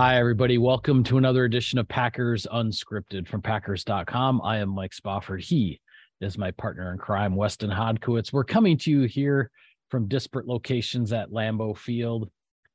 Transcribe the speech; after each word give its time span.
Hi, 0.00 0.16
everybody. 0.16 0.58
Welcome 0.58 1.02
to 1.02 1.18
another 1.18 1.44
edition 1.44 1.76
of 1.76 1.88
Packers 1.88 2.46
Unscripted 2.52 3.26
from 3.26 3.42
Packers.com. 3.42 4.40
I 4.44 4.58
am 4.58 4.68
Mike 4.68 4.94
Spofford. 4.94 5.42
He 5.42 5.80
is 6.20 6.38
my 6.38 6.52
partner 6.52 6.92
in 6.92 6.98
crime, 6.98 7.34
Weston 7.34 7.68
Hodkiewicz. 7.68 8.32
We're 8.32 8.44
coming 8.44 8.78
to 8.78 8.92
you 8.92 9.02
here 9.08 9.50
from 9.88 10.06
disparate 10.06 10.46
locations 10.46 11.12
at 11.12 11.32
Lambeau 11.32 11.76
Field, 11.76 12.30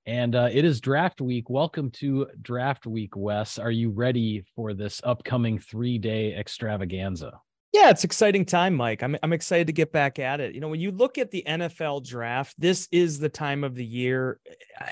and 0.06 0.36
uh, 0.36 0.50
it 0.52 0.66
is 0.66 0.82
draft 0.82 1.22
week. 1.22 1.50
Welcome 1.50 1.92
to 1.92 2.28
draft 2.42 2.86
week, 2.86 3.16
Wes. 3.16 3.58
Are 3.58 3.72
you 3.72 3.92
ready 3.92 4.44
for 4.54 4.74
this 4.74 5.00
upcoming 5.06 5.60
three 5.60 5.98
day 5.98 6.36
extravaganza? 6.36 7.40
Yeah, 7.74 7.90
it's 7.90 8.04
exciting 8.04 8.46
time, 8.46 8.76
Mike. 8.76 9.02
I'm 9.02 9.18
I'm 9.24 9.34
excited 9.34 9.66
to 9.66 9.74
get 9.74 9.92
back 9.92 10.20
at 10.20 10.40
it. 10.40 10.54
You 10.54 10.62
know, 10.62 10.68
when 10.68 10.80
you 10.80 10.92
look 10.92 11.18
at 11.18 11.32
the 11.32 11.44
NFL 11.46 12.06
draft, 12.06 12.54
this 12.60 12.88
is 12.92 13.18
the 13.18 13.30
time 13.30 13.64
of 13.64 13.74
the 13.74 13.84
year. 13.84 14.40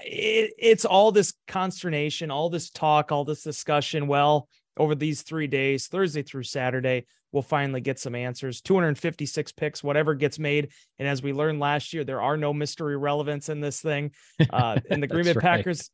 It, 0.03 0.53
it's 0.57 0.83
all 0.83 1.11
this 1.11 1.33
consternation, 1.47 2.31
all 2.31 2.49
this 2.49 2.71
talk, 2.71 3.11
all 3.11 3.23
this 3.23 3.43
discussion. 3.43 4.07
Well, 4.07 4.49
over 4.77 4.95
these 4.95 5.21
three 5.21 5.45
days, 5.45 5.87
Thursday 5.87 6.23
through 6.23 6.41
Saturday, 6.41 7.05
we'll 7.31 7.43
finally 7.43 7.81
get 7.81 7.99
some 7.99 8.15
answers. 8.15 8.61
256 8.61 9.51
picks, 9.51 9.83
whatever 9.83 10.15
gets 10.15 10.39
made. 10.39 10.71
And 10.97 11.07
as 11.07 11.21
we 11.21 11.33
learned 11.33 11.59
last 11.59 11.93
year, 11.93 12.03
there 12.03 12.21
are 12.21 12.35
no 12.35 12.51
mystery 12.51 12.97
relevance 12.97 13.47
in 13.47 13.61
this 13.61 13.79
thing. 13.79 14.11
Uh, 14.49 14.79
and 14.89 15.03
the 15.03 15.07
Green 15.07 15.25
Bay 15.25 15.33
right. 15.33 15.43
Packers 15.43 15.91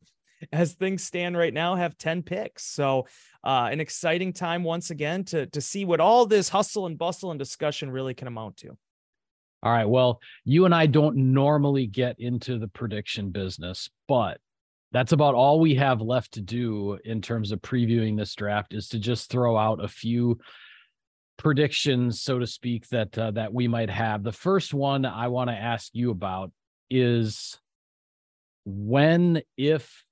as 0.52 0.74
things 0.74 1.04
stand 1.04 1.36
right 1.36 1.52
now, 1.52 1.74
have 1.74 1.98
10 1.98 2.22
picks. 2.22 2.64
So, 2.64 3.06
uh, 3.44 3.68
an 3.70 3.80
exciting 3.80 4.32
time 4.32 4.64
once 4.64 4.90
again 4.90 5.24
to, 5.24 5.46
to 5.46 5.60
see 5.60 5.84
what 5.84 6.00
all 6.00 6.26
this 6.26 6.48
hustle 6.48 6.86
and 6.86 6.98
bustle 6.98 7.30
and 7.30 7.38
discussion 7.38 7.90
really 7.90 8.14
can 8.14 8.28
amount 8.28 8.56
to. 8.58 8.76
All 9.62 9.72
right. 9.72 9.88
Well, 9.88 10.20
you 10.44 10.64
and 10.64 10.74
I 10.74 10.86
don't 10.86 11.16
normally 11.32 11.86
get 11.86 12.20
into 12.20 12.58
the 12.58 12.68
prediction 12.68 13.30
business, 13.30 13.90
but 14.06 14.38
that's 14.92 15.12
about 15.12 15.34
all 15.34 15.60
we 15.60 15.74
have 15.74 16.00
left 16.00 16.32
to 16.32 16.40
do 16.40 16.98
in 17.04 17.20
terms 17.20 17.52
of 17.52 17.60
previewing 17.60 18.16
this 18.16 18.34
draft 18.34 18.72
is 18.72 18.88
to 18.90 18.98
just 18.98 19.30
throw 19.30 19.56
out 19.56 19.84
a 19.84 19.88
few 19.88 20.38
predictions, 21.36 22.20
so 22.22 22.38
to 22.38 22.46
speak, 22.46 22.88
that 22.88 23.16
uh, 23.18 23.30
that 23.32 23.52
we 23.52 23.68
might 23.68 23.90
have. 23.90 24.22
The 24.22 24.32
first 24.32 24.72
one 24.72 25.04
I 25.04 25.28
want 25.28 25.50
to 25.50 25.56
ask 25.56 25.90
you 25.92 26.10
about 26.10 26.52
is 26.90 27.58
when, 28.64 29.42
if 29.56 30.04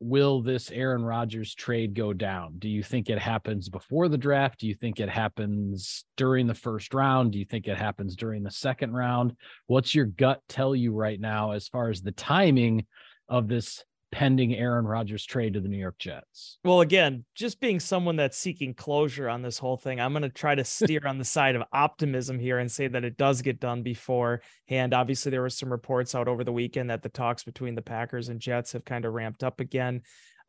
will 0.00 0.40
this 0.40 0.70
Aaron 0.70 1.04
Rodgers 1.04 1.54
trade 1.54 1.94
go 1.94 2.12
down? 2.12 2.54
Do 2.58 2.68
you 2.68 2.82
think 2.82 3.10
it 3.10 3.18
happens 3.18 3.68
before 3.68 4.08
the 4.08 4.18
draft? 4.18 4.60
Do 4.60 4.66
you 4.66 4.74
think 4.74 4.98
it 4.98 5.10
happens 5.10 6.04
during 6.16 6.46
the 6.46 6.54
first 6.54 6.94
round? 6.94 7.32
Do 7.32 7.38
you 7.38 7.44
think 7.44 7.68
it 7.68 7.76
happens 7.76 8.16
during 8.16 8.42
the 8.42 8.50
second 8.50 8.94
round? 8.94 9.36
What's 9.66 9.94
your 9.94 10.06
gut 10.06 10.40
tell 10.48 10.74
you 10.74 10.92
right 10.92 11.20
now 11.20 11.52
as 11.52 11.68
far 11.68 11.90
as 11.90 12.00
the 12.00 12.12
timing 12.12 12.86
of 13.28 13.46
this 13.46 13.84
pending 14.12 14.54
Aaron 14.54 14.86
Rodgers 14.86 15.24
trade 15.24 15.54
to 15.54 15.60
the 15.60 15.68
New 15.68 15.78
York 15.78 15.98
Jets? 15.98 16.58
Well, 16.64 16.80
again, 16.80 17.24
just 17.34 17.60
being 17.60 17.80
someone 17.80 18.16
that's 18.16 18.36
seeking 18.36 18.74
closure 18.74 19.28
on 19.28 19.42
this 19.42 19.58
whole 19.58 19.76
thing, 19.76 20.00
I'm 20.00 20.12
going 20.12 20.22
to 20.22 20.28
try 20.28 20.54
to 20.54 20.64
steer 20.64 21.02
on 21.06 21.18
the 21.18 21.24
side 21.24 21.56
of 21.56 21.62
optimism 21.72 22.38
here 22.38 22.58
and 22.58 22.70
say 22.70 22.88
that 22.88 23.04
it 23.04 23.16
does 23.16 23.42
get 23.42 23.60
done 23.60 23.82
beforehand. 23.82 24.94
Obviously, 24.94 25.30
there 25.30 25.42
were 25.42 25.50
some 25.50 25.70
reports 25.70 26.14
out 26.14 26.28
over 26.28 26.44
the 26.44 26.52
weekend 26.52 26.90
that 26.90 27.02
the 27.02 27.08
talks 27.08 27.44
between 27.44 27.74
the 27.74 27.82
Packers 27.82 28.28
and 28.28 28.40
Jets 28.40 28.72
have 28.72 28.84
kind 28.84 29.04
of 29.04 29.14
ramped 29.14 29.44
up 29.44 29.60
again. 29.60 30.02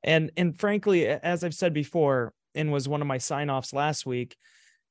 And 0.03 0.31
and 0.35 0.57
frankly, 0.57 1.07
as 1.07 1.43
I've 1.43 1.53
said 1.53 1.73
before, 1.73 2.33
and 2.55 2.71
was 2.71 2.89
one 2.89 3.01
of 3.01 3.07
my 3.07 3.17
sign-offs 3.17 3.73
last 3.73 4.05
week, 4.05 4.35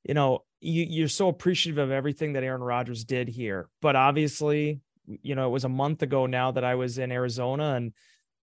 you 0.03 0.13
know, 0.13 0.45
you, 0.61 0.85
you're 0.87 1.07
so 1.07 1.27
appreciative 1.27 1.77
of 1.77 1.91
everything 1.91 2.33
that 2.33 2.43
Aaron 2.43 2.61
Rodgers 2.61 3.03
did 3.03 3.27
here. 3.27 3.69
But 3.81 3.95
obviously, 3.95 4.79
you 5.05 5.35
know, 5.35 5.47
it 5.47 5.51
was 5.51 5.65
a 5.65 5.69
month 5.69 6.01
ago 6.01 6.25
now 6.25 6.51
that 6.51 6.63
I 6.63 6.75
was 6.75 6.97
in 6.97 7.11
Arizona 7.11 7.75
and 7.75 7.93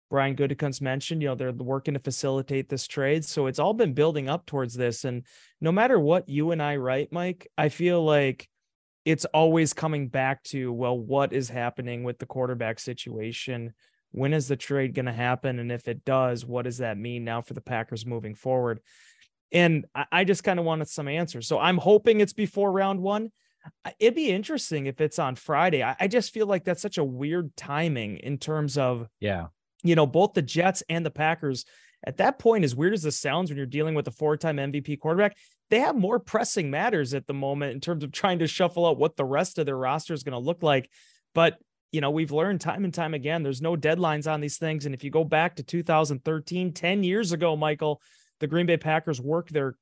Brian 0.09 0.37
Gutekunst 0.37 0.81
mentioned, 0.81 1.23
you 1.23 1.29
know, 1.29 1.35
they're 1.35 1.53
working 1.53 1.95
to 1.95 2.01
facilitate 2.01 2.69
this 2.69 2.87
trade. 2.87 3.25
So 3.25 3.47
it's 3.47 3.59
all 3.59 3.75
been 3.75 3.93
building 3.93 4.29
up 4.29 4.47
towards 4.47 4.75
this. 4.75 5.05
And 5.05 5.25
no 5.61 5.73
matter 5.73 5.99
what 5.99 6.29
you 6.29 6.53
and 6.53 6.63
I 6.63 6.77
write, 6.77 7.13
Mike, 7.13 7.49
I 7.59 7.69
feel 7.69 8.05
like 8.05 8.49
it's 9.05 9.25
always 9.27 9.73
coming 9.73 10.09
back 10.09 10.43
to, 10.45 10.73
well, 10.73 10.99
what 10.99 11.33
is 11.33 11.49
happening 11.49 12.05
with 12.05 12.19
the 12.19 12.27
quarterback 12.27 12.79
situation? 12.79 13.73
When 14.13 14.33
is 14.33 14.49
the 14.49 14.57
trade 14.57 14.95
going 14.95 15.07
to 15.07 15.13
happen? 15.13 15.59
And 15.59 15.73
if 15.73 15.89
it 15.89 16.05
does, 16.05 16.47
what 16.47 16.65
does 16.65 16.79
that 16.79 16.99
mean 16.99 17.25
now 17.25 17.43
for 17.43 17.55
the 17.55 17.61
Packers 17.61 18.07
moving 18.07 18.35
forward? 18.35 18.81
And 19.53 19.87
I 20.11 20.25
just 20.25 20.45
kind 20.45 20.59
of 20.59 20.65
wanted 20.65 20.89
some 20.89 21.09
answers. 21.09 21.47
So 21.47 21.59
I'm 21.59 21.79
hoping 21.79 22.21
it's 22.21 22.33
before 22.33 22.71
round 22.71 23.01
one. 23.01 23.31
It'd 23.99 24.15
be 24.15 24.31
interesting 24.31 24.87
if 24.87 25.01
it's 25.01 25.19
on 25.19 25.35
Friday. 25.35 25.83
I 25.83 26.07
just 26.09 26.33
feel 26.33 26.47
like 26.47 26.65
that's 26.65 26.83
such 26.83 26.99
a 26.99 27.05
weird 27.05 27.57
timing 27.57 28.19
in 28.19 28.39
terms 28.39 28.79
of 28.79 29.09
yeah 29.21 29.47
you 29.89 29.95
know, 29.95 30.07
both 30.07 30.35
the 30.35 30.43
Jets 30.43 30.83
and 30.89 31.05
the 31.05 31.11
Packers 31.11 31.65
at 32.05 32.19
that 32.19 32.39
point, 32.39 32.65
as 32.65 32.75
weird 32.75 32.95
as 32.95 33.03
this 33.03 33.19
sounds 33.19 33.51
when 33.51 33.57
you're 33.57 33.67
dealing 33.67 33.95
with 33.95 34.07
a 34.09 34.13
four 34.13 34.37
time 34.37 34.57
MVP 34.57 35.01
quarterback, 35.01 35.37
they 35.71 35.81
have 35.81 35.97
more 35.97 36.19
pressing 36.19 36.71
matters 36.71 37.15
at 37.15 37.27
the 37.27 37.35
moment 37.35 37.73
in 37.73 37.81
terms 37.81 38.05
of 38.05 38.13
trying 38.13 38.39
to 38.39 38.47
shuffle 38.47 38.87
out 38.87 38.99
what 38.99 39.17
the 39.17 39.25
rest 39.25 39.59
of 39.59 39.67
their 39.67 39.77
roster 39.77 40.15
is 40.15 40.23
going 40.23 40.33
to 40.33 40.39
look 40.39 40.63
like. 40.63 40.89
But, 41.35 41.59
you 41.91 42.01
know, 42.01 42.11
we've 42.11 42.33
learned 42.33 42.61
time 42.61 42.85
and 42.85 42.95
time 42.95 43.15
again, 43.15 43.43
there's 43.43 43.63
no 43.63 43.77
deadlines 43.77 44.31
on 44.31 44.41
these 44.41 44.59
things. 44.59 44.87
And 44.87 44.95
if 44.95 45.03
you 45.03 45.11
go 45.11 45.25
back 45.25 45.57
to 45.57 45.63
2013, 45.63 46.73
10 46.73 47.03
years 47.03 47.33
ago, 47.33 47.57
Michael, 47.57 48.01
the 48.39 48.47
Green 48.47 48.67
Bay 48.67 48.77
Packers 48.77 49.21
worked 49.21 49.53
their 49.53 49.75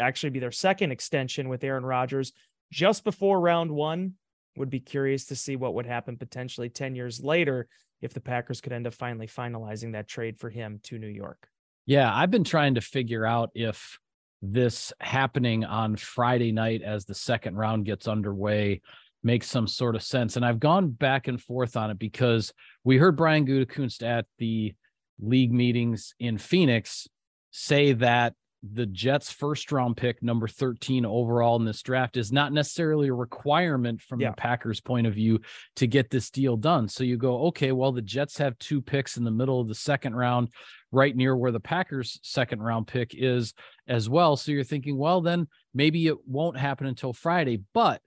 actually 0.00 0.30
be 0.30 0.38
their 0.38 0.50
second 0.50 0.92
extension 0.92 1.50
with 1.50 1.62
Aaron 1.62 1.84
Rodgers 1.84 2.32
just 2.72 3.04
before 3.04 3.38
round 3.38 3.70
one. 3.70 4.14
Would 4.56 4.70
be 4.70 4.80
curious 4.80 5.26
to 5.26 5.36
see 5.36 5.54
what 5.56 5.74
would 5.74 5.86
happen 5.86 6.16
potentially 6.16 6.68
10 6.68 6.96
years 6.96 7.22
later 7.22 7.68
if 8.00 8.14
the 8.14 8.20
Packers 8.20 8.60
could 8.60 8.72
end 8.72 8.86
up 8.86 8.94
finally 8.94 9.26
finalizing 9.26 9.92
that 9.92 10.08
trade 10.08 10.38
for 10.38 10.50
him 10.50 10.80
to 10.84 10.98
New 10.98 11.08
York. 11.08 11.48
Yeah, 11.86 12.14
I've 12.14 12.30
been 12.30 12.44
trying 12.44 12.74
to 12.74 12.80
figure 12.80 13.24
out 13.24 13.50
if 13.54 13.98
this 14.42 14.92
happening 15.00 15.64
on 15.64 15.96
Friday 15.96 16.52
night 16.52 16.82
as 16.82 17.04
the 17.04 17.14
second 17.14 17.56
round 17.56 17.84
gets 17.86 18.06
underway 18.06 18.80
makes 19.22 19.48
some 19.48 19.66
sort 19.66 19.96
of 19.96 20.02
sense. 20.02 20.36
And 20.36 20.44
I've 20.44 20.60
gone 20.60 20.90
back 20.90 21.26
and 21.28 21.40
forth 21.40 21.76
on 21.76 21.90
it 21.90 21.98
because 21.98 22.52
we 22.84 22.98
heard 22.98 23.16
Brian 23.16 23.46
Gutekunst 23.46 24.02
at 24.02 24.26
the 24.38 24.74
league 25.18 25.52
meetings 25.52 26.14
in 26.20 26.38
Phoenix 26.38 27.08
say 27.50 27.94
that 27.94 28.34
the 28.62 28.86
Jets' 28.86 29.30
first 29.30 29.70
round 29.70 29.96
pick, 29.96 30.22
number 30.22 30.48
13 30.48 31.06
overall 31.06 31.56
in 31.56 31.64
this 31.64 31.82
draft, 31.82 32.16
is 32.16 32.32
not 32.32 32.52
necessarily 32.52 33.08
a 33.08 33.14
requirement 33.14 34.02
from 34.02 34.20
yeah. 34.20 34.30
the 34.30 34.36
Packers' 34.36 34.80
point 34.80 35.06
of 35.06 35.14
view 35.14 35.40
to 35.76 35.86
get 35.86 36.10
this 36.10 36.30
deal 36.30 36.56
done. 36.56 36.88
So 36.88 37.04
you 37.04 37.16
go, 37.16 37.46
okay, 37.46 37.72
well, 37.72 37.92
the 37.92 38.02
Jets 38.02 38.38
have 38.38 38.58
two 38.58 38.82
picks 38.82 39.16
in 39.16 39.24
the 39.24 39.30
middle 39.30 39.60
of 39.60 39.68
the 39.68 39.74
second 39.74 40.16
round, 40.16 40.48
right 40.90 41.14
near 41.14 41.36
where 41.36 41.52
the 41.52 41.60
Packers' 41.60 42.18
second 42.22 42.60
round 42.60 42.86
pick 42.86 43.12
is 43.14 43.54
as 43.86 44.08
well. 44.08 44.36
So 44.36 44.52
you're 44.52 44.64
thinking, 44.64 44.98
well, 44.98 45.20
then 45.20 45.46
maybe 45.72 46.06
it 46.08 46.16
won't 46.26 46.58
happen 46.58 46.86
until 46.86 47.12
Friday. 47.12 47.62
But 47.72 48.00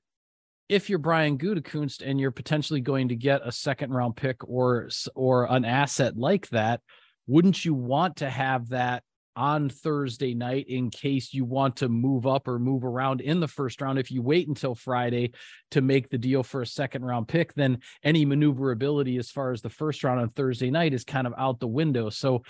if 0.67 0.89
you're 0.89 0.99
Brian 0.99 1.37
Gutekunst 1.37 2.01
and 2.05 2.19
you're 2.19 2.31
potentially 2.31 2.81
going 2.81 3.09
to 3.09 3.15
get 3.15 3.41
a 3.45 3.51
second 3.51 3.91
round 3.91 4.15
pick 4.15 4.37
or 4.47 4.89
or 5.15 5.45
an 5.51 5.65
asset 5.65 6.17
like 6.17 6.49
that, 6.49 6.81
wouldn't 7.27 7.63
you 7.63 7.73
want 7.73 8.17
to 8.17 8.29
have 8.29 8.69
that 8.69 9.03
on 9.35 9.69
Thursday 9.69 10.33
night 10.33 10.67
in 10.67 10.89
case 10.89 11.33
you 11.33 11.45
want 11.45 11.77
to 11.77 11.89
move 11.89 12.27
up 12.27 12.47
or 12.47 12.59
move 12.59 12.83
around 12.83 13.21
in 13.21 13.39
the 13.39 13.47
first 13.47 13.81
round. 13.81 13.99
If 13.99 14.11
you 14.11 14.21
wait 14.21 14.47
until 14.47 14.75
Friday 14.75 15.31
to 15.71 15.81
make 15.81 16.09
the 16.09 16.17
deal 16.17 16.43
for 16.43 16.61
a 16.61 16.67
second 16.67 17.05
round 17.05 17.27
pick, 17.27 17.53
then 17.53 17.79
any 18.03 18.25
maneuverability 18.25 19.17
as 19.17 19.31
far 19.31 19.51
as 19.51 19.61
the 19.61 19.69
first 19.69 20.03
round 20.03 20.19
on 20.19 20.29
Thursday 20.29 20.71
night 20.71 20.93
is 20.93 21.03
kind 21.03 21.27
of 21.27 21.33
out 21.37 21.59
the 21.59 21.67
window. 21.67 22.09
So 22.09 22.43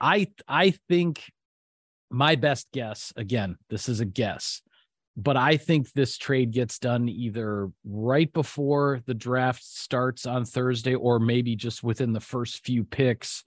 I 0.00 0.28
I 0.48 0.74
think 0.88 1.22
my 2.10 2.36
best 2.36 2.68
guess, 2.72 3.12
again, 3.16 3.56
this 3.70 3.88
is 3.88 4.00
a 4.00 4.04
guess, 4.04 4.62
but 5.16 5.36
I 5.36 5.56
think 5.56 5.92
this 5.92 6.18
trade 6.18 6.52
gets 6.52 6.78
done 6.78 7.08
either 7.08 7.70
right 7.84 8.32
before 8.32 9.00
the 9.06 9.14
draft 9.14 9.62
starts 9.64 10.26
on 10.26 10.44
Thursday 10.44 10.94
or 10.94 11.18
maybe 11.18 11.56
just 11.56 11.82
within 11.82 12.12
the 12.12 12.20
first 12.20 12.64
few 12.64 12.84
picks 12.84 13.44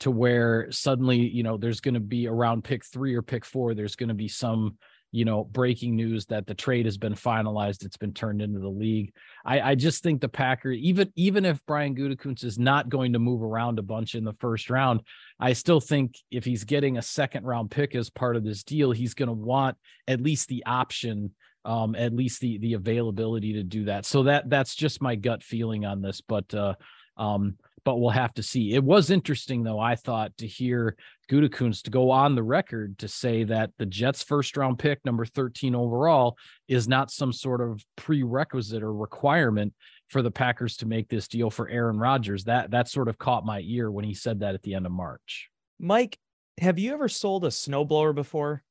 to 0.00 0.10
where 0.10 0.70
suddenly, 0.70 1.18
you 1.18 1.42
know, 1.42 1.56
there's 1.56 1.80
going 1.80 1.94
to 1.94 2.00
be 2.00 2.26
around 2.26 2.64
pick 2.64 2.84
three 2.84 3.14
or 3.14 3.22
pick 3.22 3.44
four, 3.44 3.74
there's 3.74 3.96
going 3.96 4.08
to 4.08 4.14
be 4.14 4.28
some, 4.28 4.76
you 5.12 5.24
know, 5.24 5.44
breaking 5.44 5.96
news 5.96 6.26
that 6.26 6.46
the 6.46 6.54
trade 6.54 6.86
has 6.86 6.96
been 6.96 7.14
finalized. 7.14 7.84
It's 7.84 7.96
been 7.96 8.14
turned 8.14 8.40
into 8.40 8.60
the 8.60 8.68
league. 8.68 9.12
I, 9.44 9.60
I 9.60 9.74
just 9.74 10.02
think 10.02 10.20
the 10.20 10.28
Packers, 10.28 10.78
even 10.78 11.12
even 11.16 11.44
if 11.44 11.64
Brian 11.66 11.94
Gutekunst 11.94 12.44
is 12.44 12.58
not 12.58 12.88
going 12.88 13.12
to 13.12 13.18
move 13.18 13.42
around 13.42 13.78
a 13.78 13.82
bunch 13.82 14.14
in 14.14 14.24
the 14.24 14.34
first 14.34 14.70
round, 14.70 15.02
I 15.38 15.52
still 15.52 15.80
think 15.80 16.16
if 16.30 16.44
he's 16.44 16.64
getting 16.64 16.96
a 16.96 17.02
second 17.02 17.44
round 17.44 17.70
pick 17.70 17.94
as 17.94 18.08
part 18.08 18.36
of 18.36 18.44
this 18.44 18.62
deal, 18.62 18.92
he's 18.92 19.14
going 19.14 19.28
to 19.28 19.32
want 19.32 19.76
at 20.08 20.20
least 20.20 20.48
the 20.48 20.64
option 20.66 21.32
um 21.66 21.94
at 21.94 22.14
least 22.14 22.40
the 22.40 22.56
the 22.58 22.72
availability 22.72 23.52
to 23.52 23.62
do 23.62 23.84
that 23.84 24.06
so 24.06 24.22
that 24.22 24.48
that's 24.48 24.74
just 24.74 25.02
my 25.02 25.14
gut 25.14 25.42
feeling 25.42 25.84
on 25.84 26.00
this 26.00 26.22
but 26.22 26.54
uh 26.54 26.74
um 27.18 27.56
but 27.84 27.96
we'll 27.96 28.10
have 28.10 28.34
to 28.34 28.42
see. 28.42 28.74
It 28.74 28.84
was 28.84 29.10
interesting, 29.10 29.62
though, 29.62 29.78
I 29.78 29.94
thought, 29.94 30.36
to 30.38 30.46
hear 30.46 30.96
Gutekunst 31.30 31.82
to 31.82 31.90
go 31.90 32.10
on 32.10 32.34
the 32.34 32.42
record 32.42 32.98
to 32.98 33.08
say 33.08 33.44
that 33.44 33.70
the 33.78 33.86
Jets' 33.86 34.22
first 34.22 34.56
round 34.56 34.78
pick, 34.78 35.04
number 35.04 35.24
13 35.24 35.74
overall, 35.74 36.36
is 36.68 36.88
not 36.88 37.10
some 37.10 37.32
sort 37.32 37.60
of 37.60 37.84
prerequisite 37.96 38.82
or 38.82 38.92
requirement 38.92 39.74
for 40.08 40.22
the 40.22 40.30
Packers 40.30 40.76
to 40.78 40.86
make 40.86 41.08
this 41.08 41.28
deal 41.28 41.50
for 41.50 41.68
Aaron 41.68 41.98
Rodgers. 41.98 42.44
That 42.44 42.72
that 42.72 42.88
sort 42.88 43.08
of 43.08 43.18
caught 43.18 43.44
my 43.44 43.60
ear 43.64 43.90
when 43.90 44.04
he 44.04 44.14
said 44.14 44.40
that 44.40 44.54
at 44.54 44.62
the 44.62 44.74
end 44.74 44.86
of 44.86 44.92
March. 44.92 45.50
Mike, 45.78 46.18
have 46.58 46.78
you 46.78 46.92
ever 46.92 47.08
sold 47.08 47.44
a 47.44 47.48
snowblower 47.48 48.14
before? 48.14 48.62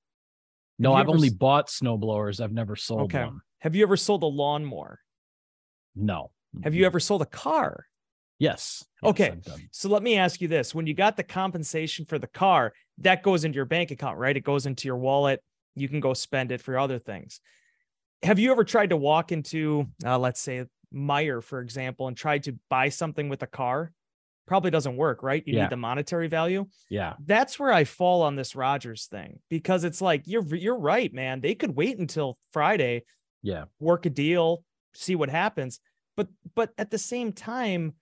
No, 0.77 0.93
I've 0.93 1.09
only 1.09 1.29
bought 1.29 1.67
snowblowers. 1.67 2.41
I've 2.41 2.53
never 2.53 2.75
sold 2.75 3.13
okay. 3.13 3.25
one. 3.25 3.41
Have 3.59 3.75
you 3.75 3.83
ever 3.83 3.97
sold 3.97 4.23
a 4.23 4.27
lawnmower? 4.27 4.99
No. 5.95 6.31
Have 6.63 6.73
you 6.73 6.85
ever 6.85 6.99
sold 6.99 7.21
a 7.21 7.25
car? 7.25 7.85
Yes. 8.39 8.85
Okay. 9.03 9.33
so 9.71 9.89
let 9.89 10.01
me 10.01 10.17
ask 10.17 10.41
you 10.41 10.47
this. 10.47 10.73
When 10.73 10.87
you 10.87 10.93
got 10.93 11.17
the 11.17 11.23
compensation 11.23 12.05
for 12.05 12.17
the 12.17 12.27
car, 12.27 12.73
that 12.99 13.21
goes 13.21 13.43
into 13.43 13.57
your 13.57 13.65
bank 13.65 13.91
account, 13.91 14.17
right? 14.17 14.35
It 14.35 14.43
goes 14.43 14.65
into 14.65 14.87
your 14.87 14.97
wallet. 14.97 15.43
You 15.75 15.89
can 15.89 15.99
go 15.99 16.13
spend 16.13 16.51
it 16.51 16.61
for 16.61 16.77
other 16.77 16.99
things. 16.99 17.41
Have 18.23 18.39
you 18.39 18.51
ever 18.51 18.63
tried 18.63 18.89
to 18.89 18.97
walk 18.97 19.31
into, 19.31 19.87
uh, 20.05 20.17
let's 20.17 20.41
say, 20.41 20.65
Meijer, 20.93 21.43
for 21.43 21.61
example, 21.61 22.07
and 22.07 22.17
tried 22.17 22.43
to 22.43 22.57
buy 22.69 22.89
something 22.89 23.29
with 23.29 23.43
a 23.43 23.47
car? 23.47 23.91
Probably 24.47 24.71
doesn't 24.71 24.97
work, 24.97 25.21
right? 25.21 25.43
You 25.45 25.55
yeah. 25.55 25.63
need 25.63 25.69
the 25.69 25.77
monetary 25.77 26.27
value. 26.27 26.65
Yeah. 26.89 27.13
That's 27.23 27.59
where 27.59 27.71
I 27.71 27.83
fall 27.83 28.23
on 28.23 28.35
this 28.35 28.55
Rodgers 28.55 29.05
thing 29.05 29.39
because 29.49 29.83
it's 29.83 30.01
like 30.01 30.23
you're 30.25 30.43
you're 30.55 30.79
right, 30.79 31.13
man. 31.13 31.39
They 31.39 31.53
could 31.53 31.75
wait 31.75 31.99
until 31.99 32.37
Friday. 32.51 33.03
Yeah. 33.43 33.65
Work 33.79 34.07
a 34.07 34.09
deal, 34.09 34.63
see 34.93 35.15
what 35.15 35.29
happens. 35.29 35.79
But 36.17 36.29
but 36.55 36.71
at 36.79 36.89
the 36.89 36.97
same 36.97 37.31
time, 37.31 37.93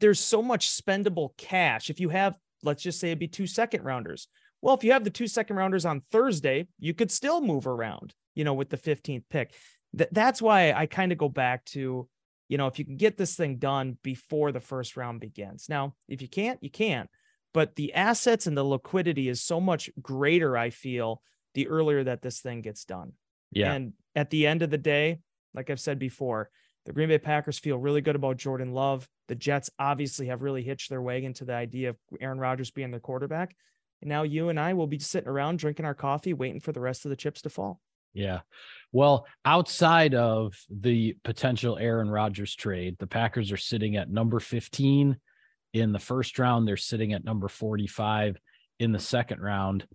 there's 0.00 0.20
so 0.20 0.42
much 0.42 0.70
spendable 0.70 1.36
cash. 1.36 1.90
If 1.90 2.00
you 2.00 2.08
have, 2.08 2.36
let's 2.62 2.82
just 2.82 3.00
say 3.00 3.08
it'd 3.08 3.18
be 3.18 3.28
two 3.28 3.46
second 3.46 3.84
rounders. 3.84 4.28
Well, 4.60 4.74
if 4.74 4.84
you 4.84 4.92
have 4.92 5.04
the 5.04 5.10
two 5.10 5.28
second 5.28 5.56
rounders 5.56 5.84
on 5.84 6.02
Thursday, 6.10 6.66
you 6.78 6.94
could 6.94 7.10
still 7.10 7.40
move 7.40 7.66
around, 7.66 8.14
you 8.34 8.44
know, 8.44 8.54
with 8.54 8.70
the 8.70 8.76
15th 8.76 9.24
pick. 9.30 9.54
Th- 9.96 10.10
that's 10.12 10.42
why 10.42 10.72
I 10.72 10.86
kind 10.86 11.12
of 11.12 11.18
go 11.18 11.28
back 11.28 11.64
to, 11.66 12.08
you 12.48 12.58
know, 12.58 12.66
if 12.66 12.78
you 12.78 12.84
can 12.84 12.96
get 12.96 13.16
this 13.16 13.36
thing 13.36 13.56
done 13.56 13.98
before 14.02 14.50
the 14.50 14.60
first 14.60 14.96
round 14.96 15.20
begins. 15.20 15.68
Now, 15.68 15.94
if 16.08 16.22
you 16.22 16.28
can't, 16.28 16.62
you 16.62 16.70
can't. 16.70 17.08
But 17.54 17.76
the 17.76 17.94
assets 17.94 18.46
and 18.46 18.56
the 18.56 18.64
liquidity 18.64 19.28
is 19.28 19.42
so 19.42 19.60
much 19.60 19.90
greater, 20.02 20.56
I 20.56 20.70
feel, 20.70 21.22
the 21.54 21.68
earlier 21.68 22.04
that 22.04 22.22
this 22.22 22.40
thing 22.40 22.60
gets 22.62 22.84
done. 22.84 23.12
Yeah. 23.52 23.72
And 23.72 23.92
at 24.14 24.30
the 24.30 24.46
end 24.46 24.62
of 24.62 24.70
the 24.70 24.78
day, 24.78 25.20
like 25.54 25.70
I've 25.70 25.80
said 25.80 25.98
before, 25.98 26.50
the 26.88 26.94
Green 26.94 27.10
Bay 27.10 27.18
Packers 27.18 27.58
feel 27.58 27.76
really 27.76 28.00
good 28.00 28.16
about 28.16 28.38
Jordan 28.38 28.72
Love. 28.72 29.06
The 29.28 29.34
Jets 29.34 29.68
obviously 29.78 30.28
have 30.28 30.40
really 30.40 30.62
hitched 30.62 30.88
their 30.88 31.02
wagon 31.02 31.34
to 31.34 31.44
the 31.44 31.52
idea 31.52 31.90
of 31.90 31.96
Aaron 32.18 32.38
Rodgers 32.38 32.70
being 32.70 32.90
their 32.90 32.98
quarterback. 32.98 33.54
And 34.00 34.08
now 34.08 34.22
you 34.22 34.48
and 34.48 34.58
I 34.58 34.72
will 34.72 34.86
be 34.86 34.98
sitting 34.98 35.28
around 35.28 35.58
drinking 35.58 35.84
our 35.84 35.94
coffee, 35.94 36.32
waiting 36.32 36.60
for 36.60 36.72
the 36.72 36.80
rest 36.80 37.04
of 37.04 37.10
the 37.10 37.16
chips 37.16 37.42
to 37.42 37.50
fall. 37.50 37.78
Yeah. 38.14 38.40
Well, 38.90 39.26
outside 39.44 40.14
of 40.14 40.54
the 40.70 41.14
potential 41.24 41.76
Aaron 41.76 42.08
Rodgers 42.08 42.54
trade, 42.54 42.96
the 42.98 43.06
Packers 43.06 43.52
are 43.52 43.58
sitting 43.58 43.96
at 43.96 44.10
number 44.10 44.40
15 44.40 45.18
in 45.74 45.92
the 45.92 45.98
first 45.98 46.38
round. 46.38 46.66
They're 46.66 46.78
sitting 46.78 47.12
at 47.12 47.22
number 47.22 47.48
45 47.48 48.38
in 48.80 48.92
the 48.92 48.98
second 48.98 49.42
round. 49.42 49.86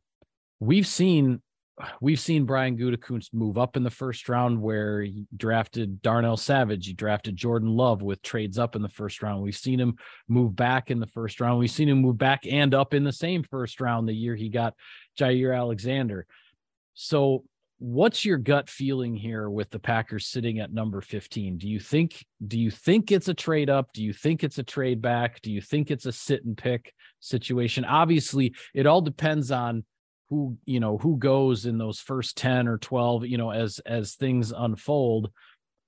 We've 0.60 0.86
seen 0.86 1.42
we've 2.02 2.20
seen 2.20 2.46
Brian 2.46 2.78
Gutekunst 2.78 3.34
move 3.34 3.58
up 3.58 3.76
in 3.76 3.84
the 3.84 3.90
first 3.90 4.30
round 4.30 4.62
where 4.62 5.02
he 5.02 5.26
drafted 5.36 6.02
Darnell 6.02 6.38
Savage. 6.38 6.86
He 6.86 6.94
drafted 6.94 7.36
Jordan 7.36 7.70
Love 7.70 8.02
with 8.02 8.22
trades 8.22 8.60
up 8.60 8.76
in 8.76 8.82
the 8.82 8.90
first 8.90 9.22
round. 9.24 9.42
We've 9.42 9.56
seen 9.56 9.80
him 9.80 9.96
move 10.28 10.56
back 10.56 10.92
in 10.92 11.00
the 11.00 11.08
first 11.08 11.42
round. 11.42 11.60
We've 11.60 11.72
seen 11.72 11.90
him 11.90 12.00
move 12.00 12.18
back 12.18 12.46
and 12.50 12.74
up 12.74 12.94
in 12.94 13.04
the 13.04 13.12
same 13.12 13.44
first 13.44 13.82
round 13.82 14.08
the 14.08 14.14
year 14.14 14.36
he 14.36 14.50
got 14.50 14.76
Jaire 15.20 15.58
Alexander. 15.58 16.28
So 16.94 17.44
what's 17.80 18.24
your 18.24 18.38
gut 18.38 18.70
feeling 18.70 19.16
here 19.16 19.50
with 19.50 19.70
the 19.72 19.80
Packers 19.80 20.28
sitting 20.28 20.60
at 20.60 20.72
number 20.72 21.02
15? 21.02 21.58
Do 21.58 21.68
you 21.68 21.80
think 21.80 22.24
do 22.46 22.60
you 22.60 22.72
think 22.72 23.12
it's 23.12 23.28
a 23.28 23.34
trade 23.34 23.70
up? 23.70 23.92
Do 23.94 24.04
you 24.04 24.14
think 24.14 24.44
it's 24.44 24.60
a 24.60 24.64
trade 24.64 25.02
back? 25.02 25.42
Do 25.42 25.52
you 25.52 25.62
think 25.62 25.90
it's 25.90 26.06
a 26.06 26.12
sit 26.12 26.46
and 26.46 26.58
pick 26.58 26.94
situation? 27.20 27.84
Obviously, 27.84 28.54
it 28.74 28.86
all 28.86 29.02
depends 29.02 29.52
on 29.52 29.84
who 30.34 30.58
you 30.66 30.80
know 30.80 30.98
who 30.98 31.16
goes 31.18 31.68
in 31.68 31.78
those 31.78 32.00
first 32.00 32.36
10 32.38 32.68
or 32.68 32.80
12 32.80 33.28
you 33.28 33.38
know 33.38 33.52
as 33.52 33.78
as 33.86 34.16
things 34.16 34.52
unfold 34.52 35.32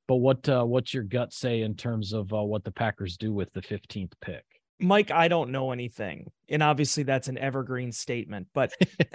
but 0.07 0.17
what 0.17 0.47
uh, 0.47 0.63
what's 0.63 0.93
your 0.93 1.01
gut 1.01 1.33
say 1.33 1.61
in 1.61 1.73
terms 1.73 2.13
of 2.13 2.31
uh, 2.31 2.43
what 2.43 2.63
the 2.63 2.71
packers 2.71 3.17
do 3.17 3.33
with 3.33 3.51
the 3.53 3.61
15th 3.61 4.11
pick 4.21 4.43
mike 4.79 5.09
i 5.09 5.27
don't 5.27 5.51
know 5.51 5.71
anything 5.71 6.31
and 6.47 6.61
obviously 6.61 7.01
that's 7.01 7.27
an 7.27 7.39
evergreen 7.39 7.91
statement 7.91 8.45
but 8.53 8.71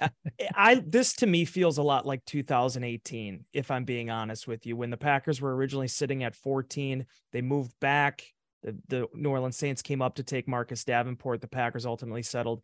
i 0.57 0.83
this 0.85 1.13
to 1.13 1.29
me 1.29 1.45
feels 1.45 1.79
a 1.79 1.83
lot 1.83 2.05
like 2.05 2.25
2018 2.25 3.45
if 3.53 3.71
i'm 3.71 3.85
being 3.85 4.11
honest 4.11 4.49
with 4.49 4.67
you 4.67 4.77
when 4.77 4.91
the 4.91 4.97
packers 4.97 5.41
were 5.41 5.55
originally 5.55 5.87
sitting 5.87 6.25
at 6.25 6.35
14 6.35 7.07
they 7.33 7.41
moved 7.41 7.73
back 7.79 8.25
the, 8.63 8.77
the 8.89 9.07
New 9.15 9.31
Orleans 9.31 9.57
Saints 9.57 9.81
came 9.81 10.03
up 10.03 10.17
to 10.17 10.23
take 10.23 10.47
Marcus 10.47 10.85
Davenport. 10.85 11.41
The 11.41 11.49
Packers 11.49 11.87
ultimately 11.87 12.23
settled, 12.23 12.61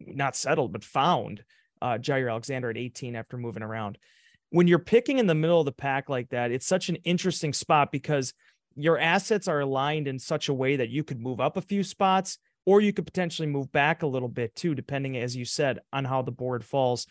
not 0.00 0.36
settled, 0.36 0.72
but 0.72 0.82
found 0.82 1.44
uh, 1.84 1.98
Jaire 1.98 2.30
Alexander 2.30 2.70
at 2.70 2.78
18 2.78 3.14
after 3.14 3.36
moving 3.36 3.62
around. 3.62 3.98
When 4.48 4.66
you're 4.66 4.78
picking 4.78 5.18
in 5.18 5.26
the 5.26 5.34
middle 5.34 5.60
of 5.60 5.66
the 5.66 5.72
pack 5.72 6.08
like 6.08 6.30
that, 6.30 6.50
it's 6.50 6.66
such 6.66 6.88
an 6.88 6.96
interesting 6.96 7.52
spot 7.52 7.92
because 7.92 8.32
your 8.74 8.98
assets 8.98 9.48
are 9.48 9.60
aligned 9.60 10.08
in 10.08 10.18
such 10.18 10.48
a 10.48 10.54
way 10.54 10.76
that 10.76 10.88
you 10.88 11.04
could 11.04 11.20
move 11.20 11.40
up 11.40 11.58
a 11.58 11.62
few 11.62 11.84
spots 11.84 12.38
or 12.64 12.80
you 12.80 12.94
could 12.94 13.04
potentially 13.04 13.46
move 13.46 13.70
back 13.70 14.02
a 14.02 14.06
little 14.06 14.30
bit 14.30 14.56
too, 14.56 14.74
depending, 14.74 15.18
as 15.18 15.36
you 15.36 15.44
said, 15.44 15.80
on 15.92 16.06
how 16.06 16.22
the 16.22 16.32
board 16.32 16.64
falls. 16.64 17.06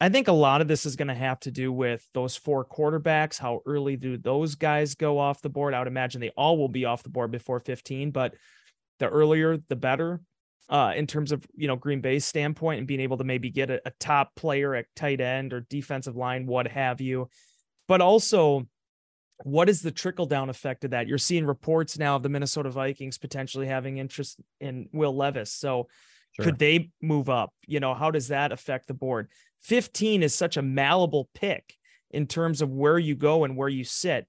I 0.00 0.08
think 0.08 0.26
a 0.26 0.32
lot 0.32 0.60
of 0.60 0.66
this 0.66 0.86
is 0.86 0.96
going 0.96 1.08
to 1.08 1.14
have 1.14 1.38
to 1.40 1.52
do 1.52 1.72
with 1.72 2.04
those 2.12 2.34
four 2.34 2.64
quarterbacks. 2.64 3.38
How 3.38 3.60
early 3.64 3.96
do 3.96 4.16
those 4.16 4.56
guys 4.56 4.96
go 4.96 5.20
off 5.20 5.42
the 5.42 5.50
board? 5.50 5.72
I 5.72 5.78
would 5.78 5.86
imagine 5.86 6.20
they 6.20 6.32
all 6.36 6.58
will 6.58 6.68
be 6.68 6.84
off 6.84 7.04
the 7.04 7.10
board 7.10 7.30
before 7.30 7.60
15, 7.60 8.10
but 8.10 8.34
the 8.98 9.08
earlier, 9.08 9.58
the 9.68 9.76
better 9.76 10.20
uh, 10.70 10.92
in 10.94 11.06
terms 11.06 11.32
of 11.32 11.44
you 11.54 11.66
know 11.66 11.76
Green 11.76 12.00
Bay's 12.00 12.24
standpoint 12.24 12.78
and 12.78 12.86
being 12.86 13.00
able 13.00 13.18
to 13.18 13.24
maybe 13.24 13.50
get 13.50 13.70
a, 13.70 13.82
a 13.84 13.92
top 13.98 14.34
player 14.36 14.74
at 14.74 14.86
tight 14.94 15.20
end 15.20 15.52
or 15.52 15.66
defensive 15.68 16.16
line, 16.16 16.46
what 16.46 16.68
have 16.68 17.00
you. 17.00 17.28
But 17.88 18.00
also, 18.00 18.68
what 19.42 19.68
is 19.68 19.82
the 19.82 19.90
trickle 19.90 20.26
down 20.26 20.48
effect 20.48 20.84
of 20.84 20.92
that? 20.92 21.08
You're 21.08 21.18
seeing 21.18 21.44
reports 21.44 21.98
now 21.98 22.16
of 22.16 22.22
the 22.22 22.28
Minnesota 22.28 22.70
Vikings 22.70 23.18
potentially 23.18 23.66
having 23.66 23.98
interest 23.98 24.38
in 24.60 24.88
Will 24.92 25.14
Levis. 25.14 25.52
So 25.52 25.88
sure. 26.36 26.44
could 26.44 26.58
they 26.58 26.90
move 27.02 27.28
up? 27.28 27.52
You 27.66 27.80
know, 27.80 27.94
how 27.94 28.12
does 28.12 28.28
that 28.28 28.52
affect 28.52 28.86
the 28.86 28.94
board? 28.94 29.28
15 29.62 30.22
is 30.22 30.34
such 30.34 30.56
a 30.56 30.62
malleable 30.62 31.28
pick 31.34 31.74
in 32.10 32.26
terms 32.26 32.62
of 32.62 32.70
where 32.70 32.98
you 32.98 33.16
go 33.16 33.44
and 33.44 33.56
where 33.56 33.68
you 33.68 33.82
sit. 33.82 34.26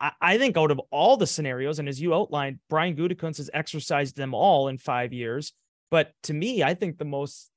I, 0.00 0.12
I 0.20 0.38
think 0.38 0.56
out 0.56 0.70
of 0.70 0.80
all 0.90 1.16
the 1.16 1.26
scenarios, 1.26 1.78
and 1.78 1.88
as 1.88 2.00
you 2.00 2.14
outlined, 2.14 2.60
Brian 2.68 2.96
Gutekunst 2.96 3.38
has 3.38 3.50
exercised 3.52 4.16
them 4.16 4.34
all 4.34 4.68
in 4.68 4.78
five 4.78 5.12
years. 5.12 5.52
But 5.90 6.12
to 6.24 6.34
me, 6.34 6.62
I 6.62 6.74
think 6.74 6.98
the 6.98 7.04
most 7.04 7.50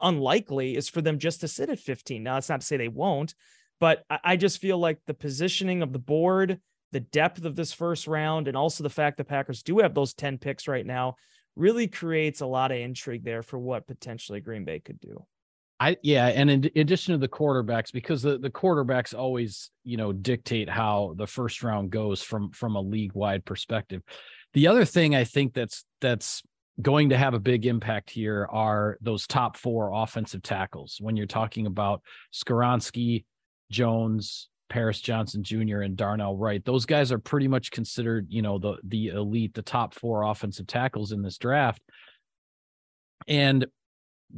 unlikely 0.00 0.76
is 0.76 0.88
for 0.88 1.02
them 1.02 1.18
just 1.18 1.40
to 1.40 1.48
sit 1.48 1.70
at 1.70 1.78
15. 1.78 2.22
Now, 2.22 2.36
it's 2.36 2.48
not 2.48 2.60
to 2.60 2.66
say 2.66 2.76
they 2.76 2.88
won't, 2.88 3.34
But 3.80 4.04
I 4.08 4.36
just 4.36 4.60
feel 4.60 4.78
like 4.78 4.98
the 5.06 5.14
positioning 5.14 5.82
of 5.82 5.92
the 5.92 5.98
board, 5.98 6.60
the 6.92 7.00
depth 7.00 7.44
of 7.44 7.56
this 7.56 7.72
first 7.72 8.06
round, 8.06 8.48
and 8.48 8.56
also 8.56 8.82
the 8.82 8.90
fact 8.90 9.16
the 9.16 9.24
Packers 9.24 9.62
do 9.62 9.78
have 9.80 9.94
those 9.94 10.14
10 10.14 10.38
picks 10.38 10.68
right 10.68 10.86
now 10.86 11.16
really 11.56 11.88
creates 11.88 12.40
a 12.40 12.46
lot 12.46 12.70
of 12.70 12.78
intrigue 12.78 13.24
there 13.24 13.42
for 13.42 13.58
what 13.58 13.86
potentially 13.86 14.40
Green 14.40 14.64
Bay 14.64 14.80
could 14.80 15.00
do. 15.00 15.24
I 15.80 15.96
yeah, 16.02 16.28
and 16.28 16.48
in 16.50 16.70
addition 16.76 17.12
to 17.12 17.18
the 17.18 17.28
quarterbacks, 17.28 17.92
because 17.92 18.22
the, 18.22 18.38
the 18.38 18.50
quarterbacks 18.50 19.12
always, 19.16 19.70
you 19.82 19.96
know, 19.96 20.12
dictate 20.12 20.68
how 20.68 21.14
the 21.16 21.26
first 21.26 21.64
round 21.64 21.90
goes 21.90 22.22
from 22.22 22.52
from 22.52 22.76
a 22.76 22.80
league 22.80 23.12
wide 23.12 23.44
perspective. 23.44 24.00
The 24.52 24.68
other 24.68 24.84
thing 24.84 25.16
I 25.16 25.24
think 25.24 25.52
that's 25.52 25.84
that's 26.00 26.42
going 26.80 27.10
to 27.10 27.16
have 27.16 27.34
a 27.34 27.40
big 27.40 27.66
impact 27.66 28.10
here 28.10 28.48
are 28.50 28.98
those 29.00 29.26
top 29.26 29.56
four 29.56 29.90
offensive 29.92 30.42
tackles. 30.42 30.98
When 31.00 31.16
you're 31.16 31.26
talking 31.26 31.66
about 31.66 32.02
Skoronski, 32.32 33.24
Jones, 33.70 34.48
Paris 34.68 35.00
Johnson 35.00 35.44
Jr. 35.44 35.80
and 35.80 35.96
Darnell 35.96 36.36
Wright, 36.36 36.64
those 36.64 36.86
guys 36.86 37.12
are 37.12 37.18
pretty 37.18 37.48
much 37.48 37.70
considered, 37.70 38.26
you 38.28 38.42
know, 38.42 38.58
the 38.58 38.76
the 38.82 39.08
elite, 39.08 39.54
the 39.54 39.62
top 39.62 39.94
four 39.94 40.22
offensive 40.22 40.66
tackles 40.66 41.12
in 41.12 41.22
this 41.22 41.38
draft. 41.38 41.82
And 43.28 43.66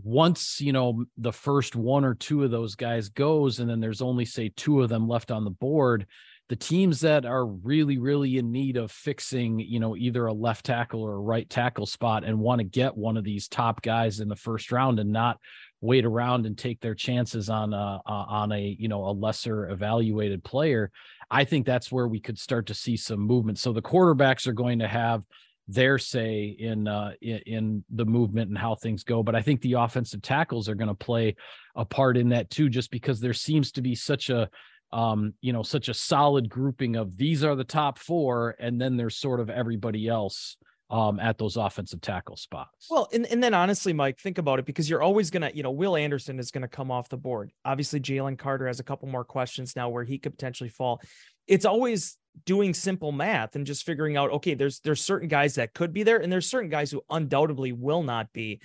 once 0.02 0.61
you 0.61 0.73
know 0.73 1.05
the 1.16 1.33
first 1.33 1.75
one 1.75 2.05
or 2.05 2.14
two 2.14 2.45
of 2.45 2.50
those 2.50 2.75
guys 2.75 3.09
goes 3.09 3.61
and 3.61 3.71
then 3.71 3.81
there's 3.81 4.02
only 4.02 4.26
say 4.26 4.52
two 4.55 4.83
of 4.83 4.90
them 4.90 5.09
left 5.09 5.31
on 5.31 5.45
the 5.45 5.50
board 5.50 6.07
the 6.49 6.57
teams 6.57 7.00
that 7.00 7.25
are 7.25 7.45
really 7.45 7.99
really 7.99 8.38
in 8.38 8.53
need 8.53 8.76
of 8.76 8.91
fixing 8.91 9.59
you 9.59 9.81
know 9.81 9.97
either 9.97 10.26
a 10.26 10.33
left 10.33 10.65
tackle 10.65 11.03
or 11.03 11.15
a 11.15 11.21
right 11.21 11.49
tackle 11.50 11.87
spot 11.87 12.25
and 12.25 12.38
want 12.38 12.61
to 12.61 12.65
get 12.65 12.97
one 12.97 13.17
of 13.17 13.25
these 13.25 13.49
top 13.49 13.83
guys 13.83 14.21
in 14.21 14.29
the 14.29 14.37
first 14.37 14.71
round 14.71 14.99
and 14.99 15.11
not 15.11 15.38
wait 15.81 16.05
around 16.05 16.47
and 16.47 16.57
take 16.57 16.81
their 16.81 16.95
chances 16.95 17.49
on 17.49 17.73
a 17.73 18.00
on 18.07 18.53
a 18.53 18.76
you 18.79 18.88
know 18.88 19.05
a 19.05 19.12
lesser 19.12 19.69
evaluated 19.71 20.43
player 20.43 20.91
i 21.31 21.45
think 21.45 21.67
that's 21.67 21.93
where 21.93 22.09
we 22.09 22.21
could 22.21 22.38
start 22.38 22.67
to 22.67 22.75
see 22.75 22.97
some 22.97 23.21
movement. 23.21 23.59
So 23.59 23.73
the 23.73 23.83
quarterbacks 23.83 24.47
are 24.47 24.53
going 24.53 24.79
to 24.79 24.88
have 24.88 25.25
their 25.69 25.99
say 25.99 26.57
in 26.59 26.87
uh 26.87 27.12
in, 27.21 27.38
in 27.47 27.85
the 27.91 28.05
movement 28.05 28.49
and 28.49 28.57
how 28.57 28.76
things 28.76 29.03
go 29.03 29.25
but 29.25 29.35
i 29.35 29.43
think 29.43 29.61
the 29.61 29.73
offensive 29.73 30.23
tackles 30.23 30.69
are 30.69 30.76
going 30.76 30.88
to 30.88 30.95
play 30.95 31.35
a 31.75 31.85
part 31.85 32.17
in 32.17 32.29
that 32.29 32.49
too 32.50 32.69
just 32.69 32.88
because 32.93 33.19
there 33.19 33.33
seems 33.33 33.73
to 33.73 33.83
be 33.83 33.95
such 33.95 34.31
a 34.31 34.49
um 34.97 35.35
you 35.41 35.53
know 35.53 35.62
such 35.62 35.88
a 35.88 35.95
solid 35.95 36.49
grouping 36.49 36.97
of 36.97 37.17
these 37.17 37.45
are 37.45 37.55
the 37.55 37.65
top 37.65 37.99
4 37.99 38.57
and 38.59 38.81
then 38.81 38.97
there's 38.97 39.17
sort 39.17 39.41
of 39.41 39.50
everybody 39.50 40.09
else 40.09 40.57
um, 40.88 41.19
at 41.19 41.37
those 41.37 41.57
offensive 41.57 42.00
tackle 42.00 42.37
spots. 42.37 42.87
Well, 42.88 43.09
and, 43.12 43.26
and 43.26 43.43
then 43.43 43.55
honestly, 43.55 43.93
Mike, 43.93 44.21
think 44.21 44.38
about 44.38 44.61
it 44.61 44.67
because 44.67 44.88
you're 44.88 45.03
always 45.03 45.31
going 45.31 45.43
to, 45.43 45.57
you 45.57 45.65
know, 45.65 45.73
Will 45.73 45.97
Anderson 45.97 46.38
is 46.38 46.53
going 46.53 46.62
to 46.62 46.69
come 46.69 46.93
off 46.93 47.09
the 47.09 47.17
board. 47.17 47.50
Obviously, 47.65 47.99
Jalen 47.99 48.38
Carter 48.38 48.69
has 48.69 48.79
a 48.79 48.85
couple 48.85 49.09
more 49.09 49.25
questions 49.25 49.75
now 49.75 49.88
where 49.88 50.05
he 50.05 50.19
could 50.19 50.33
potentially 50.33 50.71
fall. 50.71 51.00
It's 51.49 51.65
always 51.65 52.17
doing 52.45 52.75
simple 52.75 53.12
math 53.12 53.57
and 53.57 53.67
just 53.67 53.85
figuring 53.87 54.17
out 54.17 54.31
okay 54.31 54.53
there's 54.53 54.81
there's 54.81 55.00
certain 55.00 55.29
guys 55.29 55.55
that 55.55 55.73
could 55.73 55.93
be 55.93 56.03
there 56.03 56.19
and 56.19 56.31
there's 56.31 56.50
certain 56.50 56.69
guys 56.69 56.91
who 56.91 57.00
undoubtedly 57.09 57.73
will 57.73 58.03
not 58.03 58.31
be 58.35 58.61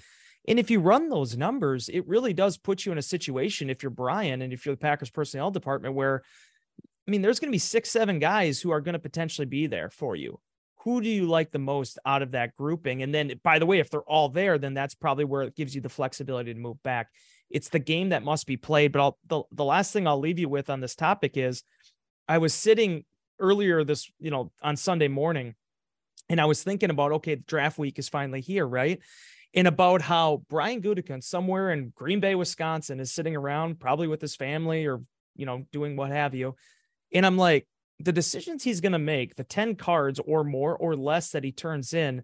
and 0.47 0.59
if 0.59 0.69
you 0.69 0.79
run 0.79 1.09
those 1.09 1.37
numbers 1.37 1.89
it 1.89 2.07
really 2.07 2.33
does 2.33 2.57
put 2.57 2.85
you 2.85 2.91
in 2.91 2.97
a 2.97 3.03
situation 3.03 3.69
if 3.69 3.83
you're 3.83 3.89
Brian 3.89 4.41
and 4.41 4.53
if 4.53 4.65
you're 4.65 4.75
the 4.75 4.79
Packers 4.79 5.09
personnel 5.09 5.51
department 5.51 5.95
where 5.95 6.23
I 7.07 7.11
mean 7.11 7.21
there's 7.21 7.39
going 7.39 7.49
to 7.49 7.55
be 7.55 7.59
6 7.59 7.89
7 7.89 8.19
guys 8.19 8.61
who 8.61 8.71
are 8.71 8.81
going 8.81 8.93
to 8.93 8.99
potentially 8.99 9.45
be 9.45 9.67
there 9.67 9.89
for 9.89 10.15
you. 10.15 10.39
Who 10.83 11.01
do 11.01 11.09
you 11.09 11.27
like 11.27 11.51
the 11.51 11.59
most 11.59 11.99
out 12.05 12.23
of 12.23 12.31
that 12.31 12.55
grouping? 12.55 13.03
And 13.03 13.13
then 13.13 13.39
by 13.43 13.59
the 13.59 13.65
way 13.65 13.79
if 13.79 13.89
they're 13.89 14.01
all 14.01 14.29
there 14.29 14.57
then 14.57 14.73
that's 14.73 14.95
probably 14.95 15.25
where 15.25 15.43
it 15.43 15.55
gives 15.55 15.75
you 15.75 15.81
the 15.81 15.89
flexibility 15.89 16.53
to 16.53 16.59
move 16.59 16.81
back. 16.83 17.09
It's 17.49 17.69
the 17.69 17.79
game 17.79 18.09
that 18.09 18.23
must 18.23 18.47
be 18.47 18.57
played 18.57 18.91
but 18.91 19.01
I'll, 19.01 19.17
the, 19.27 19.43
the 19.51 19.65
last 19.65 19.93
thing 19.93 20.07
I'll 20.07 20.19
leave 20.19 20.39
you 20.39 20.49
with 20.49 20.69
on 20.69 20.79
this 20.79 20.95
topic 20.95 21.37
is 21.37 21.63
I 22.27 22.37
was 22.37 22.53
sitting 22.53 23.03
earlier 23.41 23.83
this, 23.83 24.09
you 24.19 24.31
know, 24.31 24.51
on 24.61 24.77
Sunday 24.77 25.09
morning, 25.09 25.55
and 26.29 26.39
I 26.39 26.45
was 26.45 26.63
thinking 26.63 26.89
about, 26.89 27.11
okay, 27.13 27.35
draft 27.35 27.77
week 27.77 27.99
is 27.99 28.07
finally 28.07 28.39
here, 28.39 28.65
right? 28.65 29.01
And 29.53 29.67
about 29.67 30.01
how 30.01 30.43
Brian 30.49 30.81
Gutekunst 30.81 31.25
somewhere 31.25 31.71
in 31.71 31.91
Green 31.95 32.21
Bay, 32.21 32.35
Wisconsin, 32.35 32.99
is 32.99 33.11
sitting 33.11 33.35
around 33.35 33.79
probably 33.79 34.07
with 34.07 34.21
his 34.21 34.35
family 34.35 34.85
or 34.85 35.01
you 35.35 35.45
know 35.45 35.65
doing 35.71 35.95
what 35.95 36.11
have 36.11 36.33
you. 36.33 36.55
And 37.13 37.25
I'm 37.25 37.37
like, 37.37 37.67
the 37.99 38.13
decisions 38.13 38.63
he's 38.63 38.81
going 38.81 38.93
to 38.93 38.99
make, 38.99 39.35
the 39.35 39.43
10 39.43 39.75
cards 39.75 40.19
or 40.25 40.43
more 40.43 40.75
or 40.75 40.95
less 40.95 41.31
that 41.31 41.43
he 41.43 41.51
turns 41.51 41.93
in, 41.93 42.23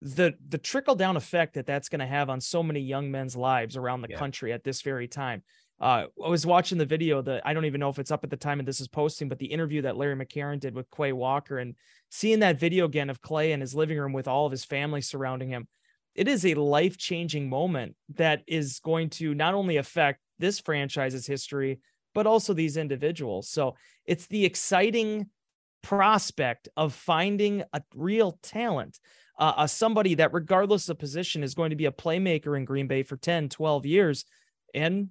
the 0.00 0.34
the 0.48 0.58
trickle 0.58 0.94
down 0.94 1.16
effect 1.16 1.54
that 1.54 1.66
that's 1.66 1.88
going 1.88 2.00
to 2.00 2.06
have 2.06 2.30
on 2.30 2.40
so 2.40 2.62
many 2.62 2.80
young 2.80 3.10
men's 3.10 3.36
lives 3.36 3.76
around 3.76 4.02
the 4.02 4.10
yeah. 4.10 4.18
country 4.18 4.52
at 4.52 4.64
this 4.64 4.82
very 4.82 5.08
time 5.08 5.42
uh, 5.80 6.04
I 6.22 6.28
was 6.28 6.44
watching 6.44 6.76
the 6.76 6.84
video 6.84 7.22
that 7.22 7.42
I 7.46 7.54
don't 7.54 7.64
even 7.64 7.80
know 7.80 7.88
if 7.88 7.98
it's 7.98 8.10
up 8.10 8.22
at 8.22 8.30
the 8.30 8.36
time 8.36 8.58
and 8.58 8.68
this 8.68 8.80
is 8.80 8.88
posting, 8.88 9.30
but 9.30 9.38
the 9.38 9.46
interview 9.46 9.82
that 9.82 9.96
Larry 9.96 10.14
McCarren 10.14 10.60
did 10.60 10.74
with 10.74 10.90
Quay 10.90 11.12
Walker 11.12 11.58
and 11.58 11.74
seeing 12.10 12.40
that 12.40 12.60
video 12.60 12.84
again 12.84 13.08
of 13.08 13.22
Clay 13.22 13.52
in 13.52 13.62
his 13.62 13.74
living 13.74 13.98
room 13.98 14.12
with 14.12 14.28
all 14.28 14.44
of 14.44 14.52
his 14.52 14.64
family 14.64 15.00
surrounding 15.00 15.48
him, 15.48 15.68
it 16.14 16.28
is 16.28 16.44
a 16.44 16.54
life 16.54 16.96
changing 16.96 17.48
moment 17.48 17.96
that 18.16 18.42
is 18.46 18.80
going 18.80 19.10
to 19.10 19.34
not 19.34 19.54
only 19.54 19.76
affect 19.76 20.20
this 20.38 20.58
franchise's 20.58 21.26
history, 21.26 21.80
but 22.14 22.26
also 22.26 22.52
these 22.52 22.76
individuals. 22.76 23.48
So 23.48 23.76
it's 24.06 24.26
the 24.26 24.44
exciting 24.44 25.26
prospect 25.82 26.68
of 26.76 26.92
finding 26.94 27.62
a 27.72 27.82
real 27.94 28.38
talent, 28.42 28.98
uh, 29.38 29.52
uh, 29.56 29.66
somebody 29.66 30.14
that, 30.16 30.32
regardless 30.32 30.88
of 30.88 30.98
position, 30.98 31.42
is 31.42 31.54
going 31.54 31.70
to 31.70 31.76
be 31.76 31.86
a 31.86 31.92
playmaker 31.92 32.56
in 32.56 32.64
Green 32.64 32.86
Bay 32.86 33.02
for 33.02 33.16
10, 33.16 33.48
12 33.48 33.86
years. 33.86 34.24
And 34.74 35.10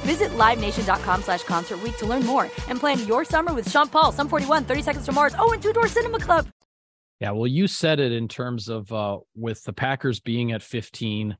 Visit 0.00 0.30
LiveNation.com 0.30 1.22
slash 1.22 1.42
Concert 1.44 1.78
to 1.98 2.06
learn 2.06 2.24
more 2.24 2.50
and 2.68 2.78
plan 2.78 3.06
your 3.06 3.24
summer 3.24 3.52
with 3.52 3.70
Sean 3.70 3.88
Paul, 3.88 4.12
Sum 4.12 4.28
41, 4.28 4.64
30 4.64 4.82
Seconds 4.82 5.06
to 5.06 5.12
Mars, 5.12 5.34
oh, 5.38 5.52
and 5.52 5.62
Two 5.62 5.72
Door 5.72 5.88
Cinema 5.88 6.18
Club. 6.18 6.48
Yeah, 7.20 7.32
well, 7.32 7.46
you 7.46 7.66
said 7.66 8.00
it 8.00 8.12
in 8.12 8.28
terms 8.28 8.68
of 8.68 8.90
uh, 8.92 9.18
with 9.36 9.62
the 9.64 9.74
Packers 9.74 10.20
being 10.20 10.52
at 10.52 10.62
15, 10.62 11.36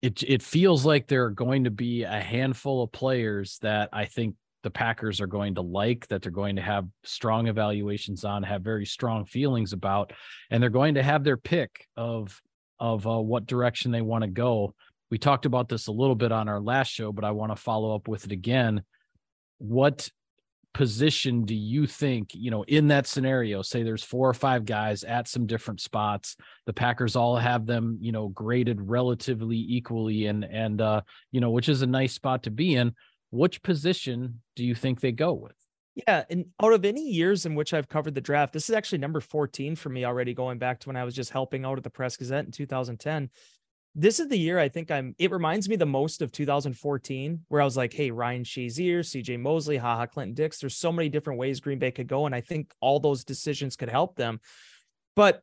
it 0.00 0.22
it 0.22 0.42
feels 0.42 0.84
like 0.86 1.08
there 1.08 1.24
are 1.24 1.30
going 1.30 1.64
to 1.64 1.70
be 1.70 2.04
a 2.04 2.20
handful 2.20 2.84
of 2.84 2.92
players 2.92 3.58
that 3.62 3.88
I 3.92 4.04
think 4.04 4.36
the 4.62 4.70
Packers 4.70 5.20
are 5.20 5.26
going 5.26 5.56
to 5.56 5.62
like, 5.62 6.06
that 6.08 6.22
they're 6.22 6.30
going 6.30 6.56
to 6.56 6.62
have 6.62 6.86
strong 7.02 7.48
evaluations 7.48 8.24
on, 8.24 8.44
have 8.44 8.62
very 8.62 8.86
strong 8.86 9.24
feelings 9.24 9.72
about, 9.72 10.12
and 10.50 10.62
they're 10.62 10.70
going 10.70 10.94
to 10.94 11.02
have 11.02 11.24
their 11.24 11.36
pick 11.36 11.86
of 11.96 12.40
of 12.78 13.04
uh, 13.06 13.18
what 13.18 13.46
direction 13.46 13.90
they 13.90 14.02
want 14.02 14.22
to 14.22 14.30
go 14.30 14.72
we 15.10 15.18
talked 15.18 15.46
about 15.46 15.68
this 15.68 15.86
a 15.86 15.92
little 15.92 16.14
bit 16.14 16.32
on 16.32 16.48
our 16.48 16.60
last 16.60 16.88
show, 16.88 17.12
but 17.12 17.24
I 17.24 17.30
want 17.30 17.52
to 17.52 17.56
follow 17.56 17.94
up 17.94 18.08
with 18.08 18.24
it 18.24 18.32
again. 18.32 18.82
What 19.58 20.08
position 20.74 21.44
do 21.44 21.54
you 21.54 21.86
think, 21.86 22.30
you 22.34 22.50
know, 22.50 22.62
in 22.64 22.88
that 22.88 23.06
scenario, 23.06 23.62
say 23.62 23.82
there's 23.82 24.04
four 24.04 24.28
or 24.28 24.34
five 24.34 24.64
guys 24.64 25.02
at 25.02 25.26
some 25.26 25.46
different 25.46 25.80
spots, 25.80 26.36
the 26.66 26.72
Packers 26.72 27.16
all 27.16 27.36
have 27.36 27.66
them, 27.66 27.98
you 28.00 28.12
know, 28.12 28.28
graded 28.28 28.80
relatively 28.80 29.56
equally 29.56 30.26
and 30.26 30.44
and 30.44 30.80
uh, 30.80 31.00
you 31.32 31.40
know, 31.40 31.50
which 31.50 31.68
is 31.68 31.82
a 31.82 31.86
nice 31.86 32.12
spot 32.12 32.44
to 32.44 32.50
be 32.50 32.74
in. 32.74 32.92
Which 33.30 33.62
position 33.62 34.40
do 34.56 34.64
you 34.64 34.74
think 34.74 35.00
they 35.00 35.12
go 35.12 35.32
with? 35.32 35.56
Yeah, 36.06 36.24
and 36.30 36.46
out 36.62 36.72
of 36.72 36.84
any 36.84 37.10
years 37.10 37.44
in 37.44 37.56
which 37.56 37.74
I've 37.74 37.88
covered 37.88 38.14
the 38.14 38.20
draft, 38.20 38.52
this 38.52 38.68
is 38.68 38.74
actually 38.74 38.98
number 38.98 39.20
14 39.20 39.74
for 39.74 39.88
me 39.88 40.04
already 40.04 40.32
going 40.32 40.58
back 40.58 40.78
to 40.80 40.88
when 40.88 40.96
I 40.96 41.02
was 41.02 41.14
just 41.14 41.30
helping 41.30 41.64
out 41.64 41.76
at 41.76 41.82
the 41.82 41.90
Press 41.90 42.16
Gazette 42.16 42.44
in 42.44 42.52
2010 42.52 43.30
this 43.94 44.20
is 44.20 44.28
the 44.28 44.38
year 44.38 44.58
I 44.58 44.68
think 44.68 44.90
I'm. 44.90 45.14
It 45.18 45.30
reminds 45.30 45.68
me 45.68 45.76
the 45.76 45.86
most 45.86 46.22
of 46.22 46.30
2014, 46.30 47.44
where 47.48 47.60
I 47.60 47.64
was 47.64 47.76
like, 47.76 47.92
"Hey, 47.92 48.10
Ryan 48.10 48.44
Shazier, 48.44 49.04
C.J. 49.04 49.38
Mosley, 49.38 49.76
Ha 49.76 49.96
Ha, 49.96 50.06
Clinton 50.06 50.34
Dix." 50.34 50.58
There's 50.58 50.76
so 50.76 50.92
many 50.92 51.08
different 51.08 51.38
ways 51.38 51.60
Green 51.60 51.78
Bay 51.78 51.90
could 51.90 52.06
go, 52.06 52.26
and 52.26 52.34
I 52.34 52.40
think 52.40 52.72
all 52.80 53.00
those 53.00 53.24
decisions 53.24 53.76
could 53.76 53.88
help 53.88 54.16
them. 54.16 54.40
But 55.16 55.42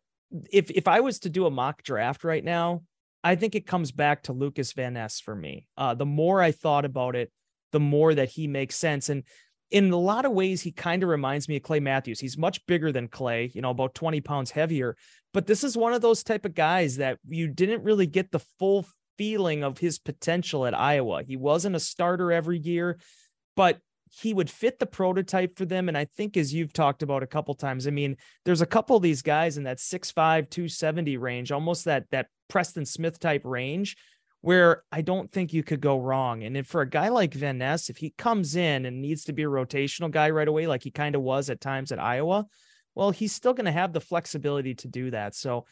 if 0.52 0.72
if 0.72 0.88
I 0.88 1.02
was 1.02 1.20
to 1.20 1.30
do 1.30 1.46
a 1.46 1.52
mock 1.52 1.84
draft 1.84 2.24
right 2.24 2.44
now, 2.44 2.84
I 3.24 3.36
think 3.36 3.56
it 3.56 3.68
comes 3.68 3.92
back 3.92 4.24
to 4.24 4.34
Lucas 4.34 4.74
Van 4.74 4.94
Ness 4.94 5.20
for 5.20 5.36
me. 5.36 5.68
Uh, 5.78 5.96
the 5.96 6.06
more 6.06 6.42
I 6.42 6.52
thought 6.52 6.86
about 6.86 7.16
it, 7.16 7.32
the 7.72 7.80
more 7.80 8.14
that 8.14 8.30
he 8.30 8.48
makes 8.48 8.76
sense. 8.76 9.10
And 9.10 9.24
in 9.72 9.92
a 9.92 9.98
lot 9.98 10.26
of 10.26 10.32
ways, 10.32 10.62
he 10.62 10.72
kind 10.72 11.04
of 11.04 11.10
reminds 11.10 11.50
me 11.50 11.58
of 11.58 11.64
Clay 11.64 11.80
Matthews. 11.80 12.20
He's 12.20 12.38
much 12.38 12.66
bigger 12.66 12.92
than 12.92 13.08
Clay, 13.08 13.52
you 13.54 13.62
know, 13.62 13.72
about 13.72 13.96
20 13.96 14.22
pounds 14.22 14.52
heavier. 14.52 14.96
But 15.34 15.48
this 15.48 15.64
is 15.64 15.76
one 15.76 15.94
of 15.94 16.02
those 16.02 16.24
type 16.24 16.46
of 16.46 16.54
guys 16.54 16.98
that 16.98 17.20
you 17.28 17.48
didn't 17.48 17.84
really 17.84 18.08
get 18.08 18.32
the 18.32 18.40
full 18.60 18.86
feeling 19.18 19.64
of 19.64 19.78
his 19.78 20.00
potential 20.00 20.66
at 20.66 20.78
Iowa. 20.78 21.24
He 21.24 21.36
wasn't 21.36 21.76
a 21.76 21.80
starter 21.80 22.32
every 22.32 22.60
year, 22.60 23.00
but 23.56 23.80
he 24.22 24.34
would 24.34 24.50
fit 24.50 24.80
the 24.80 24.86
prototype 24.86 25.58
for 25.58 25.66
them. 25.66 25.90
And 25.90 25.98
I 25.98 26.06
think, 26.06 26.38
as 26.38 26.54
you've 26.54 26.74
talked 26.74 27.04
about 27.04 27.24
a 27.24 27.28
couple 27.28 27.54
times, 27.56 27.88
I 27.88 27.92
mean, 27.92 28.18
there's 28.46 28.62
a 28.62 28.66
couple 28.66 28.96
of 28.96 29.04
these 29.04 29.22
guys 29.22 29.58
in 29.58 29.64
that 29.64 29.80
6'5, 29.80 30.50
270 30.50 31.18
range, 31.18 31.52
almost 31.52 31.86
that 31.86 32.06
that 32.12 32.28
Preston 32.48 32.86
Smith 32.86 33.20
type 33.20 33.42
range, 33.44 33.98
where 34.46 34.84
I 34.92 35.02
don't 35.02 35.32
think 35.32 35.54
you 35.54 35.64
could 35.64 35.82
go 35.82 35.98
wrong. 35.98 36.44
And 36.44 36.56
if 36.56 36.68
for 36.68 36.82
a 36.82 36.88
guy 36.88 37.10
like 37.10 37.34
Van 37.34 37.58
Ness, 37.58 37.90
if 37.90 37.98
he 37.98 38.14
comes 38.16 38.56
in 38.56 38.86
and 38.86 39.02
needs 39.02 39.24
to 39.24 39.34
be 39.34 39.42
a 39.42 39.48
rotational 39.48 40.12
guy 40.12 40.30
right 40.30 40.48
away, 40.48 40.68
like 40.68 40.84
he 40.84 40.92
kind 40.92 41.16
of 41.16 41.24
was 41.24 41.50
at 41.50 41.60
times 41.60 41.92
at 41.92 41.98
Iowa, 41.98 42.46
well, 42.94 43.10
he's 43.10 43.34
still 43.34 43.56
going 43.56 43.66
to 43.66 43.72
have 43.72 43.92
the 43.92 44.00
flexibility 44.00 44.76
to 44.76 44.88
do 44.88 45.10
that. 45.10 45.34
So, 45.34 45.66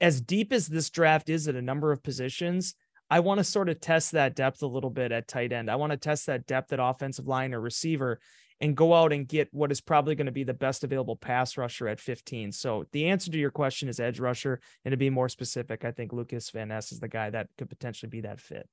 as 0.00 0.20
deep 0.20 0.52
as 0.52 0.66
this 0.66 0.90
draft 0.90 1.28
is 1.28 1.46
at 1.46 1.54
a 1.54 1.62
number 1.62 1.92
of 1.92 2.02
positions, 2.02 2.74
I 3.08 3.20
want 3.20 3.38
to 3.38 3.44
sort 3.44 3.68
of 3.68 3.80
test 3.80 4.10
that 4.10 4.34
depth 4.34 4.60
a 4.62 4.66
little 4.66 4.90
bit 4.90 5.12
at 5.12 5.28
tight 5.28 5.52
end. 5.52 5.70
I 5.70 5.76
want 5.76 5.92
to 5.92 5.96
test 5.96 6.26
that 6.26 6.48
depth 6.48 6.72
at 6.72 6.80
offensive 6.82 7.28
line 7.28 7.54
or 7.54 7.60
receiver 7.60 8.18
and 8.60 8.76
go 8.76 8.94
out 8.94 9.12
and 9.12 9.28
get 9.28 9.48
what 9.52 9.70
is 9.70 9.80
probably 9.80 10.14
going 10.14 10.26
to 10.26 10.32
be 10.32 10.44
the 10.44 10.54
best 10.54 10.84
available 10.84 11.16
pass 11.16 11.56
rusher 11.56 11.88
at 11.88 12.00
15. 12.00 12.52
So 12.52 12.86
the 12.92 13.08
answer 13.08 13.30
to 13.30 13.38
your 13.38 13.50
question 13.50 13.88
is 13.88 14.00
edge 14.00 14.18
rusher. 14.18 14.60
And 14.84 14.92
to 14.92 14.96
be 14.96 15.10
more 15.10 15.28
specific, 15.28 15.84
I 15.84 15.92
think 15.92 16.12
Lucas 16.12 16.50
Van 16.50 16.68
Ness 16.68 16.92
is 16.92 17.00
the 17.00 17.08
guy 17.08 17.30
that 17.30 17.48
could 17.58 17.68
potentially 17.68 18.08
be 18.08 18.22
that 18.22 18.40
fit. 18.40 18.68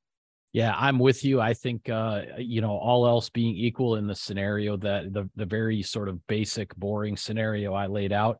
Yeah, 0.54 0.74
I'm 0.78 1.00
with 1.00 1.25
you. 1.25 1.42
I 1.42 1.56
think 1.56 1.90
uh, 1.90 2.22
you 2.38 2.62
know, 2.62 2.78
all 2.78 3.08
else 3.08 3.30
being 3.30 3.56
equal 3.56 3.96
in 3.96 4.06
the 4.06 4.16
scenario 4.16 4.78
that 4.78 5.12
the 5.12 5.28
the 5.36 5.48
very 5.48 5.82
sort 5.82 6.08
of 6.08 6.25
basic, 6.28 6.75
boring 6.75 7.18
scenario 7.18 7.74
I 7.74 7.88
laid 7.88 8.13
out, 8.13 8.40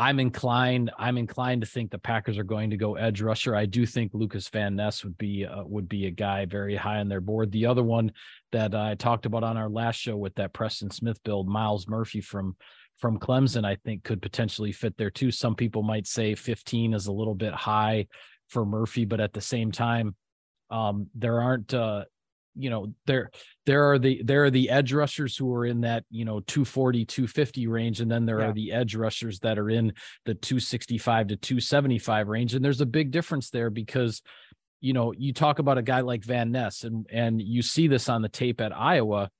I'm 0.00 0.18
inclined. 0.18 0.90
I'm 0.98 1.18
inclined 1.18 1.60
to 1.60 1.66
think 1.66 1.90
the 1.90 1.98
Packers 1.98 2.38
are 2.38 2.44
going 2.44 2.70
to 2.70 2.78
go 2.78 2.94
edge 2.94 3.20
rusher. 3.20 3.54
I 3.54 3.66
do 3.66 3.84
think 3.84 4.12
Lucas 4.14 4.48
Van 4.48 4.74
Ness 4.74 5.04
would 5.04 5.18
be 5.18 5.44
uh, 5.44 5.62
would 5.64 5.90
be 5.90 6.06
a 6.06 6.10
guy 6.10 6.46
very 6.46 6.74
high 6.74 7.00
on 7.00 7.10
their 7.10 7.20
board. 7.20 7.52
The 7.52 7.66
other 7.66 7.82
one 7.82 8.12
that 8.52 8.74
I 8.74 8.94
talked 8.94 9.26
about 9.26 9.44
on 9.44 9.56
our 9.56 9.68
last 9.68 9.96
show 9.96 10.16
with 10.16 10.34
that 10.36 10.52
Preston 10.52 10.90
Smith 10.90 11.22
build, 11.24 11.48
Myles 11.48 11.88
Murphy 11.88 12.20
from 12.20 12.56
from 12.98 13.18
Clemson, 13.18 13.64
I 13.64 13.76
think 13.76 14.04
could 14.04 14.20
potentially 14.20 14.72
fit 14.72 14.96
there 14.98 15.10
too. 15.10 15.30
Some 15.30 15.54
people 15.54 15.82
might 15.82 16.06
say 16.06 16.34
15 16.34 16.92
is 16.92 17.06
a 17.06 17.12
little 17.12 17.34
bit 17.34 17.54
high 17.54 18.06
for 18.48 18.66
Murphy, 18.66 19.06
but 19.06 19.20
at 19.20 19.32
the 19.32 19.40
same 19.40 19.72
time, 19.72 20.14
um, 20.70 21.08
there 21.14 21.40
aren't 21.40 21.72
uh, 21.72 22.04
you 22.54 22.70
know 22.70 22.92
there 23.06 23.30
there 23.66 23.90
are 23.90 23.98
the 23.98 24.22
there 24.24 24.44
are 24.44 24.50
the 24.50 24.70
edge 24.70 24.92
rushers 24.92 25.36
who 25.36 25.52
are 25.54 25.64
in 25.64 25.82
that 25.82 26.04
you 26.10 26.24
know 26.24 26.40
240 26.40 27.04
250 27.04 27.66
range 27.66 28.00
and 28.00 28.10
then 28.10 28.26
there 28.26 28.40
yeah. 28.40 28.48
are 28.48 28.52
the 28.52 28.72
edge 28.72 28.94
rushers 28.94 29.38
that 29.40 29.58
are 29.58 29.70
in 29.70 29.92
the 30.26 30.34
265 30.34 31.28
to 31.28 31.36
275 31.36 32.28
range 32.28 32.54
and 32.54 32.64
there's 32.64 32.80
a 32.80 32.86
big 32.86 33.10
difference 33.10 33.50
there 33.50 33.70
because 33.70 34.22
you 34.80 34.92
know 34.92 35.12
you 35.12 35.32
talk 35.32 35.58
about 35.58 35.78
a 35.78 35.82
guy 35.82 36.00
like 36.00 36.24
Van 36.24 36.50
Ness 36.52 36.84
and 36.84 37.06
and 37.10 37.40
you 37.40 37.62
see 37.62 37.86
this 37.86 38.08
on 38.08 38.22
the 38.22 38.28
tape 38.28 38.60
at 38.60 38.76
Iowa 38.76 39.30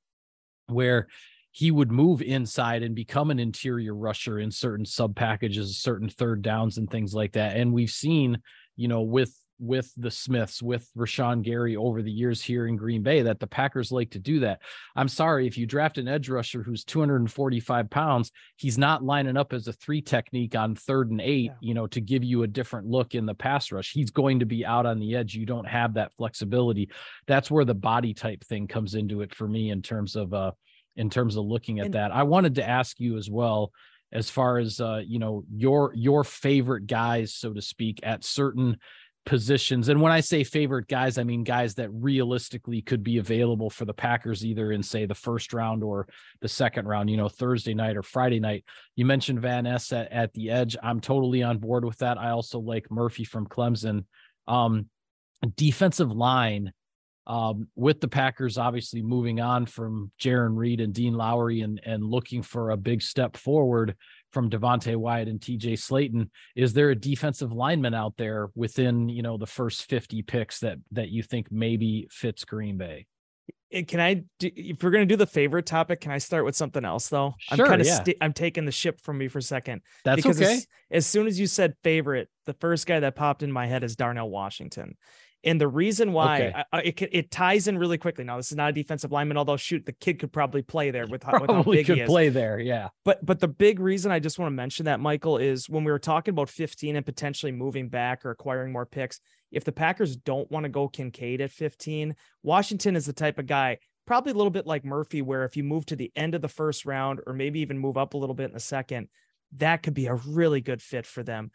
where 0.67 1.09
he 1.53 1.71
would 1.71 1.91
move 1.91 2.23
inside 2.23 2.83
and 2.83 2.95
become 2.95 3.31
an 3.31 3.41
interior 3.41 3.95
rusher 3.95 4.39
in 4.39 4.51
certain 4.51 4.87
sub 4.87 5.17
packages 5.17 5.79
certain 5.79 6.09
third 6.09 6.43
downs 6.43 6.79
and 6.79 6.89
things 6.89 7.13
like 7.13 7.33
that. 7.33 7.57
And 7.57 7.73
we've 7.73 7.91
seen 7.91 8.39
you 8.77 8.89
know 8.89 9.03
with 9.03 9.35
with 9.61 9.93
the 9.97 10.11
Smiths, 10.11 10.63
with 10.63 10.89
Rashan 10.97 11.43
Gary 11.43 11.77
over 11.77 12.03
the 12.03 12.11
years 12.11 12.43
here 12.43 12.67
in 12.67 12.77
Green 12.77 13.03
Bay 13.03 13.23
that 13.23 13.39
the 13.39 13.47
Packers 13.47 13.93
like 13.93 14.11
to 14.11 14.19
do 14.19 14.41
that. 14.41 14.63
I'm 14.97 15.09
sorry, 15.09 15.47
if 15.47 15.59
you 15.59 15.67
draft 15.67 15.99
an 15.99 16.09
edge 16.09 16.29
rusher 16.29 16.63
who's 16.63 16.85
245 16.85 17.91
pounds, 17.91 18.33
he's 18.57 18.79
not 18.79 19.05
lining 19.05 19.37
up 19.37 19.53
as 19.53 19.69
a 19.69 19.73
three 19.73 20.01
technique 20.01 20.57
on 20.57 20.75
third 20.75 21.11
and 21.11 21.21
eight, 21.21 21.47
yeah. 21.47 21.53
you 21.61 21.75
know, 21.75 21.87
to 21.89 22.01
give 22.01 22.25
you 22.25 22.43
a 22.43 22.49
different 22.49 22.87
look 22.87 23.15
in 23.15 23.27
the 23.27 23.35
pass 23.35 23.71
rush. 23.71 23.93
He's 23.93 24.11
going 24.11 24.41
to 24.41 24.47
be 24.47 24.65
out 24.65 24.87
on 24.87 24.99
the 24.99 25.15
edge. 25.15 25.35
You 25.35 25.47
don't 25.47 25.69
have 25.69 25.95
that 25.95 26.13
flexibility. 26.15 26.91
That's 27.27 27.51
where 27.51 27.65
the 27.65 27.75
body 27.75 28.15
type 28.15 28.45
thing 28.45 28.67
comes 28.67 28.95
into 28.95 29.21
it 29.21 29.35
for 29.35 29.47
me 29.47 29.71
in 29.71 29.83
terms 29.83 30.17
of, 30.17 30.33
uh, 30.33 30.53
in 30.97 31.11
terms 31.11 31.37
of 31.37 31.45
looking 31.45 31.79
at 31.81 31.87
and, 31.87 31.95
that. 31.95 32.13
I 32.13 32.23
wanted 32.23 32.57
to 32.57 32.69
ask 32.69 32.99
you 32.99 33.17
as 33.19 33.31
well 33.31 33.73
as 34.13 34.29
far 34.29 34.59
as 34.59 34.81
uh, 34.81 35.01
you 35.07 35.19
know 35.19 35.45
your 35.55 35.93
your 35.95 36.25
favorite 36.25 36.87
guys 36.87 37.35
so 37.35 37.53
to 37.53 37.63
speak 37.63 38.01
at 38.03 38.25
certain 38.25 38.77
positions. 39.27 39.89
And 39.89 40.01
when 40.01 40.13
I 40.13 40.21
say 40.21 40.45
favorite 40.45 40.89
guys, 40.89 41.19
I 41.19 41.25
mean 41.25 41.45
guys 41.45 41.75
that 41.75 41.91
realistically 41.91 42.83
could 42.83 43.03
be 43.03 43.19
available 43.19 43.71
for 43.71 43.85
the 43.85 43.95
Packers 43.95 44.45
either 44.45 44.73
in 44.73 44.83
say 44.83 45.07
the 45.07 45.15
first 45.15 45.53
round 45.53 45.83
or 45.83 46.09
the 46.41 46.49
second 46.49 46.87
round, 46.87 47.11
you 47.11 47.17
know, 47.17 47.29
Thursday 47.29 47.75
night 47.75 47.97
or 47.97 48.03
Friday 48.03 48.41
night. 48.41 48.65
You 48.97 49.05
mentioned 49.05 49.43
Van 49.43 49.65
Ness 49.65 49.93
at, 49.93 50.11
at 50.11 50.33
the 50.33 50.51
edge. 50.51 50.77
I'm 50.83 51.01
totally 51.01 51.43
on 51.43 51.59
board 51.59 51.85
with 51.85 51.99
that. 51.99 52.19
I 52.19 52.31
also 52.31 52.59
like 52.59 52.91
Murphy 52.91 53.25
from 53.25 53.47
Clemson. 53.47 54.05
Um, 54.49 54.87
defensive 55.57 56.11
line 56.11 56.73
um, 57.27 57.69
with 57.77 58.01
the 58.01 58.09
Packers 58.09 58.59
obviously 58.59 59.03
moving 59.03 59.41
on 59.41 59.67
from 59.67 60.11
Jarran 60.21 60.57
Reed 60.57 60.81
and 60.81 60.93
Dean 60.93 61.15
Lowry 61.15 61.61
and 61.61 61.81
and 61.85 62.03
looking 62.03 62.43
for 62.43 62.71
a 62.71 62.77
big 62.77 63.03
step 63.03 63.37
forward 63.37 63.97
from 64.31 64.51
Devonte 64.51 64.97
Wyatt 64.97 65.29
and 65.29 65.41
TJ 65.41 65.73
Slaton. 65.75 66.31
Is 66.57 66.73
there 66.73 66.91
a 66.91 66.95
defensive 66.95 67.53
lineman 67.53 67.95
out 67.95 68.15
there 68.17 68.51
within, 68.55 69.09
you 69.09 69.23
know, 69.23 69.37
the 69.37 69.47
first 69.47 69.89
50 69.89 70.23
picks 70.23 70.61
that 70.61 70.79
that 70.93 71.11
you 71.11 71.23
think 71.23 71.51
maybe 71.51 72.09
fits 72.11 72.45
Green 72.45 72.77
Bay? 72.77 73.07
Can 73.87 74.01
I 74.01 74.25
do, 74.41 74.51
if 74.57 74.83
we're 74.83 74.91
going 74.91 75.07
to 75.07 75.13
do 75.13 75.17
the 75.17 75.27
favorite 75.27 75.65
topic, 75.65 76.01
can 76.01 76.11
I 76.11 76.19
start 76.19 76.45
with 76.45 76.57
something 76.57 76.85
else 76.85 77.09
though? 77.09 77.35
Sure, 77.39 77.65
I'm 77.65 77.71
kind 77.71 77.81
of 77.81 77.87
yeah. 77.87 78.03
st- 78.03 78.17
I'm 78.21 78.33
taking 78.33 78.65
the 78.65 78.73
ship 78.73 79.01
from 79.01 79.17
me 79.19 79.29
for 79.29 79.39
a 79.39 79.43
second. 79.43 79.83
That's 80.05 80.17
because 80.17 80.41
okay. 80.41 80.55
As, 80.55 80.67
as 80.91 81.07
soon 81.07 81.29
as 81.29 81.39
you 81.39 81.47
said 81.47 81.75
favorite, 81.85 82.29
the 82.47 82.55
first 82.55 82.87
guy 82.87 82.99
that 82.99 83.15
popped 83.15 83.45
in 83.45 83.53
my 83.53 83.67
head 83.67 83.85
is 83.85 83.95
Darnell 83.95 84.29
Washington. 84.29 84.97
And 85.43 85.59
the 85.61 85.69
reason 85.69 86.13
why 86.13 86.41
okay. 86.43 86.65
I, 86.73 86.81
it 86.81 87.03
it 87.13 87.31
ties 87.31 87.67
in 87.67 87.79
really 87.79 87.97
quickly. 87.97 88.25
Now, 88.25 88.37
this 88.37 88.51
is 88.51 88.57
not 88.57 88.71
a 88.71 88.73
defensive 88.73 89.11
lineman, 89.11 89.39
although 89.39 89.57
shoot, 89.57 89.87
the 89.87 89.93
kid 89.93 90.19
could 90.19 90.33
probably 90.33 90.61
play 90.61 90.91
there 90.91 91.07
with, 91.07 91.23
probably 91.23 91.57
with 91.57 91.67
how 91.67 91.73
big 91.73 91.87
could 91.87 91.97
he 91.97 92.03
is. 92.03 92.09
play 92.09 92.29
there, 92.29 92.61
yeah. 92.61 92.89
But 93.05 93.25
but 93.25 93.41
the 93.41 93.49
big 93.49 93.81
reason 93.81 94.13
I 94.13 94.19
just 94.19 94.39
want 94.39 94.49
to 94.49 94.55
mention 94.55 94.85
that 94.85 95.01
Michael 95.01 95.39
is 95.39 95.69
when 95.69 95.85
we 95.85 95.93
were 95.93 95.99
talking 95.99 96.33
about 96.33 96.51
15 96.51 96.97
and 96.97 97.07
potentially 97.07 97.53
moving 97.53 97.89
back 97.89 98.25
or 98.25 98.31
acquiring 98.31 98.73
more 98.73 98.87
picks. 98.87 99.21
If 99.51 99.65
the 99.65 99.73
Packers 99.73 100.17
don't 100.17 100.51
want 100.51 100.65
to 100.65 100.69
go 100.69 100.89
Kincaid 100.89 101.41
at 101.41 101.51
15, 101.51 102.15
Washington 102.43 102.95
is 102.95 103.07
the 103.07 103.13
type 103.13 103.39
of 103.39 103.47
guy, 103.47 103.79
probably 104.07 104.33
a 104.33 104.37
little 104.37 104.51
bit 104.51 104.67
like 104.67 104.85
Murphy, 104.85 105.23
where 105.23 105.45
if 105.45 105.57
you 105.57 105.65
move 105.65 105.87
to 105.87 105.97
the 105.97 106.13
end 106.15 106.35
of 106.35 106.43
the 106.43 106.49
first 106.49 106.85
round 106.85 107.21
or 107.27 107.33
maybe 107.33 107.61
even 107.61 107.79
move 107.79 107.97
up 107.97 108.15
a 108.15 108.17
little 108.17 108.35
bit 108.35 108.47
in 108.47 108.53
the 108.53 108.61
second, 108.61 109.09
that 109.57 109.83
could 109.83 109.95
be 109.95 110.07
a 110.07 110.15
really 110.15 110.61
good 110.61 110.83
fit 110.83 111.07
for 111.07 111.23
them. 111.23 111.51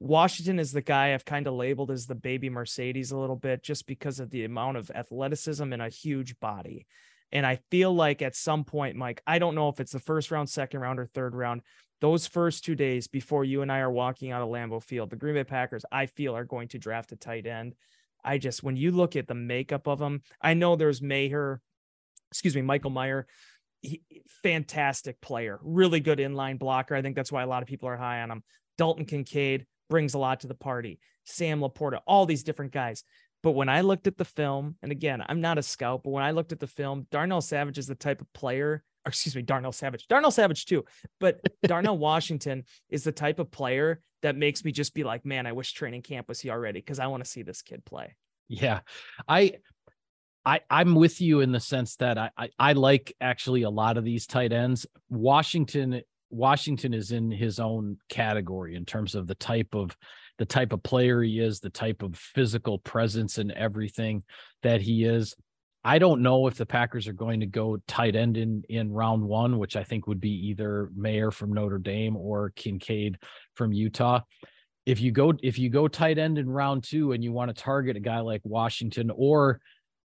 Washington 0.00 0.58
is 0.58 0.72
the 0.72 0.80
guy 0.80 1.12
I've 1.12 1.26
kind 1.26 1.46
of 1.46 1.54
labeled 1.54 1.90
as 1.90 2.06
the 2.06 2.14
baby 2.14 2.48
Mercedes 2.48 3.12
a 3.12 3.18
little 3.18 3.36
bit 3.36 3.62
just 3.62 3.86
because 3.86 4.18
of 4.18 4.30
the 4.30 4.44
amount 4.44 4.78
of 4.78 4.90
athleticism 4.94 5.72
and 5.72 5.82
a 5.82 5.90
huge 5.90 6.40
body. 6.40 6.86
And 7.32 7.46
I 7.46 7.60
feel 7.70 7.94
like 7.94 8.22
at 8.22 8.34
some 8.34 8.64
point, 8.64 8.96
Mike, 8.96 9.22
I 9.26 9.38
don't 9.38 9.54
know 9.54 9.68
if 9.68 9.78
it's 9.78 9.92
the 9.92 10.00
first 10.00 10.30
round, 10.30 10.48
second 10.48 10.80
round, 10.80 10.98
or 10.98 11.06
third 11.06 11.34
round. 11.34 11.60
Those 12.00 12.26
first 12.26 12.64
two 12.64 12.74
days 12.74 13.08
before 13.08 13.44
you 13.44 13.60
and 13.60 13.70
I 13.70 13.80
are 13.80 13.90
walking 13.90 14.32
out 14.32 14.42
of 14.42 14.48
Lambeau 14.48 14.82
Field, 14.82 15.10
the 15.10 15.16
Green 15.16 15.34
Bay 15.34 15.44
Packers, 15.44 15.84
I 15.92 16.06
feel, 16.06 16.34
are 16.34 16.44
going 16.44 16.68
to 16.68 16.78
draft 16.78 17.12
a 17.12 17.16
tight 17.16 17.46
end. 17.46 17.74
I 18.24 18.38
just, 18.38 18.62
when 18.62 18.76
you 18.76 18.90
look 18.90 19.16
at 19.16 19.28
the 19.28 19.34
makeup 19.34 19.86
of 19.86 19.98
them, 19.98 20.22
I 20.40 20.54
know 20.54 20.76
there's 20.76 21.02
Mayer, 21.02 21.60
excuse 22.30 22.56
me, 22.56 22.62
Michael 22.62 22.90
Mayer, 22.90 23.26
he, 23.82 24.02
fantastic 24.42 25.20
player, 25.20 25.60
really 25.62 26.00
good 26.00 26.18
inline 26.18 26.58
blocker. 26.58 26.94
I 26.94 27.02
think 27.02 27.16
that's 27.16 27.32
why 27.32 27.42
a 27.42 27.46
lot 27.46 27.62
of 27.62 27.68
people 27.68 27.88
are 27.88 27.96
high 27.96 28.22
on 28.22 28.30
him. 28.30 28.42
Dalton 28.78 29.04
Kincaid, 29.04 29.66
brings 29.90 30.14
a 30.14 30.18
lot 30.18 30.40
to 30.40 30.46
the 30.46 30.54
party. 30.54 30.98
Sam 31.24 31.60
LaPorta, 31.60 32.00
all 32.06 32.24
these 32.24 32.44
different 32.44 32.72
guys. 32.72 33.04
But 33.42 33.52
when 33.52 33.68
I 33.68 33.82
looked 33.82 34.06
at 34.06 34.16
the 34.16 34.24
film, 34.24 34.76
and 34.82 34.92
again, 34.92 35.22
I'm 35.26 35.40
not 35.40 35.58
a 35.58 35.62
scout, 35.62 36.02
but 36.04 36.10
when 36.10 36.24
I 36.24 36.30
looked 36.30 36.52
at 36.52 36.60
the 36.60 36.66
film, 36.66 37.06
Darnell 37.10 37.40
Savage 37.40 37.78
is 37.78 37.86
the 37.86 37.94
type 37.94 38.20
of 38.20 38.32
player, 38.32 38.82
excuse 39.06 39.34
me, 39.34 39.42
Darnell 39.42 39.72
Savage, 39.72 40.06
Darnell 40.08 40.30
Savage 40.30 40.66
too, 40.66 40.84
but 41.18 41.40
Darnell 41.62 41.98
Washington 41.98 42.64
is 42.88 43.04
the 43.04 43.12
type 43.12 43.38
of 43.38 43.50
player 43.50 44.00
that 44.22 44.36
makes 44.36 44.64
me 44.64 44.72
just 44.72 44.94
be 44.94 45.04
like, 45.04 45.24
man, 45.24 45.46
I 45.46 45.52
wish 45.52 45.72
training 45.72 46.02
camp 46.02 46.28
was 46.28 46.40
here 46.40 46.52
already 46.52 46.80
because 46.80 46.98
I 46.98 47.06
want 47.06 47.24
to 47.24 47.30
see 47.30 47.42
this 47.42 47.62
kid 47.62 47.84
play. 47.84 48.14
Yeah. 48.48 48.80
I, 49.26 49.54
I, 50.44 50.60
I'm 50.68 50.94
with 50.94 51.20
you 51.20 51.40
in 51.40 51.52
the 51.52 51.60
sense 51.60 51.96
that 51.96 52.18
I, 52.18 52.30
I, 52.36 52.50
I 52.58 52.72
like 52.74 53.14
actually 53.20 53.62
a 53.62 53.70
lot 53.70 53.96
of 53.96 54.04
these 54.04 54.26
tight 54.26 54.52
ends. 54.52 54.86
Washington 55.08 56.02
Washington 56.30 56.94
is 56.94 57.12
in 57.12 57.30
his 57.30 57.58
own 57.58 57.98
category 58.08 58.76
in 58.76 58.84
terms 58.84 59.14
of 59.14 59.26
the 59.26 59.34
type 59.34 59.74
of 59.74 59.96
the 60.38 60.46
type 60.46 60.72
of 60.72 60.82
player 60.82 61.22
he 61.22 61.38
is, 61.38 61.60
the 61.60 61.68
type 61.68 62.02
of 62.02 62.16
physical 62.16 62.78
presence 62.78 63.36
and 63.36 63.52
everything 63.52 64.22
that 64.62 64.80
he 64.80 65.04
is. 65.04 65.34
I 65.84 65.98
don't 65.98 66.22
know 66.22 66.46
if 66.46 66.54
the 66.54 66.66
Packers 66.66 67.08
are 67.08 67.14
going 67.14 67.40
to 67.40 67.46
go 67.46 67.78
tight 67.86 68.16
end 68.16 68.36
in 68.36 68.62
in 68.68 68.92
round 68.92 69.22
1, 69.22 69.58
which 69.58 69.76
I 69.76 69.84
think 69.84 70.06
would 70.06 70.20
be 70.20 70.48
either 70.48 70.90
Mayer 70.94 71.30
from 71.30 71.52
Notre 71.52 71.78
Dame 71.78 72.16
or 72.16 72.50
Kincaid 72.50 73.18
from 73.54 73.72
Utah. 73.72 74.20
If 74.86 75.00
you 75.00 75.12
go 75.12 75.34
if 75.42 75.58
you 75.58 75.68
go 75.68 75.88
tight 75.88 76.18
end 76.18 76.38
in 76.38 76.48
round 76.48 76.84
2 76.84 77.12
and 77.12 77.24
you 77.24 77.32
want 77.32 77.54
to 77.54 77.62
target 77.62 77.96
a 77.96 78.00
guy 78.00 78.20
like 78.20 78.40
Washington 78.44 79.10
or 79.14 79.60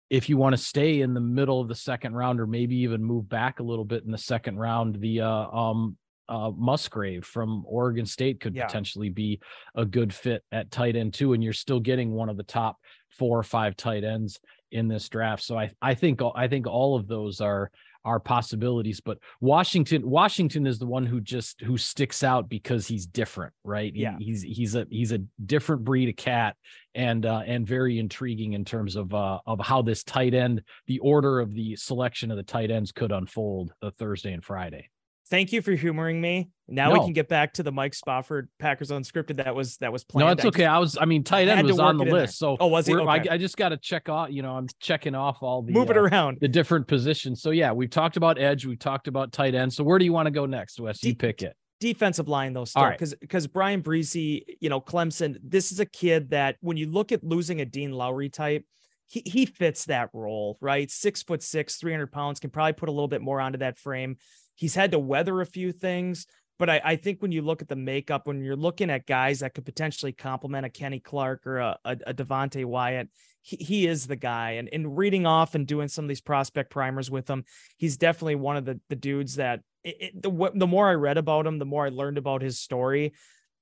if 0.08 0.28
you 0.28 0.36
want 0.36 0.54
to 0.54 0.62
stay 0.62 1.00
in 1.00 1.14
the 1.14 1.20
middle 1.20 1.60
of 1.60 1.68
the 1.68 1.74
second 1.74 2.14
round 2.14 2.40
or 2.40 2.46
maybe 2.46 2.76
even 2.76 3.02
move 3.02 3.28
back 3.28 3.58
a 3.58 3.64
little 3.64 3.84
bit 3.84 4.04
in 4.04 4.12
the 4.12 4.18
second 4.18 4.56
round, 4.56 5.00
the 5.00 5.20
uh, 5.20 5.50
um, 5.50 5.96
uh, 6.28 6.50
Musgrave 6.56 7.24
from 7.24 7.64
Oregon 7.66 8.06
State 8.06 8.40
could 8.40 8.54
yeah. 8.54 8.66
potentially 8.66 9.08
be 9.08 9.40
a 9.74 9.84
good 9.84 10.12
fit 10.12 10.42
at 10.52 10.70
tight 10.70 10.96
end 10.96 11.14
too, 11.14 11.32
and 11.32 11.42
you're 11.42 11.52
still 11.52 11.80
getting 11.80 12.12
one 12.12 12.28
of 12.28 12.36
the 12.36 12.42
top 12.42 12.78
four 13.10 13.38
or 13.38 13.42
five 13.42 13.76
tight 13.76 14.04
ends 14.04 14.40
in 14.72 14.88
this 14.88 15.08
draft. 15.08 15.42
So 15.42 15.58
I 15.58 15.70
I 15.80 15.94
think 15.94 16.20
I 16.34 16.48
think 16.48 16.66
all 16.66 16.96
of 16.96 17.06
those 17.06 17.40
are 17.40 17.70
are 18.06 18.20
possibilities. 18.20 19.00
But 19.00 19.18
Washington, 19.40 20.08
Washington 20.08 20.66
is 20.66 20.78
the 20.78 20.86
one 20.86 21.04
who 21.04 21.20
just 21.20 21.60
who 21.60 21.76
sticks 21.76 22.22
out 22.22 22.48
because 22.48 22.86
he's 22.86 23.04
different, 23.04 23.52
right? 23.64 23.92
Yeah, 23.94 24.16
he, 24.18 24.26
he's 24.26 24.42
he's 24.42 24.74
a 24.76 24.86
he's 24.88 25.12
a 25.12 25.18
different 25.44 25.84
breed 25.84 26.08
of 26.08 26.16
cat, 26.16 26.56
and 26.94 27.26
uh, 27.26 27.42
and 27.44 27.66
very 27.66 27.98
intriguing 27.98 28.52
in 28.52 28.64
terms 28.64 28.96
of 28.96 29.12
uh, 29.12 29.40
of 29.44 29.60
how 29.60 29.82
this 29.82 30.04
tight 30.04 30.34
end, 30.34 30.62
the 30.86 31.00
order 31.00 31.40
of 31.40 31.52
the 31.52 31.76
selection 31.76 32.30
of 32.30 32.36
the 32.36 32.44
tight 32.44 32.70
ends 32.70 32.92
could 32.92 33.12
unfold 33.12 33.72
the 33.80 33.90
Thursday 33.90 34.32
and 34.32 34.44
Friday 34.44 34.88
thank 35.30 35.52
you 35.52 35.62
for 35.62 35.72
humoring 35.72 36.20
me. 36.20 36.50
Now 36.68 36.88
no. 36.88 36.94
we 36.94 37.06
can 37.06 37.12
get 37.12 37.28
back 37.28 37.54
to 37.54 37.62
the 37.62 37.70
Mike 37.70 37.94
Spofford 37.94 38.48
Packers 38.58 38.90
unscripted. 38.90 39.36
That 39.36 39.54
was 39.54 39.76
that 39.78 39.92
was 39.92 40.02
planned. 40.04 40.26
No, 40.26 40.32
it's 40.32 40.44
okay. 40.44 40.64
I 40.64 40.78
was. 40.78 40.98
I 41.00 41.04
mean, 41.04 41.22
tight 41.22 41.48
end 41.48 41.66
was 41.66 41.78
on 41.78 41.96
the 41.96 42.04
list. 42.04 42.38
So 42.38 42.56
oh, 42.58 42.66
was 42.66 42.86
he? 42.86 42.94
Okay. 42.94 43.30
I, 43.30 43.34
I, 43.34 43.38
just 43.38 43.56
got 43.56 43.68
to 43.68 43.76
check 43.76 44.08
off. 44.08 44.30
You 44.30 44.42
know, 44.42 44.56
I'm 44.56 44.66
checking 44.80 45.14
off 45.14 45.38
all 45.42 45.62
the 45.62 45.72
move 45.72 45.90
it 45.90 45.96
uh, 45.96 46.02
around 46.02 46.38
the 46.40 46.48
different 46.48 46.88
positions. 46.88 47.40
So 47.40 47.50
yeah, 47.50 47.72
we've 47.72 47.90
talked 47.90 48.16
about 48.16 48.38
edge. 48.38 48.66
We've 48.66 48.78
talked 48.78 49.06
about 49.06 49.32
tight 49.32 49.54
end. 49.54 49.72
So 49.72 49.84
where 49.84 49.98
do 49.98 50.04
you 50.04 50.12
want 50.12 50.26
to 50.26 50.32
go 50.32 50.46
next, 50.46 50.80
Wes? 50.80 51.02
You 51.04 51.14
pick 51.14 51.42
it. 51.42 51.56
Defensive 51.78 52.26
line 52.26 52.52
though, 52.52 52.64
still 52.64 52.90
because 52.90 53.12
right. 53.12 53.20
because 53.20 53.46
Bryan 53.46 53.82
Bresee, 53.82 54.42
you 54.60 54.70
know, 54.70 54.80
Clemson. 54.80 55.36
This 55.42 55.70
is 55.70 55.78
a 55.78 55.86
kid 55.86 56.30
that 56.30 56.56
when 56.60 56.76
you 56.76 56.90
look 56.90 57.12
at 57.12 57.22
losing 57.22 57.60
a 57.60 57.64
Dean 57.64 57.92
Lowry 57.92 58.28
type, 58.28 58.64
he 59.06 59.22
he 59.24 59.46
fits 59.46 59.84
that 59.84 60.08
role, 60.12 60.58
right? 60.60 60.90
Six 60.90 61.22
foot 61.22 61.42
six, 61.42 61.76
300 61.76 62.10
pounds, 62.10 62.40
can 62.40 62.50
probably 62.50 62.72
put 62.72 62.88
a 62.88 62.92
little 62.92 63.08
bit 63.08 63.22
more 63.22 63.40
onto 63.40 63.58
that 63.58 63.78
frame. 63.78 64.16
He's 64.56 64.74
had 64.74 64.90
to 64.90 64.98
weather 64.98 65.40
a 65.40 65.46
few 65.46 65.70
things, 65.70 66.26
but 66.58 66.70
I, 66.70 66.80
I 66.84 66.96
think 66.96 67.22
when 67.22 67.32
you 67.32 67.42
look 67.42 67.62
at 67.62 67.68
the 67.68 67.76
makeup, 67.76 68.26
when 68.26 68.42
you're 68.42 68.56
looking 68.56 68.90
at 68.90 69.06
guys 69.06 69.40
that 69.40 69.54
could 69.54 69.66
potentially 69.66 70.12
complement 70.12 70.66
a 70.66 70.70
Kenny 70.70 70.98
Clark 70.98 71.46
or 71.46 71.58
a, 71.58 71.78
a, 71.84 71.96
a 72.08 72.14
Devonte 72.14 72.64
Wyatt, 72.64 73.08
he, 73.42 73.56
he 73.56 73.86
is 73.86 74.06
the 74.06 74.16
guy. 74.16 74.52
And 74.52 74.68
in 74.68 74.94
reading 74.94 75.26
off 75.26 75.54
and 75.54 75.66
doing 75.66 75.88
some 75.88 76.06
of 76.06 76.08
these 76.08 76.20
prospect 76.22 76.70
primers 76.70 77.10
with 77.10 77.28
him, 77.28 77.44
he's 77.76 77.96
definitely 77.96 78.36
one 78.36 78.56
of 78.56 78.64
the 78.64 78.80
the 78.88 78.96
dudes 78.96 79.36
that 79.36 79.60
it, 79.84 79.96
it, 80.00 80.22
the 80.22 80.50
the 80.54 80.66
more 80.66 80.88
I 80.88 80.94
read 80.94 81.18
about 81.18 81.46
him, 81.46 81.58
the 81.58 81.64
more 81.64 81.86
I 81.86 81.90
learned 81.90 82.18
about 82.18 82.42
his 82.42 82.58
story. 82.58 83.12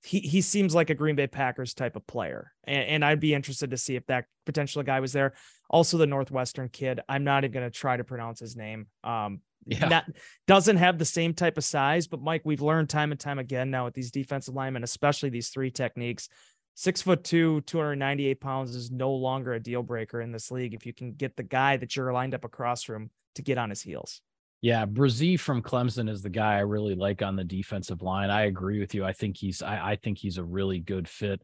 He 0.02 0.20
he 0.20 0.42
seems 0.42 0.74
like 0.74 0.90
a 0.90 0.94
Green 0.94 1.16
Bay 1.16 1.26
Packers 1.26 1.74
type 1.74 1.96
of 1.96 2.07
player, 2.07 2.52
and, 2.64 2.85
and 2.85 3.04
I'd 3.04 3.20
be 3.20 3.35
interested 3.35 3.70
to 3.70 3.78
see 3.78 3.96
if 3.96 4.07
that 4.07 4.26
potential 4.44 4.83
guy 4.83 5.00
was 5.00 5.14
there. 5.14 5.33
Also, 5.70 5.96
the 5.96 6.07
Northwestern 6.07 6.68
kid. 6.68 7.00
I'm 7.09 7.24
not 7.24 7.44
even 7.44 7.52
going 7.52 7.70
to 7.70 7.78
try 7.78 7.96
to 7.96 8.04
pronounce 8.04 8.38
his 8.38 8.54
name. 8.54 8.87
Um, 9.02 9.40
yeah. 9.66 9.88
Not, 9.88 10.05
doesn't 10.46 10.77
have 10.77 10.98
the 10.98 11.05
same 11.05 11.35
type 11.35 11.59
of 11.59 11.64
size, 11.64 12.07
but 12.07 12.20
Mike, 12.20 12.42
we've 12.44 12.62
learned 12.62 12.88
time 12.88 13.11
and 13.11 13.20
time 13.20 13.38
again 13.38 13.70
now 13.70 13.85
with 13.85 13.94
these 13.94 14.11
defensive 14.11 14.55
linemen, 14.55 14.85
especially 14.85 15.31
these 15.31 15.48
three 15.48 15.70
techniques. 15.70 16.29
Six 16.74 17.03
foot 17.03 17.22
two, 17.22 17.61
298 17.62 18.40
pounds 18.40 18.74
is 18.74 18.90
no 18.90 19.12
longer 19.12 19.55
a 19.55 19.61
deal 19.61 19.83
breaker 19.83 20.20
in 20.20 20.33
this 20.33 20.50
league 20.50 20.74
if 20.74 20.85
you 20.85 20.92
can 20.92 21.12
get 21.12 21.37
the 21.37 21.44
guy 21.44 21.77
that 21.77 21.94
you're 21.94 22.12
lined 22.12 22.35
up 22.35 22.44
across 22.44 22.83
from 22.83 23.11
to 23.37 23.42
get 23.42 23.59
on 23.59 23.70
his 23.70 23.83
heels. 23.83 24.20
Yeah, 24.61 24.87
Bresee 24.87 25.38
from 25.38 25.62
Clemson 25.62 26.09
is 26.09 26.22
the 26.22 26.31
guy 26.31 26.55
I 26.55 26.61
really 26.61 26.94
like 26.94 27.20
on 27.20 27.37
the 27.37 27.44
defensive 27.44 28.00
line. 28.00 28.31
I 28.31 28.46
agree 28.46 28.81
with 28.81 28.94
you. 28.94 29.05
I 29.05 29.12
think 29.12 29.37
he's 29.37 29.62
I, 29.62 29.90
I 29.92 29.96
think 29.96 30.18
he's 30.18 30.38
a 30.38 30.44
really 30.44 30.79
good 30.79 31.07
fit 31.07 31.42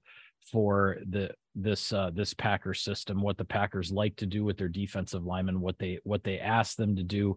for 0.51 0.97
the 1.07 1.31
this 1.55 1.93
uh 1.93 2.11
this 2.15 2.33
Packers 2.33 2.81
system, 2.81 3.21
what 3.21 3.37
the 3.37 3.45
Packers 3.45 3.93
like 3.93 4.17
to 4.17 4.27
do 4.27 4.43
with 4.43 4.57
their 4.57 4.69
defensive 4.69 5.25
linemen, 5.25 5.61
what 5.61 5.79
they 5.79 5.99
what 6.03 6.25
they 6.25 6.39
ask 6.39 6.77
them 6.77 6.97
to 6.97 7.03
do 7.03 7.37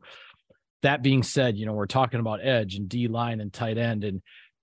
that 0.83 1.01
being 1.01 1.23
said, 1.23 1.57
you 1.57 1.65
know, 1.65 1.73
we're 1.73 1.87
talking 1.87 2.19
about 2.19 2.45
edge 2.45 2.75
and 2.75 2.87
D 2.87 3.07
line 3.07 3.41
and 3.41 3.51
tight 3.51 3.77
end, 3.77 4.03
and 4.03 4.21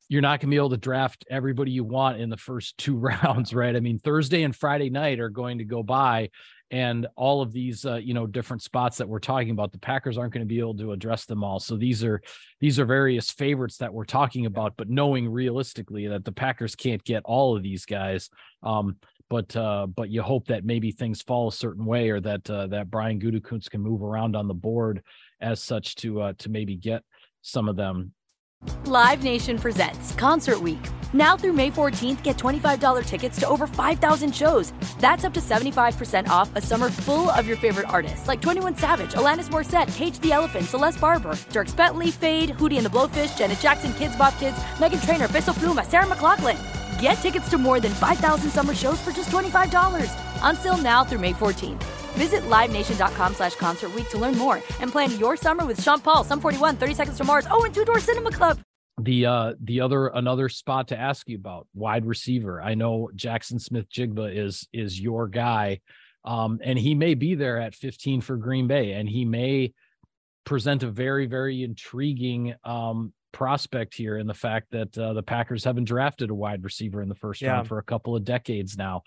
you're 0.08 0.22
not 0.22 0.40
going 0.40 0.48
to 0.50 0.54
be 0.54 0.56
able 0.56 0.70
to 0.70 0.76
draft 0.76 1.24
everybody 1.30 1.70
you 1.70 1.84
want 1.84 2.20
in 2.20 2.30
the 2.30 2.36
first 2.36 2.78
two 2.78 2.96
rounds, 2.98 3.52
right? 3.52 3.74
I 3.74 3.80
mean, 3.80 3.98
Thursday 3.98 4.42
and 4.42 4.54
Friday 4.54 4.90
night 4.90 5.20
are 5.20 5.28
going 5.28 5.58
to 5.58 5.64
go 5.64 5.82
by, 5.82 6.30
and 6.70 7.06
all 7.16 7.42
of 7.42 7.52
these, 7.52 7.84
uh, 7.84 7.96
you 7.96 8.14
know, 8.14 8.26
different 8.26 8.62
spots 8.62 8.98
that 8.98 9.08
we're 9.08 9.18
talking 9.18 9.50
about, 9.50 9.72
the 9.72 9.78
Packers 9.78 10.16
aren't 10.16 10.32
going 10.32 10.46
to 10.46 10.48
be 10.48 10.60
able 10.60 10.76
to 10.76 10.92
address 10.92 11.24
them 11.24 11.42
all. 11.42 11.58
So 11.58 11.76
these 11.76 12.04
are 12.04 12.22
these 12.60 12.78
are 12.78 12.84
various 12.84 13.30
favorites 13.30 13.78
that 13.78 13.92
we're 13.92 14.04
talking 14.04 14.46
about, 14.46 14.74
but 14.76 14.88
knowing 14.88 15.28
realistically 15.28 16.06
that 16.08 16.24
the 16.24 16.32
Packers 16.32 16.76
can't 16.76 17.02
get 17.02 17.22
all 17.24 17.56
of 17.56 17.62
these 17.62 17.86
guys. 17.86 18.30
Um, 18.62 18.96
but 19.30 19.56
uh, 19.56 19.86
but 19.86 20.10
you 20.10 20.20
hope 20.20 20.48
that 20.48 20.64
maybe 20.64 20.90
things 20.90 21.22
fall 21.22 21.48
a 21.48 21.52
certain 21.52 21.86
way, 21.86 22.10
or 22.10 22.20
that 22.20 22.50
uh, 22.50 22.66
that 22.66 22.90
Brian 22.90 23.18
Gutekunst 23.18 23.70
can 23.70 23.80
move 23.80 24.02
around 24.02 24.36
on 24.36 24.48
the 24.48 24.54
board 24.54 25.02
as 25.40 25.62
such 25.62 25.94
to 25.96 26.20
uh, 26.20 26.32
to 26.38 26.50
maybe 26.50 26.76
get 26.76 27.02
some 27.40 27.68
of 27.68 27.76
them. 27.76 28.12
Live 28.84 29.22
Nation 29.22 29.58
presents 29.58 30.14
Concert 30.16 30.60
Week. 30.60 30.78
Now 31.14 31.36
through 31.36 31.54
May 31.54 31.70
14th, 31.70 32.22
get 32.22 32.36
$25 32.36 33.06
tickets 33.06 33.40
to 33.40 33.48
over 33.48 33.66
5,000 33.66 34.34
shows. 34.36 34.72
That's 34.98 35.24
up 35.24 35.32
to 35.34 35.40
75% 35.40 36.28
off 36.28 36.54
a 36.54 36.60
summer 36.60 36.90
full 36.90 37.30
of 37.30 37.48
your 37.48 37.56
favorite 37.56 37.88
artists 37.88 38.28
like 38.28 38.42
21 38.42 38.76
Savage, 38.76 39.12
Alanis 39.12 39.48
Morissette, 39.48 39.92
Cage 39.96 40.20
the 40.20 40.32
Elephant, 40.32 40.66
Celeste 40.66 41.00
Barber, 41.00 41.32
Dierks 41.50 41.74
Bentley, 41.74 42.10
Feid, 42.10 42.50
Hootie 42.50 42.76
and 42.76 42.84
the 42.84 42.90
Blowfish, 42.90 43.36
Janet 43.38 43.58
Jackson, 43.60 43.92
Kidz 43.92 44.16
Bop 44.18 44.38
Kids, 44.38 44.58
Meghan 44.76 45.04
Trainor, 45.04 45.28
Peso 45.28 45.52
Pluma, 45.52 45.84
Sarah 45.86 46.06
McLachlan. 46.06 46.79
Get 47.00 47.14
tickets 47.14 47.48
to 47.50 47.58
more 47.58 47.80
than 47.80 47.92
5,000 47.92 48.50
summer 48.50 48.74
shows 48.74 49.00
for 49.00 49.12
just 49.12 49.30
$25. 49.30 50.12
Until 50.42 50.76
now 50.76 51.04
through 51.04 51.20
May 51.20 51.32
14th. 51.32 51.82
Visit 52.14 52.42
LiveNation.com 52.42 53.34
slash 53.34 53.54
Concert 53.54 53.92
to 54.10 54.18
learn 54.18 54.36
more 54.36 54.56
and 54.80 54.90
plan 54.90 55.18
your 55.18 55.36
summer 55.36 55.64
with 55.64 55.82
Sean 55.82 56.00
Paul, 56.00 56.24
Sum 56.24 56.40
41, 56.40 56.76
30 56.76 56.94
Seconds 56.94 57.16
to 57.18 57.24
Mars, 57.24 57.46
oh, 57.50 57.64
and 57.64 57.74
Two 57.74 57.84
Door 57.84 58.00
Cinema 58.00 58.30
Club. 58.30 58.60
The 59.02 59.24
uh 59.24 59.54
the 59.62 59.80
other 59.80 60.08
another 60.08 60.50
spot 60.50 60.88
to 60.88 60.98
ask 60.98 61.26
you 61.26 61.36
about 61.36 61.66
wide 61.72 62.04
receiver. 62.04 62.60
I 62.60 62.74
know 62.74 63.08
Jaxon 63.16 63.58
Smith-Njigba 63.58 64.36
is 64.36 64.68
is 64.74 65.00
your 65.00 65.26
guy, 65.26 65.80
um, 66.26 66.60
and 66.62 66.78
he 66.78 66.94
may 66.94 67.14
be 67.14 67.34
there 67.34 67.58
at 67.58 67.74
15 67.74 68.20
for 68.20 68.36
Green 68.36 68.66
Bay, 68.66 68.92
and 68.92 69.08
he 69.08 69.24
may 69.24 69.72
present 70.44 70.82
a 70.82 70.90
very 70.90 71.24
very 71.24 71.62
intriguing 71.62 72.54
um 72.62 73.14
prospect 73.32 73.94
here 73.94 74.16
in 74.16 74.26
the 74.26 74.34
fact 74.34 74.70
that 74.72 74.96
uh, 74.96 75.12
the 75.12 75.22
Packers 75.22 75.64
haven't 75.64 75.84
drafted 75.84 76.30
a 76.30 76.34
wide 76.34 76.64
receiver 76.64 77.02
in 77.02 77.08
the 77.08 77.14
first 77.14 77.42
yeah. 77.42 77.52
round 77.52 77.68
for 77.68 77.78
a 77.78 77.82
couple 77.82 78.16
of 78.16 78.24
decades 78.24 78.76
now, 78.76 79.02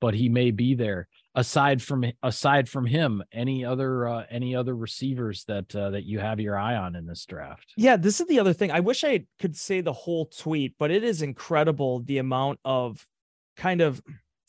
but 0.00 0.14
he 0.14 0.28
may 0.28 0.50
be 0.50 0.74
there. 0.74 1.08
Aside 1.34 1.82
from 1.82 2.04
aside 2.22 2.66
from 2.66 2.86
him 2.86 3.22
any 3.30 3.62
other 3.62 4.08
uh, 4.08 4.24
any 4.30 4.56
other 4.56 4.74
receivers 4.74 5.44
that 5.48 5.74
uh, 5.76 5.90
that 5.90 6.04
you 6.04 6.18
have 6.18 6.40
your 6.40 6.56
eye 6.56 6.76
on 6.76 6.96
in 6.96 7.06
this 7.06 7.26
draft? 7.26 7.74
Yeah 7.76 7.96
this 7.96 8.20
is 8.20 8.26
the 8.26 8.40
other 8.40 8.54
thing. 8.54 8.70
I 8.70 8.80
wish 8.80 9.04
i 9.04 9.26
could 9.38 9.54
say 9.54 9.82
the 9.82 9.92
whole 9.92 10.26
tweet 10.26 10.74
but 10.78 10.90
it 10.90 11.04
is 11.04 11.20
incredible 11.20 12.00
the 12.00 12.18
amount 12.18 12.58
of 12.64 13.06
kind 13.54 13.82
of 13.82 14.00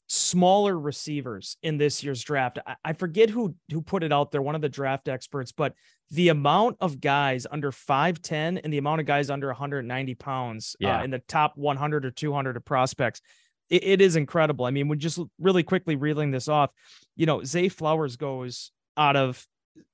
smaller 0.07 0.79
receivers 0.79 1.57
in 1.61 1.77
this 1.77 2.03
year's 2.03 2.23
draft. 2.23 2.59
I, 2.65 2.75
I 2.85 2.93
forget 2.93 3.29
who 3.29 3.55
who 3.69 3.81
put 3.81 4.03
it 4.03 4.13
out 4.13 4.31
there 4.31 4.41
one 4.41 4.55
of 4.55 4.61
the 4.61 4.69
draft 4.69 5.09
experts 5.09 5.51
but 5.51 5.73
the 6.09 6.29
amount 6.29 6.77
of 6.79 7.01
guys 7.01 7.45
under 7.49 7.71
510 7.71 8.59
and 8.59 8.71
the 8.71 8.77
amount 8.77 9.01
of 9.01 9.07
guys 9.07 9.29
under 9.29 9.47
190 9.47 10.15
pounds 10.15 10.75
uh, 10.83 10.87
yeah. 10.87 10.99
uh, 10.99 11.03
in 11.03 11.11
the 11.11 11.19
top 11.19 11.53
100 11.55 12.05
or 12.05 12.11
200 12.11 12.57
of 12.57 12.65
prospects 12.65 13.21
it, 13.69 13.83
it 13.83 14.01
is 14.01 14.15
incredible. 14.15 14.65
I 14.65 14.71
mean, 14.71 14.87
we're 14.87 14.95
just 14.95 15.19
really 15.39 15.63
quickly 15.63 15.95
reeling 15.95 16.31
this 16.31 16.47
off, 16.47 16.71
you 17.15 17.25
know, 17.25 17.43
Zay 17.43 17.69
Flowers 17.69 18.15
goes 18.15 18.71
out 18.95 19.15
of 19.15 19.45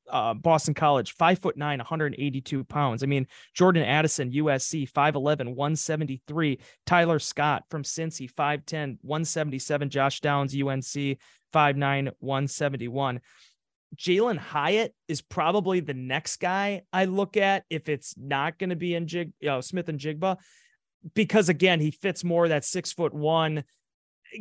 uh, 0.10 0.34
Boston 0.34 0.73
College, 0.73 1.13
five 1.13 1.39
foot 1.39 1.58
nine, 1.58 1.80
182 1.80 2.63
pounds. 2.65 3.04
I 3.04 3.06
mean, 3.06 3.28
Jordan 3.54 3.84
Addison, 3.84 4.32
USC, 4.32 4.91
5'11, 4.91 5.56
173. 5.56 6.60
Tyler 6.86 7.19
Scott 7.19 7.63
from 7.69 7.84
Cincy, 7.84 8.32
5'10, 8.32 8.97
177. 9.02 9.89
Josh 9.89 10.19
Downs, 10.19 10.54
UNC, 10.54 11.17
5'9, 11.54 12.12
171. 12.19 13.21
Jalin 13.95 14.38
Hyatt 14.38 14.93
is 15.08 15.21
probably 15.21 15.79
the 15.79 15.93
next 15.93 16.38
guy 16.38 16.84
I 16.91 17.06
look 17.06 17.38
at 17.38 17.63
if 17.69 17.89
it's 17.89 18.15
not 18.17 18.58
going 18.58 18.71
to 18.71 18.75
be 18.75 18.95
in 18.95 19.08
Jig, 19.08 19.34
you 19.39 19.49
know, 19.49 19.62
Smith-Njigba 19.62 20.38
because 21.13 21.49
again, 21.49 21.79
he 21.79 21.91
fits 21.91 22.23
more 22.23 22.47
that 22.47 22.65
six 22.65 22.91
foot 22.91 23.13
one, 23.13 23.63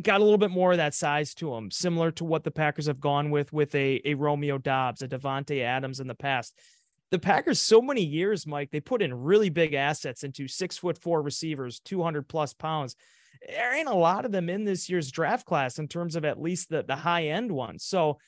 got 0.03 0.21
a 0.21 0.25
little 0.25 0.39
bit 0.39 0.51
more 0.51 0.73
of 0.73 0.79
that 0.79 0.95
size 0.95 1.35
to 1.35 1.55
him, 1.55 1.71
similar 1.71 2.11
to 2.13 2.25
what 2.25 2.45
the 2.45 2.51
Packers 2.51 2.87
have 2.87 3.01
gone 3.01 3.31
with 3.31 3.53
with 3.53 3.75
a, 3.75 4.01
a 4.05 4.15
Romeo 4.15 4.59
Doubs, 4.59 5.03
a 5.03 5.09
Davante 5.09 5.63
Adams 5.63 6.01
in 6.01 6.07
the 6.07 6.15
past. 6.15 6.57
The 7.11 7.19
Packers, 7.19 7.61
so 7.61 7.83
many 7.83 8.03
years, 8.03 8.47
Mike, 8.47 8.71
they 8.71 8.81
put 8.81 9.03
in 9.03 9.13
really 9.13 9.51
big 9.51 9.75
assets 9.75 10.23
into 10.23 10.49
six 10.49 10.79
foot 10.79 10.97
four 10.97 11.21
receivers, 11.21 11.81
200 11.81 12.27
plus 12.27 12.55
pounds. 12.55 12.97
There 13.47 13.75
ain't 13.75 13.89
a 13.89 13.95
lot 13.95 14.25
of 14.25 14.33
them 14.33 14.49
in 14.49 14.65
this 14.65 14.89
year's 14.89 15.11
draft 15.11 15.45
class 15.45 15.79
in 15.79 15.89
terms 15.89 16.17
of 16.17 16.25
at 16.25 16.41
least 16.41 16.71
the, 16.71 16.83
the 16.83 16.97
high 16.97 17.27
end 17.27 17.51
ones. 17.51 17.85
So, 17.85 18.19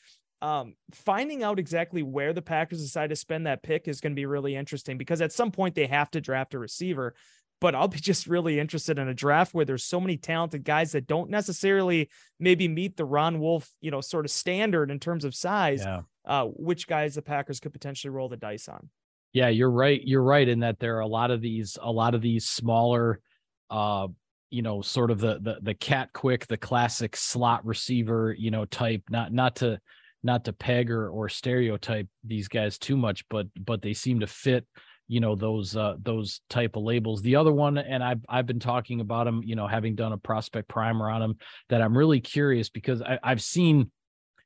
um, 0.42 0.75
finding 0.92 1.42
out 1.42 1.59
exactly 1.59 2.03
where 2.03 2.33
the 2.33 2.42
Packers 2.42 2.83
decide 2.83 3.11
to 3.11 3.16
spend 3.16 3.47
that 3.47 3.62
pick 3.62 3.88
is 3.88 4.01
going 4.01 4.12
to 4.12 4.16
be 4.16 4.27
really 4.27 4.55
interesting 4.57 4.99
because 4.99 5.20
at 5.20 5.33
some 5.33 5.51
point 5.51 5.75
they 5.75 5.87
have 5.87 6.11
to 6.11 6.20
draft 6.20 6.55
a 6.55 6.59
receiver 6.59 7.14
but 7.61 7.75
I'll 7.75 7.88
be 7.88 7.99
just 8.01 8.27
really 8.27 8.61
interested 8.61 8.99
in 8.99 9.09
a 9.09 9.14
draft 9.14 9.55
where 9.55 9.64
there's 9.64 9.85
so 9.85 9.99
many 9.99 10.18
talented 10.18 10.64
guys 10.64 10.92
that 10.92 11.07
don't 11.07 11.31
necessarily 11.31 12.11
maybe 12.38 12.68
meet 12.68 12.97
the 12.97 13.07
Ron 13.07 13.40
Wolf, 13.40 13.70
you 13.81 13.90
know, 13.90 14.03
sort 14.03 14.27
of 14.27 14.31
standard 14.31 14.90
in 14.90 15.01
terms 15.01 15.25
of 15.25 15.35
size. 15.35 15.81
Yeah. 15.81 16.03
Uh, 16.27 16.47
which 16.47 16.87
guys 16.87 17.14
the 17.14 17.23
Packers 17.23 17.61
could 17.61 17.73
potentially 17.73 18.11
roll 18.11 18.31
the 18.31 18.37
dice 18.37 18.66
on. 18.68 18.88
Yeah, 19.35 19.49
you're 19.49 19.70
right. 19.70 20.01
You're 20.03 20.23
right 20.23 20.49
in 20.49 20.61
that 20.61 20.79
there 20.79 20.97
are 20.97 21.01
a 21.01 21.07
lot 21.07 21.31
of 21.31 21.42
these, 21.42 21.77
a 21.83 21.90
lot 21.90 22.14
of 22.14 22.23
these 22.23 22.49
smaller, 22.49 23.20
uh, 23.68 24.09
you 24.49 24.62
know, 24.62 24.81
sort 24.81 25.11
of 25.11 25.20
the 25.20 25.38
the 25.40 25.59
the 25.61 25.75
cat 25.75 26.14
quick, 26.14 26.47
the 26.47 26.57
classic 26.57 27.16
slot 27.16 27.66
receiver, 27.66 28.35
you 28.38 28.51
know, 28.51 28.64
type. 28.64 29.03
Not 29.11 29.35
not 29.35 29.57
to 29.57 29.81
not 30.24 30.44
to 30.46 30.52
peg 30.52 30.90
or 30.90 31.08
or 31.08 31.28
stereotype 31.28 32.08
these 32.24 32.48
guys 32.48 32.78
too 32.78 32.96
much, 32.96 33.24
but 33.28 33.46
but 33.54 33.82
they 33.82 33.92
seem 33.94 34.20
to 34.20 34.26
fit 34.26 34.66
you 35.06 35.20
know 35.20 35.34
those 35.37 35.76
uh 35.76 35.94
those 36.02 36.40
type 36.48 36.76
of 36.76 36.82
labels 36.82 37.20
the 37.20 37.37
other 37.37 37.52
one 37.52 37.76
and 37.76 38.02
i've 38.02 38.24
i've 38.26 38.46
been 38.46 38.58
talking 38.58 39.02
about 39.02 39.26
him 39.26 39.42
you 39.44 39.54
know 39.54 39.66
having 39.66 39.94
done 39.94 40.14
a 40.14 40.16
prospect 40.16 40.66
primer 40.66 41.10
on 41.10 41.20
him 41.20 41.37
that 41.68 41.82
i'm 41.82 41.94
really 41.94 42.20
curious 42.20 42.70
because 42.70 43.02
I, 43.02 43.18
i've 43.22 43.42
seen 43.42 43.90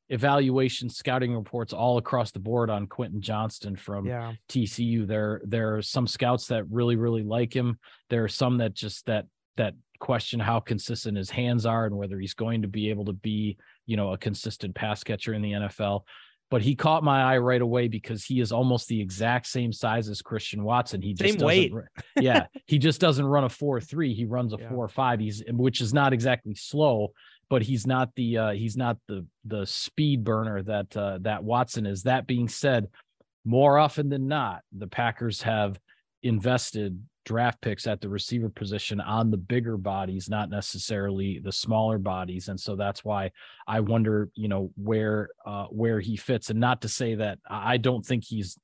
evaluation 0.08 0.88
scouting 0.88 1.34
reports 1.34 1.72
all 1.72 1.98
across 1.98 2.30
the 2.32 2.38
board 2.40 2.70
on 2.70 2.86
Quentin 2.86 3.20
Johnston 3.20 3.76
from 3.76 4.06
Yeah. 4.06 4.32
TCU. 4.48 5.06
There 5.06 5.42
there 5.44 5.76
are 5.76 5.82
some 5.82 6.06
scouts 6.06 6.46
that 6.48 6.64
really 6.70 6.96
really 6.96 7.22
like 7.22 7.54
him. 7.54 7.78
There 8.10 8.24
are 8.24 8.28
some 8.28 8.58
that 8.58 8.74
just 8.74 9.06
that 9.06 9.26
that 9.58 9.74
question 9.98 10.40
how 10.40 10.60
consistent 10.60 11.16
his 11.16 11.30
hands 11.30 11.66
are 11.66 11.86
and 11.86 11.96
whether 11.96 12.18
he's 12.18 12.34
going 12.34 12.62
to 12.62 12.68
be 12.68 12.90
able 12.90 13.04
to 13.06 13.12
be, 13.12 13.56
you 13.86 13.96
know, 13.96 14.12
a 14.12 14.18
consistent 14.18 14.74
pass 14.74 15.02
catcher 15.04 15.34
in 15.34 15.42
the 15.42 15.52
NFL. 15.52 16.02
But 16.50 16.62
he 16.62 16.74
caught 16.76 17.04
my 17.04 17.22
eye 17.22 17.38
right 17.38 17.60
away 17.60 17.88
because 17.88 18.24
he 18.24 18.40
is 18.40 18.52
almost 18.52 18.88
the 18.88 19.00
exact 19.02 19.46
same 19.48 19.70
size 19.70 20.08
as 20.08 20.22
Christian 20.22 20.64
Watson. 20.64 21.02
He 21.02 21.12
just 21.12 21.28
Same 21.32 21.34
doesn't 21.34 21.46
weight. 21.46 21.72
yeah, 22.18 22.46
he 22.66 22.78
just 22.78 23.00
doesn't 23.02 23.26
run 23.26 23.44
a 23.44 23.50
four 23.50 23.80
three. 23.82 24.14
He 24.14 24.24
runs 24.24 24.54
a 24.54 24.56
Yeah. 24.58 24.70
four 24.70 24.88
five. 24.88 25.20
He's 25.20 25.42
which 25.50 25.82
is 25.82 25.92
not 25.92 26.14
exactly 26.14 26.54
slow, 26.54 27.12
but 27.50 27.60
he's 27.60 27.86
not 27.86 28.14
the 28.16 28.38
uh, 28.38 28.50
he's 28.52 28.78
not 28.78 28.96
the 29.08 29.26
the 29.44 29.66
speed 29.66 30.24
burner 30.24 30.62
that 30.62 30.96
uh, 30.96 31.18
that 31.20 31.44
Watson 31.44 31.84
is. 31.84 32.04
That 32.04 32.26
being 32.26 32.48
said, 32.48 32.86
more 33.44 33.76
often 33.76 34.08
than 34.08 34.26
not, 34.26 34.62
the 34.72 34.86
Packers 34.86 35.42
have 35.42 35.78
invested 36.22 37.02
draft 37.28 37.60
picks 37.60 37.86
at 37.86 38.00
the 38.00 38.08
receiver 38.08 38.48
position 38.48 39.02
on 39.02 39.30
the 39.30 39.36
bigger 39.36 39.76
bodies, 39.76 40.30
not 40.30 40.48
necessarily 40.48 41.40
the 41.44 41.52
smaller 41.52 41.98
bodies, 41.98 42.48
and 42.48 42.58
so 42.58 42.74
that's 42.74 43.04
why 43.04 43.30
I 43.66 43.80
wonder, 43.80 44.30
you 44.34 44.48
know, 44.48 44.70
where 44.76 45.28
uh, 45.46 45.66
where 45.66 46.00
he 46.00 46.16
fits. 46.16 46.48
And 46.48 46.58
not 46.58 46.80
to 46.82 46.88
say 46.88 47.16
that 47.16 47.38
I 47.48 47.76
don't 47.76 48.04
think 48.04 48.24
he's 48.24 48.58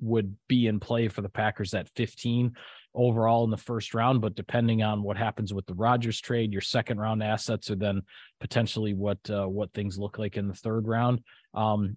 would 0.00 0.36
be 0.46 0.68
in 0.68 0.78
play 0.78 1.08
for 1.08 1.22
the 1.22 1.28
Packers 1.28 1.74
at 1.74 1.88
15 1.96 2.54
overall 2.94 3.44
in 3.44 3.50
the 3.50 3.56
first 3.56 3.94
round, 3.94 4.20
but 4.20 4.36
depending 4.36 4.82
on 4.82 5.02
what 5.02 5.16
happens 5.16 5.52
with 5.52 5.66
the 5.66 5.74
Rodgers 5.74 6.20
trade, 6.20 6.52
your 6.52 6.60
second 6.60 7.00
round 7.00 7.22
assets 7.22 7.68
are 7.70 7.76
then 7.76 8.02
potentially 8.38 8.94
what 8.94 9.18
uh, 9.28 9.46
what 9.46 9.72
things 9.72 9.98
look 9.98 10.18
like 10.18 10.36
in 10.36 10.46
the 10.46 10.54
third 10.54 10.86
round. 10.86 11.20
Um, 11.52 11.96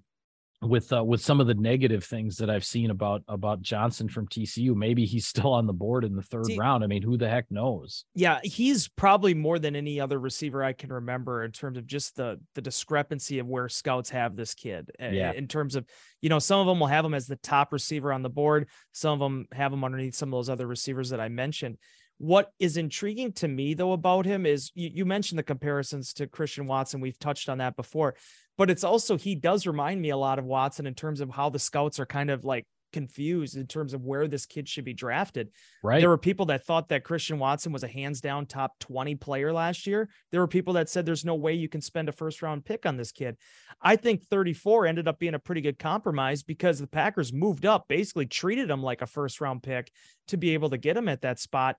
with 0.61 0.93
uh, 0.93 1.03
with 1.03 1.21
some 1.21 1.39
of 1.39 1.47
the 1.47 1.55
negative 1.55 2.03
things 2.03 2.37
that 2.37 2.49
I've 2.49 2.63
seen 2.63 2.91
about 2.91 3.23
about 3.27 3.61
Johnston 3.61 4.07
from 4.07 4.27
TCU, 4.27 4.75
maybe 4.75 5.05
he's 5.05 5.25
still 5.31 5.53
on 5.53 5.65
the 5.65 5.73
board 5.73 6.03
in 6.03 6.15
the 6.15 6.21
third 6.21 6.45
See- 6.45 6.57
round. 6.57 6.83
I 6.83 6.87
mean, 6.87 7.01
who 7.01 7.17
the 7.17 7.29
heck 7.29 7.49
knows? 7.49 8.05
Yeah, 8.13 8.39
he's 8.43 8.87
probably 8.87 9.33
more 9.33 9.57
than 9.59 9.75
any 9.75 9.99
other 9.99 10.19
receiver 10.19 10.63
I 10.63 10.73
can 10.73 10.91
remember 10.91 11.43
in 11.43 11.51
terms 11.51 11.77
of 11.77 11.87
just 11.87 12.15
the 12.15 12.39
the 12.55 12.61
discrepancy 12.61 13.39
of 13.39 13.47
where 13.47 13.69
scouts 13.69 14.11
have 14.11 14.35
this 14.35 14.53
kid. 14.53 14.91
Yeah. 14.99 15.31
In 15.31 15.47
terms 15.47 15.75
of, 15.75 15.85
you 16.21 16.29
know, 16.29 16.39
some 16.39 16.59
of 16.59 16.67
them 16.67 16.79
will 16.79 16.87
have 16.87 17.05
him 17.05 17.13
as 17.13 17.27
the 17.27 17.37
top 17.37 17.73
receiver 17.73 18.13
on 18.13 18.21
the 18.21 18.29
board. 18.29 18.67
Some 18.91 19.13
of 19.13 19.19
them 19.19 19.47
have 19.51 19.73
him 19.73 19.83
underneath 19.83 20.15
some 20.15 20.29
of 20.29 20.37
those 20.37 20.49
other 20.49 20.67
receivers 20.67 21.09
that 21.09 21.19
I 21.19 21.29
mentioned. 21.29 21.77
What 22.21 22.51
is 22.59 22.77
intriguing 22.77 23.31
to 23.33 23.47
me 23.47 23.73
though 23.73 23.93
about 23.93 24.27
him 24.27 24.45
is 24.45 24.71
you, 24.75 24.91
you 24.93 25.05
mentioned 25.05 25.39
the 25.39 25.43
comparisons 25.43 26.13
to 26.13 26.27
Christian 26.27 26.67
Watson. 26.67 27.01
We've 27.01 27.17
touched 27.17 27.49
on 27.49 27.57
that 27.57 27.75
before, 27.75 28.13
but 28.61 28.69
it's 28.69 28.83
also 28.83 29.17
he 29.17 29.33
does 29.33 29.65
remind 29.65 29.99
me 29.99 30.11
a 30.11 30.17
lot 30.17 30.37
of 30.37 30.45
Watson 30.45 30.85
in 30.85 30.93
terms 30.93 31.19
of 31.19 31.31
how 31.31 31.49
the 31.49 31.57
scouts 31.57 31.99
are 31.99 32.05
kind 32.05 32.29
of 32.29 32.45
like 32.45 32.67
confused 32.93 33.57
in 33.57 33.65
terms 33.65 33.95
of 33.95 34.03
where 34.03 34.27
this 34.27 34.45
kid 34.45 34.69
should 34.69 34.85
be 34.85 34.93
drafted. 34.93 35.49
Right? 35.81 35.99
There 35.99 36.09
were 36.09 36.17
people 36.19 36.45
that 36.45 36.63
thought 36.63 36.89
that 36.89 37.03
Christian 37.03 37.39
Watson 37.39 37.71
was 37.71 37.81
a 37.81 37.87
hands 37.87 38.21
down 38.21 38.45
top 38.45 38.77
20 38.77 39.15
player 39.15 39.51
last 39.51 39.87
year. 39.87 40.11
There 40.31 40.41
were 40.41 40.47
people 40.47 40.73
that 40.73 40.89
said 40.89 41.07
there's 41.07 41.25
no 41.25 41.33
way 41.33 41.55
you 41.55 41.69
can 41.69 41.81
spend 41.81 42.07
a 42.07 42.11
first 42.11 42.43
round 42.43 42.63
pick 42.63 42.85
on 42.85 42.97
this 42.97 43.11
kid. 43.11 43.35
I 43.81 43.95
think 43.95 44.25
34 44.25 44.85
ended 44.85 45.07
up 45.07 45.17
being 45.17 45.33
a 45.33 45.39
pretty 45.39 45.61
good 45.61 45.79
compromise 45.79 46.43
because 46.43 46.77
the 46.77 46.85
Packers 46.85 47.33
moved 47.33 47.65
up, 47.65 47.87
basically 47.87 48.27
treated 48.27 48.69
him 48.69 48.83
like 48.83 49.01
a 49.01 49.07
first 49.07 49.41
round 49.41 49.63
pick 49.63 49.91
to 50.27 50.37
be 50.37 50.53
able 50.53 50.69
to 50.69 50.77
get 50.77 50.95
him 50.95 51.09
at 51.09 51.21
that 51.21 51.39
spot, 51.39 51.77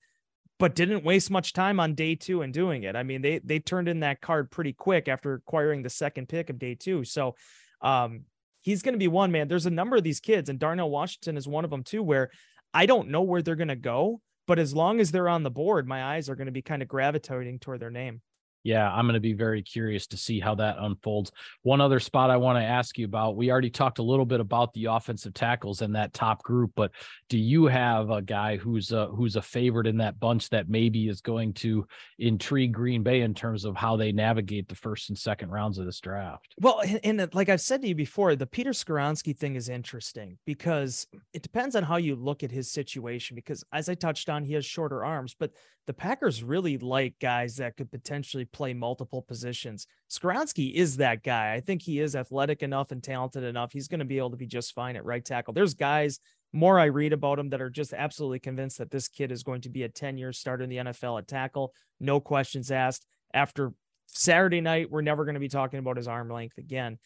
but 0.62 0.76
didn't 0.76 1.02
waste 1.02 1.28
much 1.28 1.52
time 1.54 1.80
on 1.80 1.92
day 1.92 2.14
two 2.14 2.42
in 2.42 2.52
doing 2.52 2.84
it. 2.84 2.94
I 2.94 3.02
mean, 3.02 3.20
they 3.20 3.40
they 3.40 3.58
turned 3.58 3.88
in 3.88 3.98
that 4.00 4.20
card 4.20 4.48
pretty 4.48 4.72
quick 4.72 5.08
after 5.08 5.34
acquiring 5.34 5.82
the 5.82 5.90
second 5.90 6.28
pick 6.28 6.50
of 6.50 6.58
day 6.60 6.76
two. 6.76 7.02
So 7.02 7.34
um 7.80 8.26
he's 8.60 8.80
going 8.80 8.92
to 8.94 8.98
be 8.98 9.08
one 9.08 9.32
man. 9.32 9.48
There's 9.48 9.66
a 9.66 9.70
number 9.70 9.96
of 9.96 10.04
these 10.04 10.20
kids, 10.20 10.48
and 10.48 10.60
Darnell 10.60 10.88
Washington 10.88 11.36
is 11.36 11.48
one 11.48 11.64
of 11.64 11.70
them 11.70 11.82
too, 11.82 12.00
where 12.00 12.30
I 12.72 12.86
don't 12.86 13.08
know 13.08 13.22
where 13.22 13.42
they're 13.42 13.56
going 13.56 13.66
to 13.66 13.74
go, 13.74 14.20
but 14.46 14.60
as 14.60 14.72
long 14.72 15.00
as 15.00 15.10
they're 15.10 15.28
on 15.28 15.42
the 15.42 15.50
board, 15.50 15.88
my 15.88 16.14
eyes 16.14 16.28
are 16.28 16.36
going 16.36 16.46
to 16.46 16.52
be 16.52 16.62
kind 16.62 16.80
of 16.80 16.86
gravitating 16.86 17.58
toward 17.58 17.80
their 17.80 17.90
name. 17.90 18.20
Yeah, 18.64 18.90
I'm 18.90 19.06
going 19.06 19.14
to 19.14 19.20
be 19.20 19.32
very 19.32 19.62
curious 19.62 20.06
to 20.08 20.16
see 20.16 20.38
how 20.38 20.54
that 20.56 20.76
unfolds. 20.78 21.32
One 21.62 21.80
other 21.80 22.00
spot 22.00 22.30
I 22.30 22.36
want 22.36 22.58
to 22.58 22.64
ask 22.64 22.96
you 22.96 23.04
about. 23.04 23.36
We 23.36 23.50
already 23.50 23.70
talked 23.70 23.98
a 23.98 24.02
little 24.02 24.24
bit 24.24 24.40
about 24.40 24.72
the 24.74 24.86
offensive 24.86 25.34
tackles 25.34 25.82
and 25.82 25.94
that 25.96 26.12
top 26.12 26.42
group, 26.42 26.72
but 26.76 26.92
do 27.28 27.38
you 27.38 27.66
have 27.66 28.10
a 28.10 28.22
guy 28.22 28.56
who's 28.56 28.92
a, 28.92 29.06
who's 29.06 29.36
a 29.36 29.42
favorite 29.42 29.86
in 29.86 29.96
that 29.98 30.20
bunch 30.20 30.48
that 30.50 30.68
maybe 30.68 31.08
is 31.08 31.20
going 31.20 31.52
to 31.54 31.86
intrigue 32.18 32.72
Green 32.72 33.02
Bay 33.02 33.22
in 33.22 33.34
terms 33.34 33.64
of 33.64 33.76
how 33.76 33.96
they 33.96 34.12
navigate 34.12 34.68
the 34.68 34.74
first 34.74 35.08
and 35.08 35.18
second 35.18 35.50
rounds 35.50 35.78
of 35.78 35.86
this 35.86 36.00
draft? 36.00 36.54
Well, 36.60 36.82
and, 37.02 37.20
uh, 37.20 37.26
like 37.32 37.48
I've 37.48 37.60
said 37.60 37.82
to 37.82 37.88
you 37.88 37.94
before, 37.94 38.36
the 38.36 38.46
Peter 38.46 38.70
Skoronski 38.70 39.36
thing 39.36 39.56
is 39.56 39.68
interesting 39.68 40.38
because 40.46 41.06
it 41.32 41.42
depends 41.42 41.74
on 41.74 41.82
how 41.82 41.96
you 41.96 42.14
look 42.14 42.42
at 42.42 42.50
his 42.50 42.70
situation. 42.70 43.34
Because 43.34 43.64
as 43.72 43.88
I 43.88 43.94
touched 43.94 44.28
on, 44.28 44.44
he 44.44 44.54
has 44.54 44.64
shorter 44.64 45.04
arms, 45.04 45.34
but 45.38 45.52
the 45.86 45.92
Packers 45.92 46.44
really 46.44 46.78
like 46.78 47.18
guys 47.20 47.56
that 47.56 47.76
could 47.76 47.90
potentially 47.90 48.44
play 48.52 48.74
multiple 48.74 49.22
positions. 49.22 49.86
Skoronski 50.10 50.72
is 50.72 50.98
that 50.98 51.22
guy. 51.22 51.54
I 51.54 51.60
think 51.60 51.82
he 51.82 52.00
is 52.00 52.14
athletic 52.14 52.62
enough 52.62 52.90
and 52.90 53.02
talented 53.02 53.44
enough. 53.44 53.72
He's 53.72 53.88
going 53.88 54.00
to 54.00 54.04
be 54.04 54.18
able 54.18 54.30
to 54.30 54.36
be 54.36 54.46
just 54.46 54.74
fine 54.74 54.96
at 54.96 55.04
right 55.04 55.24
tackle. 55.24 55.54
There's 55.54 55.74
guys 55.74 56.20
more 56.52 56.78
I 56.78 56.86
read 56.86 57.12
about 57.12 57.38
him 57.38 57.48
that 57.50 57.62
are 57.62 57.70
just 57.70 57.94
absolutely 57.94 58.38
convinced 58.38 58.78
that 58.78 58.90
this 58.90 59.08
kid 59.08 59.32
is 59.32 59.42
going 59.42 59.62
to 59.62 59.70
be 59.70 59.84
a 59.84 59.88
10 59.88 60.18
year 60.18 60.32
starter 60.32 60.64
in 60.64 60.70
the 60.70 60.76
NFL 60.76 61.18
at 61.18 61.28
tackle. 61.28 61.72
No 61.98 62.20
questions 62.20 62.70
asked. 62.70 63.06
After 63.34 63.72
Saturday 64.06 64.60
night, 64.60 64.90
we're 64.90 65.00
never 65.00 65.24
going 65.24 65.34
to 65.34 65.40
be 65.40 65.48
talking 65.48 65.78
about 65.78 65.96
his 65.96 66.08
arm 66.08 66.28
length 66.28 66.58
again. 66.58 66.98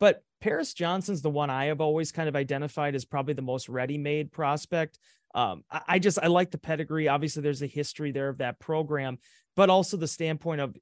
But 0.00 0.22
Paris 0.40 0.72
Johnson's 0.74 1.22
the 1.22 1.30
one 1.30 1.50
I 1.50 1.66
have 1.66 1.80
always 1.80 2.12
kind 2.12 2.28
of 2.28 2.36
identified 2.36 2.94
as 2.94 3.04
probably 3.04 3.34
the 3.34 3.42
most 3.42 3.68
ready 3.68 3.98
made 3.98 4.32
prospect. 4.32 4.98
Um, 5.34 5.64
I, 5.70 5.82
I 5.88 5.98
just, 5.98 6.18
I 6.22 6.28
like 6.28 6.50
the 6.50 6.58
pedigree. 6.58 7.08
Obviously, 7.08 7.42
there's 7.42 7.62
a 7.62 7.66
history 7.66 8.12
there 8.12 8.28
of 8.28 8.38
that 8.38 8.58
program, 8.58 9.18
but 9.56 9.70
also 9.70 9.96
the 9.96 10.08
standpoint 10.08 10.60
of 10.60 10.76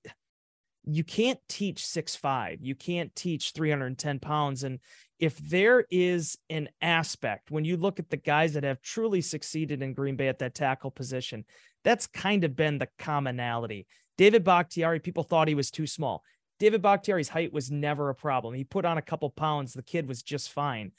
you 0.85 1.03
can't 1.03 1.41
teach 1.49 1.85
six 1.85 2.15
five, 2.15 2.59
you 2.63 2.75
can't 2.75 3.15
teach 3.15 3.53
310 3.53 4.21
pounds. 4.21 4.63
And 4.63 4.79
if 5.19 5.37
there 5.39 5.85
is 5.91 6.39
an 6.49 6.69
aspect 6.81 7.51
when 7.51 7.65
you 7.65 7.77
look 7.77 7.99
at 7.99 8.11
the 8.11 8.17
guys 8.17 8.55
that 8.55 8.65
have 8.65 8.81
truly 8.81 9.21
succeeded 9.21 9.83
in 9.83 9.95
Green 9.95 10.17
Bay 10.17 10.29
at 10.29 10.39
that 10.39 10.55
tackle 10.55 10.91
position, 10.91 11.45
that's 11.83 12.07
kind 12.07 12.45
of 12.45 12.55
been 12.55 12.79
the 12.79 12.89
commonality. 12.99 13.87
David 14.17 14.45
Bakhtiari, 14.45 15.01
people 15.01 15.25
thought 15.25 15.49
he 15.49 15.55
was 15.55 15.71
too 15.71 15.87
small. 15.87 16.23
David 16.59 16.83
Bakhtiari's 16.83 17.29
height 17.29 17.53
was 17.53 17.71
never 17.71 18.09
a 18.09 18.15
problem. 18.15 18.55
He 18.55 18.65
put 18.65 18.85
on 18.85 18.99
a 18.99 19.03
couple 19.03 19.29
pounds, 19.31 19.75
the 19.75 19.83
kid 19.83 20.09
was 20.09 20.23
just 20.23 20.53
fine. 20.53 20.93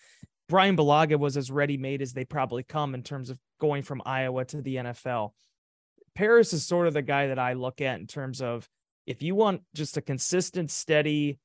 Bryan 0.47 0.77
Bulaga 0.77 1.19
was 1.19 1.35
as 1.35 1.51
ready 1.51 1.77
made 1.77 2.01
as 2.01 2.13
they 2.13 2.23
probably 2.23 2.63
come 2.63 2.93
in 2.93 3.03
terms 3.03 3.29
of 3.29 3.39
going 3.59 3.83
from 3.83 4.01
Iowa 4.05 4.45
to 4.45 4.61
the 4.61 4.75
NFL. 4.77 5.31
Paris 6.15 6.53
is 6.53 6.65
sort 6.65 6.87
of 6.87 6.93
the 6.93 7.01
guy 7.01 7.27
that 7.27 7.39
I 7.39 7.53
look 7.53 7.81
at 7.81 7.99
in 7.99 8.07
terms 8.07 8.41
of 8.41 8.67
if 9.05 9.21
you 9.21 9.35
want 9.35 9.61
just 9.73 9.97
a 9.97 10.01
consistent, 10.01 10.71
steady, 10.71 11.39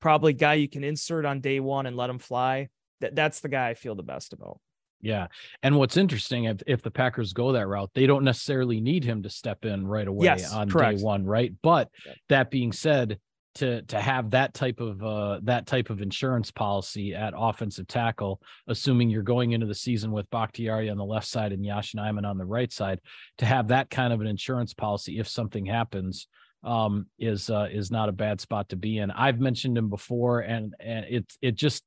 probably 0.00 0.32
guy 0.32 0.54
you 0.54 0.68
can 0.68 0.84
insert 0.84 1.24
on 1.24 1.40
day 1.40 1.60
one 1.60 1.86
and 1.86 1.96
let 1.96 2.10
him 2.10 2.18
fly, 2.18 2.68
that, 3.00 3.14
that's 3.14 3.40
the 3.40 3.48
guy 3.48 3.68
I 3.68 3.74
feel 3.74 3.94
the 3.94 4.02
best 4.02 4.32
about. 4.32 4.58
Yeah. 5.00 5.28
And 5.62 5.76
what's 5.76 5.96
interesting, 5.96 6.44
if, 6.44 6.62
if 6.66 6.82
the 6.82 6.90
Packers 6.90 7.32
go 7.32 7.52
that 7.52 7.66
route, 7.66 7.90
they 7.94 8.06
don't 8.06 8.24
necessarily 8.24 8.80
need 8.80 9.04
him 9.04 9.22
to 9.22 9.30
step 9.30 9.64
in 9.64 9.86
right 9.86 10.06
away 10.06 10.26
Yes, 10.26 10.52
on 10.52 10.68
correct. 10.68 10.98
day 10.98 11.04
one, 11.04 11.24
right? 11.24 11.52
But 11.62 11.88
that 12.28 12.50
being 12.50 12.72
said, 12.72 13.18
to 13.56 13.82
to 13.82 14.00
have 14.00 14.30
that 14.30 14.54
type 14.54 14.80
of 14.80 15.02
uh 15.02 15.40
that 15.42 15.66
type 15.66 15.90
of 15.90 16.00
insurance 16.00 16.50
policy 16.50 17.14
at 17.14 17.34
offensive 17.36 17.86
tackle, 17.86 18.40
assuming 18.68 19.10
you're 19.10 19.22
going 19.22 19.52
into 19.52 19.66
the 19.66 19.74
season 19.74 20.12
with 20.12 20.30
Bakhtiari 20.30 20.88
on 20.90 20.96
the 20.96 21.04
left 21.04 21.26
side 21.26 21.52
and 21.52 21.64
Yosh 21.64 21.92
Nijman 21.94 22.26
on 22.26 22.38
the 22.38 22.44
right 22.44 22.72
side, 22.72 23.00
to 23.38 23.44
have 23.44 23.68
that 23.68 23.90
kind 23.90 24.12
of 24.12 24.20
an 24.20 24.26
insurance 24.26 24.74
policy 24.74 25.18
if 25.18 25.28
something 25.28 25.66
happens 25.66 26.28
um 26.62 27.06
is 27.18 27.48
uh 27.48 27.68
is 27.72 27.90
not 27.90 28.10
a 28.10 28.12
bad 28.12 28.40
spot 28.40 28.68
to 28.68 28.76
be 28.76 28.98
in. 28.98 29.10
I've 29.10 29.40
mentioned 29.40 29.78
him 29.78 29.88
before 29.88 30.40
and 30.40 30.74
and 30.78 31.06
it 31.06 31.32
it 31.40 31.54
just 31.54 31.84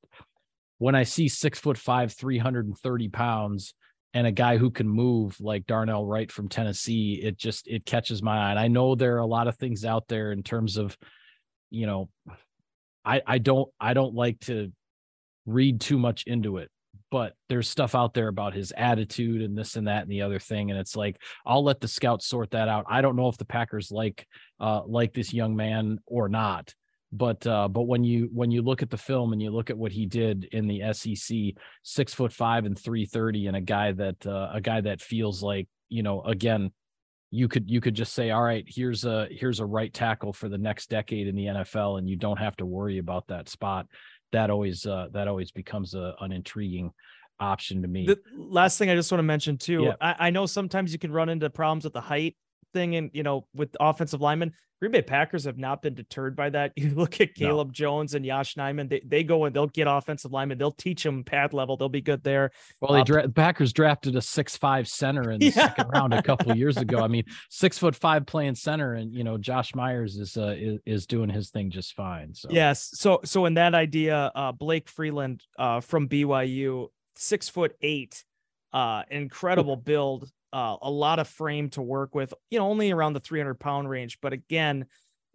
when 0.80 0.96
I 0.96 1.04
see 1.04 1.30
six 1.30 1.60
foot 1.60 1.78
five, 1.78 2.12
330 2.12 3.08
pounds, 3.10 3.74
and 4.14 4.28
a 4.28 4.32
guy 4.32 4.58
who 4.58 4.70
can 4.70 4.88
move 4.88 5.40
like 5.40 5.66
Darnell 5.66 6.06
Wright 6.06 6.32
from 6.32 6.50
Tennessee, 6.50 7.22
it 7.24 7.38
just 7.38 7.68
it 7.68 7.86
catches 7.86 8.22
my 8.22 8.38
eye. 8.38 8.50
And 8.52 8.60
I 8.60 8.68
know 8.68 8.96
there 8.96 9.16
are 9.16 9.20
a 9.20 9.26
lot 9.26 9.48
of 9.48 9.58
things 9.58 9.86
out 9.86 10.08
there 10.08 10.32
in 10.32 10.44
terms 10.44 10.78
of, 10.78 10.98
you 11.74 11.86
know, 11.88 12.10
I 13.04 13.22
I 13.26 13.38
don't 13.38 13.70
I 13.80 13.94
don't 13.94 14.14
like 14.14 14.40
to 14.42 14.72
read 15.46 15.82
too 15.82 15.98
much 15.98 16.24
into 16.26 16.58
it, 16.58 16.70
but 17.12 17.34
there's 17.50 17.70
stuff 17.70 17.96
out 17.96 18.14
there 18.14 18.28
about 18.28 18.54
his 18.54 18.72
attitude 18.78 19.42
and 19.42 19.58
this 19.58 19.76
and 19.76 19.88
that 19.88 20.04
and 20.04 20.12
the 20.12 20.22
other 20.22 20.40
thing. 20.40 20.72
And 20.72 20.80
it's 20.80 20.96
like 20.96 21.18
I'll 21.46 21.64
let 21.64 21.82
the 21.82 21.88
scouts 21.88 22.28
sort 22.28 22.52
that 22.52 22.70
out. 22.70 22.86
I 22.88 23.02
don't 23.02 23.16
know 23.16 23.28
if 23.28 23.38
the 23.38 23.46
Packers 23.46 23.92
like 23.92 24.26
uh 24.60 24.82
like 24.86 25.14
this 25.14 25.34
young 25.34 25.56
man 25.56 26.00
or 26.06 26.30
not 26.30 26.74
but 27.14 27.46
uh, 27.46 27.68
but 27.68 27.84
when 27.84 28.04
you 28.04 28.28
when 28.34 28.50
you 28.50 28.64
look 28.64 28.82
at 28.82 28.90
the 28.90 28.98
film 28.98 29.34
and 29.34 29.42
you 29.42 29.52
look 29.52 29.70
at 29.70 29.78
what 29.78 29.92
he 29.92 30.08
did 30.08 30.46
in 30.52 30.68
the 30.68 30.82
SEC, 30.94 31.38
six 31.84 32.14
foot 32.14 32.34
five 32.34 32.66
and 32.66 32.78
three 32.78 33.06
thirty, 33.06 33.46
and 33.46 33.56
a 33.56 33.62
guy 33.62 33.92
that 33.92 34.26
uh, 34.26 34.50
a 34.52 34.60
guy 34.60 34.82
that 34.82 35.00
feels 35.00 35.44
like 35.44 35.68
you 35.90 36.02
know 36.02 36.24
again, 36.24 36.72
you 37.34 37.48
could 37.48 37.68
you 37.68 37.82
could 37.82 37.96
just 37.96 38.14
say, 38.14 38.30
all 38.30 38.44
right, 38.44 38.64
here's 38.68 39.06
a 39.06 39.28
here's 39.32 39.60
a 39.60 39.66
right 39.66 39.92
tackle 39.92 40.34
for 40.34 40.50
the 40.50 40.58
next 40.58 40.92
decade 40.92 41.28
in 41.28 41.36
the 41.36 41.46
NFL, 41.46 41.98
and 41.98 42.08
you 42.08 42.16
don't 42.16 42.38
have 42.38 42.56
to 42.58 42.66
worry 42.66 43.00
about 43.00 43.26
that 43.28 43.50
spot. 43.50 43.88
That 44.34 44.52
always 44.52 44.86
uh, 44.86 45.08
that 45.14 45.28
always 45.28 45.50
becomes 45.50 45.96
a, 45.96 46.14
an 46.22 46.32
intriguing 46.32 46.92
option 47.40 47.82
to 47.82 47.88
me. 47.88 48.06
The 48.06 48.20
last 48.38 48.78
thing 48.78 48.92
I 48.92 48.96
just 48.96 49.12
want 49.12 49.18
to 49.18 49.24
mention 49.24 49.58
too, 49.58 49.82
Yeah. 49.82 49.94
I, 50.00 50.28
I 50.28 50.30
know 50.30 50.46
sometimes 50.46 50.94
you 50.94 51.00
can 51.00 51.12
run 51.12 51.28
into 51.28 51.50
problems 51.50 51.86
with 51.86 51.94
the 51.94 52.02
height 52.02 52.36
thing 52.74 52.96
and 52.96 53.10
you 53.14 53.24
know 53.24 53.48
with 53.54 53.76
offensive 53.80 54.20
linemen. 54.22 54.54
Green 54.82 54.92
Bay 54.92 55.02
Packers 55.02 55.46
have 55.46 55.58
not 55.58 55.82
been 55.82 55.94
deterred 55.94 56.36
by 56.36 56.50
that. 56.50 56.74
You 56.76 56.94
look 56.94 57.22
at 57.22 57.30
No. 57.40 57.48
Caleb 57.48 57.72
Jones 57.72 58.16
and 58.16 58.26
Yosh 58.26 58.56
Nijman, 58.56 58.90
they, 58.90 59.02
they 59.06 59.24
go 59.24 59.46
and 59.46 59.56
they'll 59.56 59.68
get 59.68 59.88
offensive 59.88 60.34
linemen, 60.34 60.58
they'll 60.58 60.74
teach 60.74 61.04
them 61.04 61.24
pad 61.24 61.54
level, 61.54 61.78
they'll 61.78 61.88
be 61.88 62.02
good 62.02 62.22
there. 62.22 62.52
Well, 62.82 62.92
they 62.92 63.00
Uh, 63.00 63.04
dra- 63.06 63.30
Packers 63.30 63.72
drafted 63.72 64.18
a 64.18 64.22
six 64.22 64.58
five 64.58 64.90
center 64.90 65.32
in 65.32 65.40
the 65.40 65.46
Yeah. 65.46 65.52
second 65.68 65.88
round 65.88 66.14
a 66.14 66.22
couple 66.22 66.52
of 66.52 66.58
years 66.64 66.76
ago. 66.76 67.00
I 67.00 67.08
mean, 67.08 67.24
six 67.50 67.78
foot 67.78 67.96
five 67.96 68.26
playing 68.26 68.56
center, 68.56 68.94
and 68.96 69.14
you 69.14 69.24
know 69.24 69.38
Josh 69.38 69.74
Myers 69.74 70.18
is 70.18 70.36
uh, 70.36 70.56
is, 70.58 70.80
is 70.86 71.08
doing 71.08 71.30
his 71.30 71.50
thing 71.50 71.70
just 71.72 71.94
fine. 71.94 72.34
So 72.34 72.50
Yes. 72.52 72.90
So 72.94 73.22
so 73.24 73.46
in 73.46 73.54
that 73.54 73.74
idea, 73.74 74.32
uh 74.36 74.52
Blake 74.52 74.90
Freeland 74.90 75.44
uh 75.58 75.80
from 75.80 76.10
BYU, 76.10 76.88
six 77.16 77.48
foot 77.48 77.74
eight, 77.82 78.26
uh 78.74 79.04
incredible 79.10 79.78
build, 79.78 80.30
uh 80.54 80.78
a 80.82 80.90
lot 80.90 81.20
of 81.20 81.28
frame 81.28 81.70
to 81.72 81.82
work 81.82 82.16
with, 82.16 82.34
you 82.50 82.60
know, 82.60 82.68
only 82.68 82.92
around 82.92 83.14
the 83.14 83.20
300 83.20 83.56
pound 83.56 83.90
range. 83.90 84.20
But 84.22 84.34
again, 84.34 84.86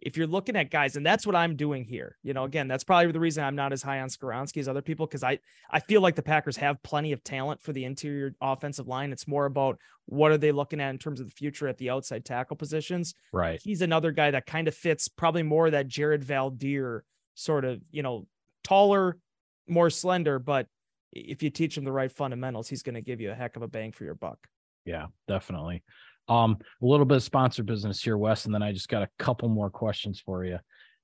if 0.01 0.15
you're 0.15 0.27
looking 0.27 0.55
at 0.55 0.71
guys, 0.71 0.95
and 0.95 1.05
that's 1.05 1.27
what 1.27 1.35
I'm 1.35 1.57
doing 1.57 1.83
here, 1.83 2.17
you 2.23 2.33
know, 2.33 2.45
again, 2.45 2.69
that's 2.69 2.85
probably 2.85 3.11
the 3.11 3.19
reason 3.19 3.43
I'm 3.43 3.55
not 3.55 3.73
as 3.73 3.83
high 3.83 3.99
on 3.99 4.07
Skoronski 4.07 4.57
as 4.57 4.67
other 4.67 4.81
people, 4.81 5.05
because 5.05 5.23
I 5.23 5.39
I 5.69 5.79
feel 5.81 6.01
like 6.01 6.15
the 6.15 6.23
Packers 6.23 6.57
have 6.57 6.81
plenty 6.83 7.11
of 7.11 7.23
talent 7.23 7.61
for 7.61 7.73
the 7.73 7.83
interior 7.83 8.33
offensive 8.41 8.87
line. 8.87 9.11
It's 9.11 9.27
more 9.27 9.45
about 9.45 9.77
what 10.05 10.31
are 10.31 10.37
they 10.37 10.51
looking 10.51 10.79
at 10.79 10.89
in 10.89 10.97
terms 10.97 11.19
of 11.19 11.27
the 11.27 11.33
future 11.33 11.67
at 11.67 11.77
the 11.77 11.89
outside 11.89 12.25
tackle 12.25 12.55
positions 12.55 13.13
right, 13.31 13.61
he's 13.61 13.81
another 13.81 14.11
guy 14.11 14.31
that 14.31 14.45
kind 14.45 14.67
of 14.67 14.73
fits 14.73 15.07
probably 15.07 15.43
more 15.43 15.69
that 15.69 15.87
Jared 15.87 16.23
Veldheer 16.23 17.01
sort 17.35 17.65
of, 17.65 17.81
you 17.91 18.01
know, 18.01 18.25
taller, 18.63 19.17
more 19.67 19.89
slender, 19.89 20.39
but 20.39 20.67
if 21.11 21.41
you 21.43 21.49
teach 21.49 21.77
him 21.77 21.83
the 21.83 21.91
right 21.91 22.11
fundamentals, 22.11 22.69
he's 22.69 22.83
going 22.83 22.95
to 22.95 23.01
give 23.01 23.19
you 23.21 23.31
a 23.31 23.35
heck 23.35 23.55
of 23.55 23.61
a 23.61 23.67
bang 23.67 23.91
for 23.91 24.03
your 24.03 24.15
buck. 24.15 24.47
Yeah, 24.85 25.07
definitely. 25.27 25.83
Um, 26.27 26.57
a 26.81 26.85
little 26.85 27.05
bit 27.05 27.17
of 27.17 27.23
sponsor 27.23 27.63
business 27.63 28.01
here, 28.01 28.17
Wes, 28.17 28.45
and 28.45 28.53
then 28.53 28.61
I 28.61 28.71
just 28.71 28.89
got 28.89 29.01
a 29.01 29.09
couple 29.17 29.49
more 29.49 29.69
questions 29.69 30.19
for 30.19 30.45
you. 30.45 30.59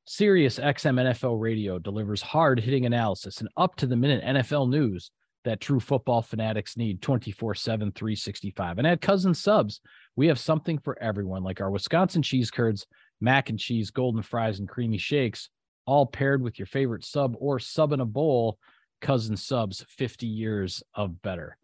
Sirius 0.05 0.59
XM 0.59 1.01
NFL 1.01 1.41
Radio 1.41 1.79
delivers 1.79 2.21
hard 2.21 2.59
hitting 2.59 2.85
analysis 2.85 3.39
and 3.39 3.49
up 3.57 3.75
to 3.77 3.87
the 3.87 3.95
minute 3.95 4.23
NFL 4.23 4.69
news 4.69 5.09
that 5.45 5.59
true 5.59 5.79
football 5.79 6.21
fanatics 6.21 6.77
need 6.77 7.01
24 7.01 7.55
7, 7.55 7.91
365. 7.91 8.77
And 8.77 8.85
at 8.85 9.01
Cousins 9.01 9.39
Subs, 9.39 9.81
we 10.15 10.27
have 10.27 10.37
something 10.37 10.77
for 10.77 11.01
everyone, 11.01 11.43
like 11.43 11.59
our 11.59 11.71
Wisconsin 11.71 12.21
cheese 12.21 12.51
curds, 12.51 12.85
mac 13.19 13.49
and 13.49 13.57
cheese, 13.57 13.89
golden 13.89 14.21
fries, 14.21 14.59
and 14.59 14.69
creamy 14.69 14.97
shakes, 14.97 15.49
all 15.87 16.05
paired 16.05 16.41
with 16.41 16.59
your 16.59 16.65
favorite 16.67 17.03
sub 17.03 17.35
or 17.39 17.59
sub 17.59 17.93
in 17.93 17.99
a 17.99 18.05
bowl. 18.05 18.59
Cousins 19.01 19.45
Subs, 19.45 19.85
50 19.89 20.25
years 20.25 20.81
of 20.93 21.21
better. 21.21 21.57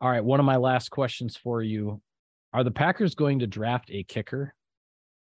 All 0.00 0.10
right, 0.10 0.24
one 0.24 0.40
of 0.40 0.46
my 0.46 0.56
last 0.56 0.90
questions 0.90 1.36
for 1.36 1.62
you. 1.62 2.00
Are 2.52 2.64
the 2.64 2.70
Packers 2.70 3.14
going 3.14 3.38
to 3.40 3.46
draft 3.46 3.90
a 3.90 4.02
kicker? 4.02 4.54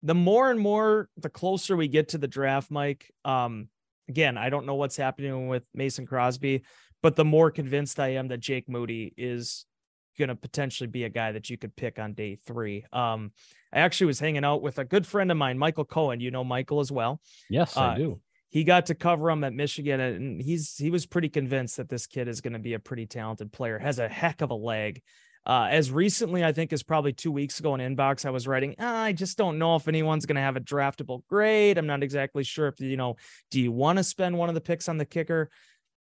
The 0.03 0.15
more 0.15 0.51
and 0.51 0.59
more, 0.59 1.09
the 1.17 1.29
closer 1.29 1.77
we 1.77 1.89
get 1.89 2.09
to 2.09 2.19
the 2.19 2.27
draft, 2.29 2.71
Mike. 2.71 3.11
Um, 3.25 3.69
again, 4.09 4.37
I 4.37 4.51
don't 4.51 4.67
know 4.67 4.75
what's 4.75 4.97
happening 4.97 5.49
with 5.49 5.63
Mason 5.75 6.07
Crosby, 6.07 6.65
but 7.03 7.17
the 7.17 7.25
more 7.25 7.51
convinced 7.51 8.01
I 8.01 8.15
am 8.15 8.29
that 8.29 8.41
Jake 8.41 8.69
Moody 8.69 9.13
is 9.17 9.67
going 10.19 10.29
to 10.29 10.35
potentially 10.35 10.89
be 10.89 11.05
a 11.05 11.09
guy 11.09 11.33
that 11.33 11.49
you 11.49 11.57
could 11.57 11.75
pick 11.77 11.99
on 11.99 12.15
day 12.15 12.37
three. 12.37 12.85
Um, 12.93 13.33
I 13.73 13.81
actually 13.81 14.09
was 14.09 14.21
hanging 14.21 14.45
out 14.45 14.61
with 14.63 14.79
a 14.79 14.85
good 14.85 15.07
friend 15.07 15.31
of 15.31 15.37
mine, 15.37 15.59
Michael 15.59 15.85
Cohen. 15.85 16.21
You 16.21 16.31
know 16.31 16.45
Michael 16.45 16.81
as 16.81 16.91
well. 16.91 17.21
Yes, 17.49 17.77
Uh, 17.77 17.81
I 17.81 17.97
do. 17.99 18.21
He 18.53 18.65
got 18.65 18.87
to 18.87 18.95
cover 18.95 19.31
him 19.31 19.45
at 19.45 19.55
Michigan, 19.55 19.99
and 19.99 20.41
he's 20.41 20.77
he 20.77 20.91
was 20.91 21.07
pretty 21.07 21.31
convinced 21.31 21.79
that 21.79 21.89
this 21.89 22.07
kid 22.07 22.29
is 22.29 22.43
going 22.43 22.53
to 22.53 22.59
be 22.59 22.75
a 22.75 22.79
pretty 22.79 23.07
talented 23.07 23.51
player. 23.51 23.79
Has 23.79 23.99
a 23.99 24.09
heck 24.09 24.43
of 24.43 24.51
a 24.51 24.55
leg. 24.55 25.03
Uh, 25.45 25.69
as 25.71 25.91
recently, 25.91 26.45
I 26.45 26.53
think, 26.53 26.71
is 26.73 26.83
probably 26.83 27.15
two 27.15 27.33
weeks 27.33 27.59
ago 27.59 27.75
in 27.75 27.81
inbox, 27.81 28.27
I 28.27 28.31
was 28.31 28.47
writing, 28.47 28.75
"Ah, 28.79 29.05
I 29.05 29.13
just 29.13 29.39
don't 29.39 29.59
know 29.59 29.75
if 29.77 29.89
anyone's 29.89 30.27
going 30.27 30.37
to 30.37 30.43
have 30.43 30.57
a 30.57 30.61
draftable 30.61 31.27
grade. 31.29 31.79
I'm 31.79 31.87
not 31.87 32.03
exactly 32.03 32.45
sure 32.45 32.69
if 32.69 32.79
you 32.79 32.99
know, 32.99 33.17
do 33.51 33.59
you 33.59 33.73
want 33.73 33.97
to 33.97 34.05
spend 34.05 34.37
one 34.37 34.51
of 34.51 34.55
the 34.55 34.61
picks 34.61 34.87
on 34.87 34.99
the 34.99 35.07
kicker? 35.07 35.49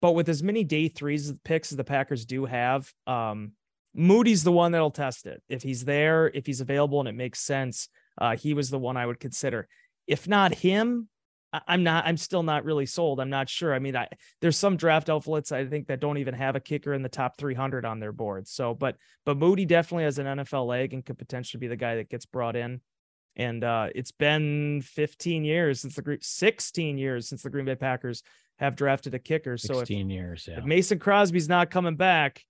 But 0.01 0.13
with 0.13 0.29
as 0.29 0.43
many 0.43 0.65
day 0.65 0.89
threes 0.89 1.33
picks 1.45 1.71
as 1.71 1.77
the 1.77 1.85
Packers 1.85 2.27
do 2.27 2.45
have, 2.45 2.93
um, 3.07 3.53
Moody's 3.95 4.43
the 4.43 4.51
one 4.51 4.73
that'll 4.73 4.91
test 4.91 5.27
it. 5.27 5.41
If 5.49 5.63
he's 5.63 5.85
there, 5.85 6.29
if 6.35 6.45
he's 6.45 6.61
available, 6.61 6.99
and 6.99 7.09
it 7.09 7.15
makes 7.15 7.39
sense, 7.39 7.89
uh, 8.19 8.35
he 8.35 8.53
was 8.53 8.69
the 8.69 8.81
one 8.81 8.97
I 8.97 9.07
would 9.07 9.21
consider. 9.21 9.69
If 10.09 10.27
not 10.27 10.53
him, 10.57 11.09
I'm 11.53 11.83
not. 11.83 12.07
I'm 12.07 12.17
still 12.17 12.43
not 12.43 12.65
really 12.65 12.87
sold. 12.87 13.21
I'm 13.21 13.31
not 13.31 13.49
sure. 13.49 13.75
I 13.75 13.79
mean, 13.79 13.95
I 13.95 14.09
there's 14.41 14.57
some 14.57 14.77
draft 14.77 15.11
outlets 15.11 15.53
I 15.53 15.67
think 15.67 15.89
that 15.89 16.01
don't 16.01 16.19
even 16.19 16.35
have 16.35 16.57
a 16.57 16.61
kicker 16.61 16.95
in 16.95 17.03
the 17.03 17.09
top 17.09 17.37
300 17.37 17.85
on 17.85 18.01
their 18.01 18.13
board. 18.13 18.49
So, 18.49 18.75
but 18.75 18.97
but 19.27 19.37
Moody 19.37 19.67
definitely 19.67 20.05
has 20.05 20.19
an 20.19 20.27
NFL 20.27 20.67
leg 20.67 20.95
and 20.95 21.05
could 21.05 21.19
potentially 21.19 21.59
be 21.59 21.69
the 21.69 21.77
guy 21.77 21.97
that 21.97 22.09
gets 22.09 22.25
brought 22.25 22.57
in. 22.57 22.81
And 23.37 23.65
uh, 23.65 23.89
it's 23.95 24.13
been 24.13 24.83
15 24.83 25.45
years 25.45 25.81
since 25.81 25.97
the 25.97 26.03
Green, 26.03 26.19
16 26.21 26.99
years 26.99 27.29
since 27.29 27.43
the 27.43 27.51
Green 27.51 27.65
Bay 27.65 27.77
Packers 27.77 28.23
have 28.59 28.77
drafted 28.77 29.15
a 29.15 29.19
kicker. 29.19 29.57
So 29.57 29.75
if, 29.75 29.89
16 29.89 30.11
years. 30.11 30.47
Yeah. 30.49 30.59
if 30.59 30.65
Mason 30.65 30.99
Crosby's 30.99 31.49
not 31.49 31.71
coming 31.71 31.97
back, 31.97 32.45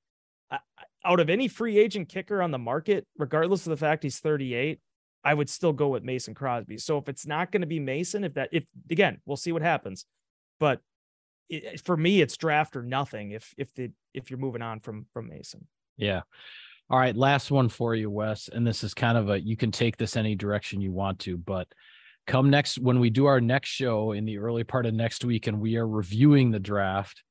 I- 0.50 0.58
out 1.04 1.20
of 1.20 1.30
any 1.30 1.48
free 1.48 1.78
agent 1.78 2.08
kicker 2.08 2.42
on 2.42 2.50
the 2.50 2.58
market, 2.58 3.06
regardless 3.16 3.66
of 3.66 3.70
the 3.70 3.76
fact 3.76 4.02
he's 4.02 4.18
38, 4.18 4.80
I 5.24 5.34
would 5.34 5.48
still 5.48 5.72
go 5.72 5.88
with 5.88 6.02
Mason 6.02 6.34
Crosby. 6.34 6.78
So 6.78 6.98
if 6.98 7.08
it's 7.08 7.26
not 7.26 7.52
going 7.52 7.60
to 7.60 7.66
be 7.66 7.80
Mason, 7.80 8.24
if 8.24 8.34
that, 8.34 8.48
if 8.52 8.64
again, 8.90 9.20
we'll 9.24 9.36
see 9.36 9.52
what 9.52 9.62
happens. 9.62 10.04
But 10.58 10.80
it, 11.48 11.80
for 11.80 11.96
me, 11.96 12.20
it's 12.20 12.36
draft 12.36 12.76
or 12.76 12.82
nothing. 12.82 13.30
If 13.30 13.54
if 13.56 13.72
the 13.74 13.90
if 14.14 14.30
you're 14.30 14.38
moving 14.38 14.62
on 14.62 14.80
from 14.80 15.06
from 15.12 15.28
Mason, 15.28 15.66
Yeah. 15.96 16.22
All 16.90 16.98
right. 16.98 17.16
Last 17.16 17.50
one 17.50 17.68
for 17.68 17.94
you, 17.94 18.10
Wes. 18.10 18.48
And 18.52 18.66
this 18.66 18.84
is 18.84 18.92
kind 18.92 19.16
of 19.16 19.30
a, 19.30 19.40
you 19.40 19.56
can 19.56 19.70
take 19.70 19.96
this 19.96 20.16
any 20.16 20.34
direction 20.34 20.80
you 20.80 20.92
want 20.92 21.20
to, 21.20 21.38
but 21.38 21.68
come 22.26 22.50
next, 22.50 22.78
when 22.78 23.00
we 23.00 23.08
do 23.08 23.26
our 23.26 23.40
next 23.40 23.70
show 23.70 24.12
in 24.12 24.24
the 24.24 24.38
early 24.38 24.64
part 24.64 24.84
of 24.84 24.92
next 24.92 25.24
week 25.24 25.46
and 25.46 25.60
we 25.60 25.76
are 25.76 25.88
reviewing 25.88 26.50
the 26.50 26.60
draft, 26.60 27.22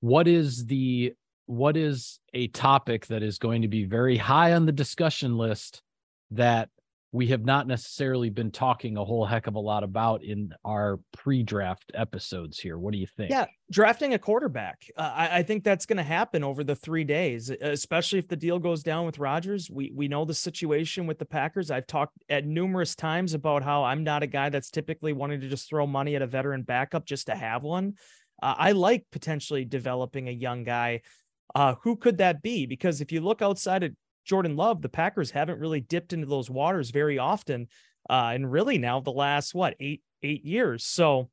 what 0.00 0.28
is 0.28 0.66
the, 0.66 1.14
what 1.46 1.76
is 1.76 2.20
a 2.32 2.46
topic 2.48 3.06
that 3.06 3.22
is 3.22 3.38
going 3.38 3.62
to 3.62 3.68
be 3.68 3.84
very 3.84 4.16
high 4.16 4.52
on 4.52 4.66
the 4.66 4.72
discussion 4.72 5.36
list 5.36 5.82
that 6.30 6.68
we 7.14 7.26
have 7.26 7.44
not 7.44 7.66
necessarily 7.66 8.30
been 8.30 8.50
talking 8.50 8.96
a 8.96 9.04
whole 9.04 9.26
heck 9.26 9.46
of 9.46 9.54
a 9.54 9.60
lot 9.60 9.84
about 9.84 10.24
in 10.24 10.54
our 10.64 10.98
pre-draft 11.12 11.92
episodes 11.94 12.58
here? 12.58 12.78
What 12.78 12.92
do 12.92 12.98
you 12.98 13.06
think? 13.06 13.30
yeah, 13.30 13.44
drafting 13.70 14.14
a 14.14 14.18
quarterback. 14.18 14.82
Uh, 14.96 15.12
I, 15.14 15.38
I 15.38 15.42
think 15.42 15.62
that's 15.62 15.84
going 15.84 15.98
to 15.98 16.02
happen 16.02 16.42
over 16.42 16.64
the 16.64 16.74
three 16.74 17.04
days, 17.04 17.50
especially 17.50 18.18
if 18.18 18.28
the 18.28 18.36
deal 18.36 18.58
goes 18.58 18.82
down 18.82 19.04
with 19.04 19.18
Rodgers. 19.18 19.70
We 19.70 19.92
we 19.94 20.08
know 20.08 20.24
the 20.24 20.32
situation 20.32 21.06
with 21.06 21.18
the 21.18 21.26
Packers. 21.26 21.70
I've 21.70 21.86
talked 21.86 22.16
at 22.30 22.46
numerous 22.46 22.94
times 22.94 23.34
about 23.34 23.62
how 23.62 23.84
I'm 23.84 24.04
not 24.04 24.22
a 24.22 24.26
guy 24.26 24.48
that's 24.48 24.70
typically 24.70 25.12
wanting 25.12 25.42
to 25.42 25.48
just 25.48 25.68
throw 25.68 25.86
money 25.86 26.16
at 26.16 26.22
a 26.22 26.26
veteran 26.26 26.62
backup 26.62 27.04
just 27.04 27.26
to 27.26 27.34
have 27.34 27.62
one. 27.62 27.94
Uh, 28.42 28.54
I 28.56 28.72
like 28.72 29.04
potentially 29.12 29.66
developing 29.66 30.28
a 30.28 30.32
young 30.32 30.64
guy. 30.64 31.02
Uh, 31.54 31.74
who 31.82 31.96
could 31.96 32.18
that 32.18 32.40
be? 32.40 32.64
Because 32.64 33.02
if 33.02 33.12
you 33.12 33.20
look 33.20 33.42
outside 33.42 33.82
of 33.82 33.92
Jordan 34.24 34.56
Love, 34.56 34.82
the 34.82 34.88
Packers 34.88 35.30
haven't 35.30 35.60
really 35.60 35.80
dipped 35.80 36.12
into 36.12 36.26
those 36.26 36.50
waters 36.50 36.90
very 36.90 37.18
often. 37.18 37.68
Uh, 38.08 38.32
and 38.34 38.50
really 38.50 38.78
now 38.78 39.00
the 39.00 39.12
last 39.12 39.54
what 39.54 39.74
eight 39.78 40.02
eight 40.22 40.44
years. 40.44 40.84
So 40.84 41.30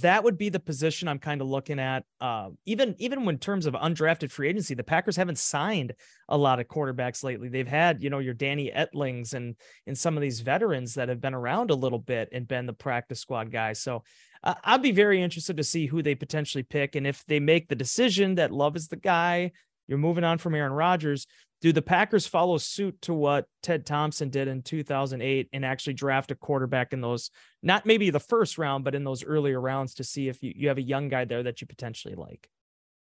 that 0.00 0.24
would 0.24 0.38
be 0.38 0.48
the 0.48 0.60
position 0.60 1.06
I'm 1.06 1.18
kind 1.18 1.40
of 1.40 1.48
looking 1.48 1.78
at. 1.78 2.04
Uh, 2.20 2.50
even 2.64 2.94
even 2.98 3.24
when 3.24 3.38
terms 3.38 3.66
of 3.66 3.74
undrafted 3.74 4.30
free 4.30 4.48
agency, 4.48 4.74
the 4.74 4.84
Packers 4.84 5.16
haven't 5.16 5.38
signed 5.38 5.92
a 6.28 6.36
lot 6.36 6.60
of 6.60 6.68
quarterbacks 6.68 7.22
lately. 7.22 7.48
They've 7.48 7.68
had 7.68 8.02
you 8.02 8.10
know 8.10 8.18
your 8.18 8.34
Danny 8.34 8.70
Etlings 8.74 9.34
and 9.34 9.56
and 9.86 9.96
some 9.96 10.16
of 10.16 10.22
these 10.22 10.40
veterans 10.40 10.94
that 10.94 11.08
have 11.08 11.20
been 11.20 11.34
around 11.34 11.70
a 11.70 11.74
little 11.74 11.98
bit 11.98 12.28
and 12.32 12.48
been 12.48 12.66
the 12.66 12.72
practice 12.72 13.20
squad 13.20 13.52
guys. 13.52 13.82
So 13.82 14.02
uh, 14.42 14.54
I'd 14.64 14.82
be 14.82 14.92
very 14.92 15.22
interested 15.22 15.56
to 15.58 15.64
see 15.64 15.86
who 15.86 16.02
they 16.02 16.14
potentially 16.14 16.62
pick 16.62 16.96
and 16.96 17.06
if 17.06 17.24
they 17.26 17.40
make 17.40 17.68
the 17.68 17.74
decision 17.74 18.36
that 18.36 18.50
Love 18.50 18.76
is 18.76 18.88
the 18.88 18.96
guy. 18.96 19.52
You're 19.88 19.98
moving 19.98 20.24
on 20.24 20.38
from 20.38 20.54
Aaron 20.54 20.72
Rodgers. 20.72 21.26
Do 21.62 21.72
the 21.72 21.80
Packers 21.80 22.26
follow 22.26 22.58
suit 22.58 23.00
to 23.02 23.14
what 23.14 23.46
Ted 23.62 23.86
Thompson 23.86 24.30
did 24.30 24.48
in 24.48 24.62
2008 24.62 25.48
and 25.52 25.64
actually 25.64 25.94
draft 25.94 26.32
a 26.32 26.34
quarterback 26.34 26.92
in 26.92 27.00
those, 27.00 27.30
not 27.62 27.86
maybe 27.86 28.10
the 28.10 28.18
first 28.20 28.58
round, 28.58 28.82
but 28.82 28.96
in 28.96 29.04
those 29.04 29.24
earlier 29.24 29.60
rounds 29.60 29.94
to 29.94 30.04
see 30.04 30.28
if 30.28 30.42
you, 30.42 30.52
you 30.56 30.68
have 30.68 30.78
a 30.78 30.82
young 30.82 31.08
guy 31.08 31.24
there 31.24 31.44
that 31.44 31.60
you 31.60 31.68
potentially 31.68 32.16
like? 32.16 32.50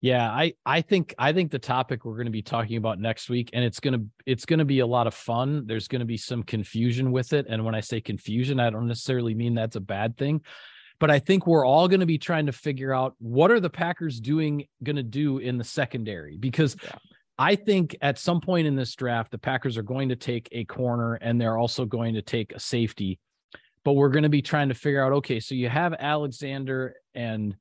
Yeah, 0.01 0.29
I 0.29 0.53
I 0.65 0.81
think 0.81 1.13
I 1.17 1.33
think 1.33 1.51
the 1.51 1.59
topic 1.59 2.05
we're 2.05 2.15
going 2.15 2.25
to 2.25 2.31
be 2.31 2.41
talking 2.41 2.77
about 2.77 2.99
next 2.99 3.29
week 3.29 3.49
and 3.53 3.63
it's 3.63 3.79
going 3.79 3.99
to 3.99 4.05
it's 4.25 4.45
going 4.45 4.59
to 4.59 4.65
be 4.65 4.79
a 4.79 4.87
lot 4.87 5.07
of 5.07 5.13
fun. 5.13 5.65
There's 5.65 5.87
going 5.87 5.99
to 5.99 6.05
be 6.05 6.17
some 6.17 6.43
confusion 6.43 7.11
with 7.11 7.33
it 7.33 7.47
and 7.49 7.65
when 7.65 7.75
I 7.75 7.81
say 7.81 7.99
confusion, 7.99 8.59
I 8.59 8.69
don't 8.69 8.87
necessarily 8.87 9.35
mean 9.35 9.55
that's 9.55 9.75
a 9.75 9.81
bad 9.81 10.17
thing, 10.17 10.41
but 10.99 11.11
I 11.11 11.19
think 11.19 11.47
we're 11.47 11.65
all 11.65 11.89
going 11.89 11.99
to 11.99 12.05
be 12.05 12.17
trying 12.17 12.45
to 12.45 12.53
figure 12.53 12.93
out 12.93 13.15
what 13.19 13.51
are 13.51 13.59
the 13.59 13.69
Packers 13.69 14.19
doing 14.21 14.67
going 14.83 14.95
to 14.95 15.03
do 15.03 15.37
in 15.39 15.57
the 15.57 15.65
secondary 15.65 16.37
because 16.37 16.77
yeah. 16.81 16.91
I 17.39 17.55
think 17.55 17.95
at 18.01 18.19
some 18.19 18.41
point 18.41 18.67
in 18.67 18.75
this 18.75 18.93
draft 18.95 19.31
the 19.31 19.37
Packers 19.37 19.77
are 19.77 19.81
going 19.83 20.09
to 20.09 20.17
take 20.17 20.49
a 20.51 20.65
corner 20.65 21.13
and 21.15 21.39
they're 21.39 21.57
also 21.57 21.85
going 21.85 22.15
to 22.15 22.21
take 22.21 22.51
a 22.51 22.59
safety. 22.59 23.17
But 23.85 23.93
we're 23.93 24.09
going 24.09 24.23
to 24.23 24.29
be 24.29 24.41
trying 24.41 24.67
to 24.67 24.75
figure 24.75 25.01
out 25.01 25.13
okay, 25.13 25.39
so 25.39 25.55
you 25.55 25.69
have 25.69 25.95
Alexander 25.97 26.95
and 27.15 27.55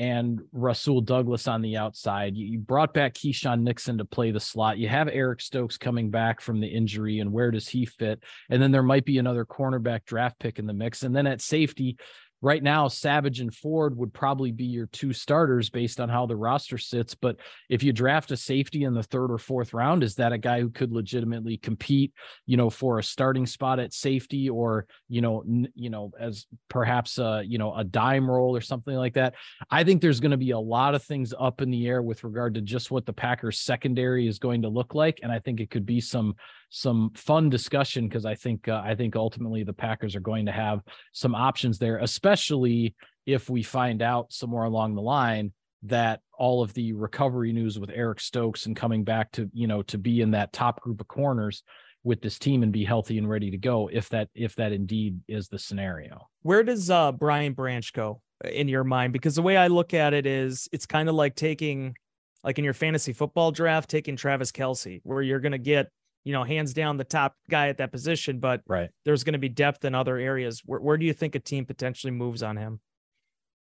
and 0.00 0.40
Rasul 0.50 1.00
Douglas 1.00 1.46
on 1.46 1.62
the 1.62 1.76
outside. 1.76 2.36
You, 2.36 2.58
brought 2.58 2.92
back 2.92 3.14
Keisean 3.14 3.62
Nixon 3.62 3.98
to 3.98 4.04
play 4.04 4.32
the 4.32 4.40
slot. 4.40 4.76
You 4.76 4.88
have 4.88 5.08
Eric 5.08 5.40
Stokes 5.40 5.78
coming 5.78 6.10
back 6.10 6.40
from 6.40 6.58
the 6.58 6.66
injury, 6.66 7.20
and 7.20 7.32
where 7.32 7.52
does 7.52 7.68
he 7.68 7.86
fit? 7.86 8.20
And 8.50 8.60
then 8.60 8.72
there 8.72 8.82
might 8.82 9.04
be 9.04 9.18
another 9.18 9.44
cornerback 9.44 10.04
draft 10.04 10.40
pick 10.40 10.58
in 10.58 10.66
the 10.66 10.72
mix. 10.72 11.04
And 11.04 11.14
then 11.14 11.28
at 11.28 11.40
safety, 11.40 11.96
right 12.44 12.62
now 12.62 12.88
Savage 12.88 13.40
and 13.40 13.52
Ford 13.52 13.96
would 13.96 14.12
probably 14.12 14.52
be 14.52 14.66
your 14.66 14.86
two 14.86 15.14
starters 15.14 15.70
based 15.70 15.98
on 15.98 16.10
how 16.10 16.26
the 16.26 16.36
roster 16.36 16.76
sits. 16.76 17.14
But 17.14 17.36
if 17.70 17.82
you 17.82 17.92
draft 17.92 18.30
a 18.30 18.36
safety 18.36 18.84
in 18.84 18.92
the 18.92 19.02
third 19.02 19.32
or 19.32 19.38
fourth 19.38 19.72
round, 19.72 20.02
is 20.02 20.16
that 20.16 20.32
a 20.32 20.38
guy 20.38 20.60
who 20.60 20.68
could 20.68 20.92
legitimately 20.92 21.56
compete, 21.56 22.12
you 22.44 22.58
know, 22.58 22.68
for 22.68 22.98
a 22.98 23.02
starting 23.02 23.46
spot 23.46 23.80
at 23.80 23.94
safety 23.94 24.50
or, 24.50 24.86
you 25.08 25.22
know, 25.22 25.40
n- 25.40 25.72
you 25.74 25.88
know, 25.88 26.12
as 26.20 26.46
perhaps 26.68 27.16
a, 27.18 27.42
you 27.46 27.56
know, 27.56 27.74
a 27.74 27.82
dime 27.82 28.30
role 28.30 28.54
or 28.54 28.60
something 28.60 28.94
like 28.94 29.14
that? 29.14 29.34
I 29.70 29.82
think 29.82 30.02
there's 30.02 30.20
going 30.20 30.32
to 30.32 30.36
be 30.36 30.50
a 30.50 30.58
lot 30.58 30.94
of 30.94 31.02
things 31.02 31.32
up 31.38 31.62
in 31.62 31.70
the 31.70 31.86
air 31.86 32.02
with 32.02 32.24
regard 32.24 32.54
to 32.54 32.60
just 32.60 32.90
what 32.90 33.06
the 33.06 33.12
Packers 33.14 33.58
secondary 33.58 34.28
is 34.28 34.38
going 34.38 34.62
to 34.62 34.68
look 34.68 34.94
like. 34.94 35.20
And 35.22 35.32
I 35.32 35.38
think 35.38 35.60
it 35.60 35.70
could 35.70 35.86
be 35.86 36.00
some 36.00 36.34
some 36.74 37.12
fun 37.14 37.48
discussion 37.48 38.08
because 38.08 38.26
I 38.26 38.34
think 38.34 38.66
uh, 38.66 38.82
I 38.84 38.96
think 38.96 39.14
ultimately 39.14 39.62
the 39.62 39.72
Packers 39.72 40.16
are 40.16 40.20
going 40.20 40.46
to 40.46 40.52
have 40.52 40.80
some 41.12 41.32
options 41.32 41.78
there, 41.78 41.98
especially 41.98 42.96
if 43.26 43.48
we 43.48 43.62
find 43.62 44.02
out 44.02 44.32
somewhere 44.32 44.64
along 44.64 44.96
the 44.96 45.00
line 45.00 45.52
that 45.84 46.20
all 46.36 46.62
of 46.64 46.74
the 46.74 46.92
recovery 46.92 47.52
news 47.52 47.78
with 47.78 47.90
Eric 47.94 48.18
Stokes 48.18 48.66
and 48.66 48.74
coming 48.74 49.04
back 49.04 49.30
to 49.32 49.48
you 49.52 49.68
know 49.68 49.82
to 49.82 49.98
be 49.98 50.20
in 50.20 50.32
that 50.32 50.52
top 50.52 50.80
group 50.80 51.00
of 51.00 51.06
corners 51.06 51.62
with 52.02 52.20
this 52.20 52.40
team 52.40 52.64
and 52.64 52.72
be 52.72 52.84
healthy 52.84 53.18
and 53.18 53.30
ready 53.30 53.52
to 53.52 53.56
go 53.56 53.88
if 53.92 54.08
that 54.08 54.28
if 54.34 54.56
that 54.56 54.72
indeed 54.72 55.20
is 55.28 55.46
the 55.46 55.60
scenario. 55.60 56.26
Where 56.42 56.64
does 56.64 56.90
uh 56.90 57.12
Brian 57.12 57.52
Branch 57.52 57.92
go 57.92 58.20
in 58.44 58.66
your 58.66 58.82
mind? 58.82 59.12
Because 59.12 59.36
the 59.36 59.42
way 59.42 59.56
I 59.56 59.68
look 59.68 59.94
at 59.94 60.12
it 60.12 60.26
is 60.26 60.68
it's 60.72 60.86
kind 60.86 61.08
of 61.08 61.14
like 61.14 61.36
taking 61.36 61.94
like 62.42 62.58
in 62.58 62.64
your 62.64 62.74
fantasy 62.74 63.12
football 63.12 63.52
draft, 63.52 63.88
taking 63.88 64.16
Travis 64.16 64.50
Kelce, 64.50 65.00
where 65.04 65.22
you're 65.22 65.38
gonna 65.38 65.56
get 65.56 65.88
you 66.24 66.32
know, 66.32 66.42
hands 66.42 66.72
down 66.72 66.96
the 66.96 67.04
top 67.04 67.36
guy 67.48 67.68
at 67.68 67.78
that 67.78 67.92
position, 67.92 68.38
but 68.40 68.62
right. 68.66 68.90
there's 69.04 69.24
going 69.24 69.34
to 69.34 69.38
be 69.38 69.48
depth 69.48 69.84
in 69.84 69.94
other 69.94 70.16
areas. 70.16 70.62
Where, 70.64 70.80
where 70.80 70.96
do 70.96 71.06
you 71.06 71.12
think 71.12 71.34
a 71.34 71.40
team 71.40 71.66
potentially 71.66 72.10
moves 72.10 72.42
on 72.42 72.56
him? 72.56 72.80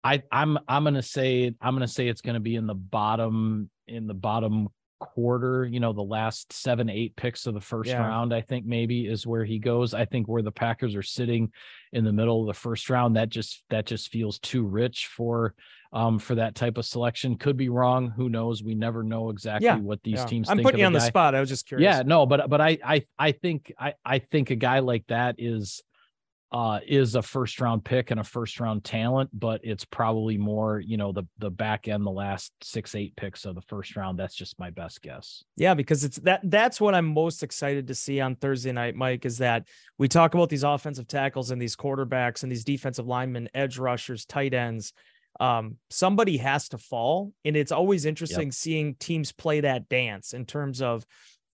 I 0.01 0.23
I'm 0.31 0.57
I'm 0.67 0.85
gonna 0.85 1.01
say 1.01 1.53
I'm 1.61 1.75
gonna 1.75 1.87
say 1.87 2.07
it's 2.07 2.21
gonna 2.21 2.39
be 2.39 2.55
in 2.55 2.67
the 2.67 2.73
bottom 2.73 3.69
in 3.85 4.07
the 4.07 4.13
bottom 4.13 4.69
quarter, 4.99 5.65
you 5.65 5.79
know, 5.79 5.93
the 5.93 6.01
last 6.01 6.53
seven, 6.53 6.89
eight 6.89 7.15
picks 7.15 7.45
of 7.47 7.53
the 7.53 7.61
first 7.61 7.89
yeah. 7.89 8.05
round, 8.05 8.33
I 8.33 8.41
think 8.41 8.65
maybe 8.65 9.07
is 9.07 9.25
where 9.25 9.45
he 9.45 9.57
goes. 9.57 9.93
I 9.93 10.05
think 10.05 10.27
where 10.27 10.41
the 10.41 10.51
Packers 10.51 10.95
are 10.95 11.03
sitting 11.03 11.51
in 11.93 12.03
the 12.03 12.11
middle 12.11 12.41
of 12.41 12.47
the 12.47 12.59
first 12.59 12.89
round, 12.89 13.15
that 13.15 13.29
just 13.29 13.63
that 13.69 13.85
just 13.85 14.11
feels 14.11 14.39
too 14.39 14.63
rich 14.63 15.07
for 15.07 15.55
um 15.91 16.19
for 16.19 16.35
that 16.35 16.55
type 16.55 16.77
of 16.77 16.85
selection. 16.85 17.35
Could 17.37 17.57
be 17.57 17.69
wrong. 17.69 18.11
Who 18.11 18.29
knows? 18.29 18.63
We 18.63 18.75
never 18.75 19.03
know 19.03 19.29
exactly 19.29 19.65
yeah. 19.65 19.77
what 19.77 20.01
these 20.03 20.19
yeah. 20.19 20.25
teams. 20.25 20.49
I'm 20.49 20.59
putting 20.59 20.79
you 20.79 20.85
on 20.85 20.93
guy. 20.93 20.99
the 20.99 21.05
spot. 21.05 21.35
I 21.35 21.39
was 21.39 21.49
just 21.49 21.67
curious. 21.67 21.83
Yeah, 21.83 22.03
no, 22.05 22.25
but 22.25 22.49
but 22.49 22.61
I 22.61 22.77
I 22.83 23.05
I 23.17 23.31
think 23.31 23.73
I 23.79 23.93
I 24.05 24.19
think 24.19 24.51
a 24.51 24.55
guy 24.55 24.79
like 24.79 25.05
that 25.07 25.35
is 25.37 25.83
uh, 26.51 26.79
is 26.87 27.13
a 27.13 27.21
first 27.21 27.61
round 27.61 27.85
pick 27.85 28.09
and 28.09 28.19
a 28.19 28.23
first 28.23 28.59
round 28.59 28.83
talent, 28.83 29.29
but 29.33 29.61
it's 29.63 29.85
probably 29.85 30.37
more, 30.37 30.79
you 30.79 30.97
know, 30.97 31.11
the 31.11 31.23
the 31.37 31.51
back 31.51 31.87
end, 31.87 32.05
the 32.05 32.11
last 32.11 32.51
six, 32.63 32.95
eight 32.95 33.15
picks 33.15 33.45
of 33.45 33.53
the 33.53 33.61
first 33.61 33.95
round. 33.95 34.17
That's 34.17 34.33
just 34.33 34.59
my 34.59 34.71
best 34.71 35.01
guess. 35.01 35.43
Yeah, 35.57 35.75
because 35.75 36.03
it's 36.03 36.17
that 36.19 36.41
that's 36.43 36.81
what 36.81 36.95
I'm 36.95 37.05
most 37.05 37.43
excited 37.43 37.87
to 37.87 37.95
see 37.95 38.19
on 38.19 38.35
Thursday 38.35 38.71
night, 38.71 38.95
Mike, 38.95 39.25
is 39.25 39.37
that 39.39 39.67
we 39.99 40.07
talk 40.07 40.33
about 40.33 40.49
these 40.49 40.63
offensive 40.63 41.07
tackles 41.07 41.51
and 41.51 41.61
these 41.61 41.75
quarterbacks 41.75 42.41
and 42.41 42.51
these 42.51 42.63
defensive 42.63 43.07
linemen, 43.07 43.49
edge 43.53 43.77
rushers, 43.77 44.25
tight 44.25 44.55
ends. 44.55 44.93
Um, 45.39 45.77
somebody 45.89 46.37
has 46.37 46.69
to 46.69 46.77
fall. 46.77 47.31
And 47.45 47.55
it's 47.55 47.71
always 47.71 48.05
interesting 48.05 48.47
yep. 48.47 48.53
seeing 48.53 48.95
teams 48.95 49.31
play 49.31 49.61
that 49.61 49.89
dance 49.89 50.33
in 50.33 50.45
terms 50.45 50.81
of 50.81 51.05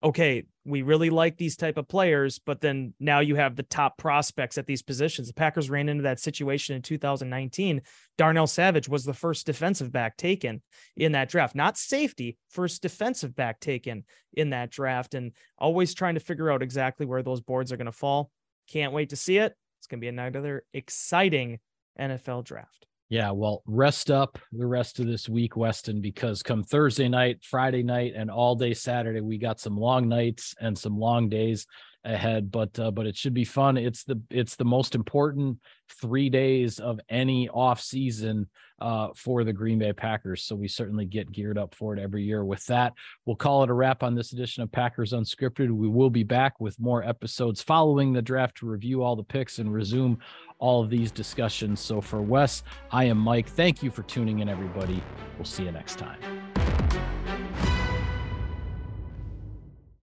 okay, 0.05 0.43
we 0.65 0.83
really 0.83 1.09
like 1.09 1.35
these 1.35 1.57
type 1.57 1.77
of 1.77 1.87
players, 1.87 2.39
but 2.39 2.61
then 2.61 2.93
now 2.99 3.21
you 3.21 3.35
have 3.35 3.55
the 3.55 3.63
top 3.63 3.97
prospects 3.97 4.57
at 4.57 4.67
these 4.67 4.83
positions. 4.83 5.27
The 5.27 5.33
Packers 5.33 5.67
ran 5.67 5.89
into 5.89 6.03
that 6.03 6.19
situation 6.19 6.75
in 6.75 6.83
2019. 6.83 7.81
Darnell 8.15 8.45
Savage 8.45 8.87
was 8.87 9.03
the 9.03 9.15
first 9.15 9.47
defensive 9.47 9.91
back 9.91 10.15
taken 10.15 10.61
in 10.95 11.13
that 11.13 11.29
draft, 11.29 11.55
not 11.55 11.75
safety, 11.75 12.37
first 12.49 12.83
defensive 12.83 13.35
back 13.35 13.59
taken 13.59 14.03
in 14.33 14.51
that 14.51 14.69
draft, 14.69 15.15
and 15.15 15.31
always 15.57 15.95
trying 15.95 16.13
to 16.13 16.19
figure 16.19 16.51
out 16.51 16.61
exactly 16.61 17.07
where 17.07 17.23
those 17.23 17.41
boards 17.41 17.71
are 17.71 17.77
going 17.77 17.85
to 17.85 17.91
fall. 17.91 18.29
Can't 18.69 18.93
wait 18.93 19.09
to 19.09 19.15
see 19.15 19.39
it. 19.39 19.55
It's 19.79 19.87
going 19.87 19.99
to 19.99 20.05
be 20.05 20.09
another 20.09 20.65
exciting 20.71 21.59
NFL 21.99 22.43
draft. 22.43 22.85
Yeah, 23.09 23.31
well, 23.31 23.61
rest 23.67 24.09
up 24.09 24.39
the 24.51 24.65
rest 24.65 24.99
of 24.99 25.05
this 25.05 25.29
week, 25.29 25.55
Weston, 25.55 26.01
because 26.01 26.41
come 26.41 26.63
Thursday 26.63 27.07
night, 27.07 27.43
Friday 27.43 27.83
night, 27.83 28.13
and 28.15 28.31
all 28.31 28.55
day 28.55 28.73
Saturday, 28.73 29.21
we 29.21 29.37
got 29.37 29.59
some 29.59 29.77
long 29.77 30.09
nights 30.09 30.55
and 30.59 30.75
some 30.75 30.97
long 30.97 31.29
days 31.29 31.67
ahead. 32.05 32.51
But 32.51 32.77
uh, 32.79 32.91
but 32.91 33.05
it 33.05 33.17
should 33.17 33.33
be 33.33 33.45
fun. 33.45 33.77
It's 33.77 34.03
the 34.03 34.21
it's 34.29 34.55
the 34.55 34.65
most 34.65 34.95
important 34.95 35.59
three 36.01 36.29
days 36.29 36.79
of 36.79 36.99
any 37.09 37.49
off 37.49 37.81
season 37.81 38.47
uh, 38.79 39.09
for 39.15 39.43
the 39.43 39.53
Green 39.53 39.79
Bay 39.79 39.93
Packers. 39.93 40.43
So 40.43 40.55
we 40.55 40.67
certainly 40.67 41.05
get 41.05 41.31
geared 41.31 41.57
up 41.57 41.73
for 41.75 41.93
it 41.93 41.99
every 41.99 42.23
year. 42.23 42.43
With 42.43 42.65
that, 42.65 42.93
we'll 43.25 43.35
call 43.35 43.63
it 43.63 43.69
a 43.69 43.73
wrap 43.73 44.03
on 44.03 44.15
this 44.15 44.33
edition 44.33 44.63
of 44.63 44.71
Packers 44.71 45.13
Unscripted. 45.13 45.71
We 45.71 45.87
will 45.87 46.09
be 46.09 46.23
back 46.23 46.59
with 46.59 46.79
more 46.79 47.03
episodes 47.03 47.61
following 47.61 48.13
the 48.13 48.21
draft 48.21 48.57
to 48.57 48.65
review 48.65 49.03
all 49.03 49.15
the 49.15 49.23
picks 49.23 49.59
and 49.59 49.73
resume 49.73 50.19
all 50.59 50.83
of 50.83 50.89
these 50.89 51.11
discussions. 51.11 51.79
So 51.79 52.01
for 52.01 52.21
Wes, 52.21 52.63
I 52.91 53.05
am 53.05 53.17
Mike. 53.17 53.47
Thank 53.47 53.83
you 53.83 53.91
for 53.91 54.03
tuning 54.03 54.39
in, 54.39 54.49
everybody. 54.49 55.01
We'll 55.37 55.45
see 55.45 55.63
you 55.63 55.71
next 55.71 55.97
time. 55.97 56.54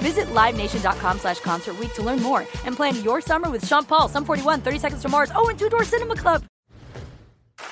Visit 0.00 0.26
LiveNation.com 0.34 1.18
slash 1.18 1.40
Concert 1.40 1.76
to 1.94 2.02
learn 2.02 2.22
more 2.22 2.40
and 2.64 2.76
plan 2.76 3.02
your 3.02 3.20
summer 3.20 3.50
with 3.50 3.66
Sean 3.66 3.84
Paul, 3.84 4.08
Sum 4.08 4.24
41, 4.24 4.60
30 4.60 4.78
Seconds 4.78 5.02
to 5.02 5.08
Mars, 5.08 5.32
oh, 5.34 5.48
and 5.48 5.58
Two 5.58 5.68
Door 5.68 5.84
Cinema 5.84 6.16
Club. 6.16 6.44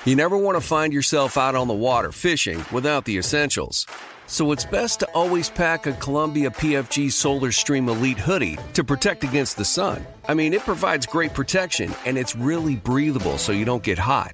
You 0.05 0.15
never 0.15 0.37
want 0.37 0.55
to 0.55 0.61
find 0.61 0.93
yourself 0.93 1.37
out 1.37 1.55
on 1.55 1.67
the 1.67 1.73
water 1.73 2.11
fishing 2.11 2.63
without 2.71 3.05
the 3.05 3.17
essentials. 3.17 3.85
So 4.27 4.51
it's 4.51 4.63
best 4.63 4.99
to 4.99 5.07
always 5.13 5.49
pack 5.49 5.87
a 5.87 5.93
Columbia 5.93 6.51
PFG 6.51 7.11
Solar 7.11 7.51
Stream 7.51 7.89
Elite 7.89 8.19
hoodie 8.19 8.57
to 8.73 8.83
protect 8.83 9.23
against 9.23 9.57
the 9.57 9.65
sun. 9.65 10.05
I 10.27 10.35
mean, 10.35 10.53
it 10.53 10.61
provides 10.61 11.07
great 11.07 11.33
protection 11.33 11.93
and 12.05 12.17
it's 12.17 12.35
really 12.35 12.75
breathable 12.75 13.39
so 13.39 13.51
you 13.51 13.65
don't 13.65 13.83
get 13.83 13.97
hot. 13.97 14.33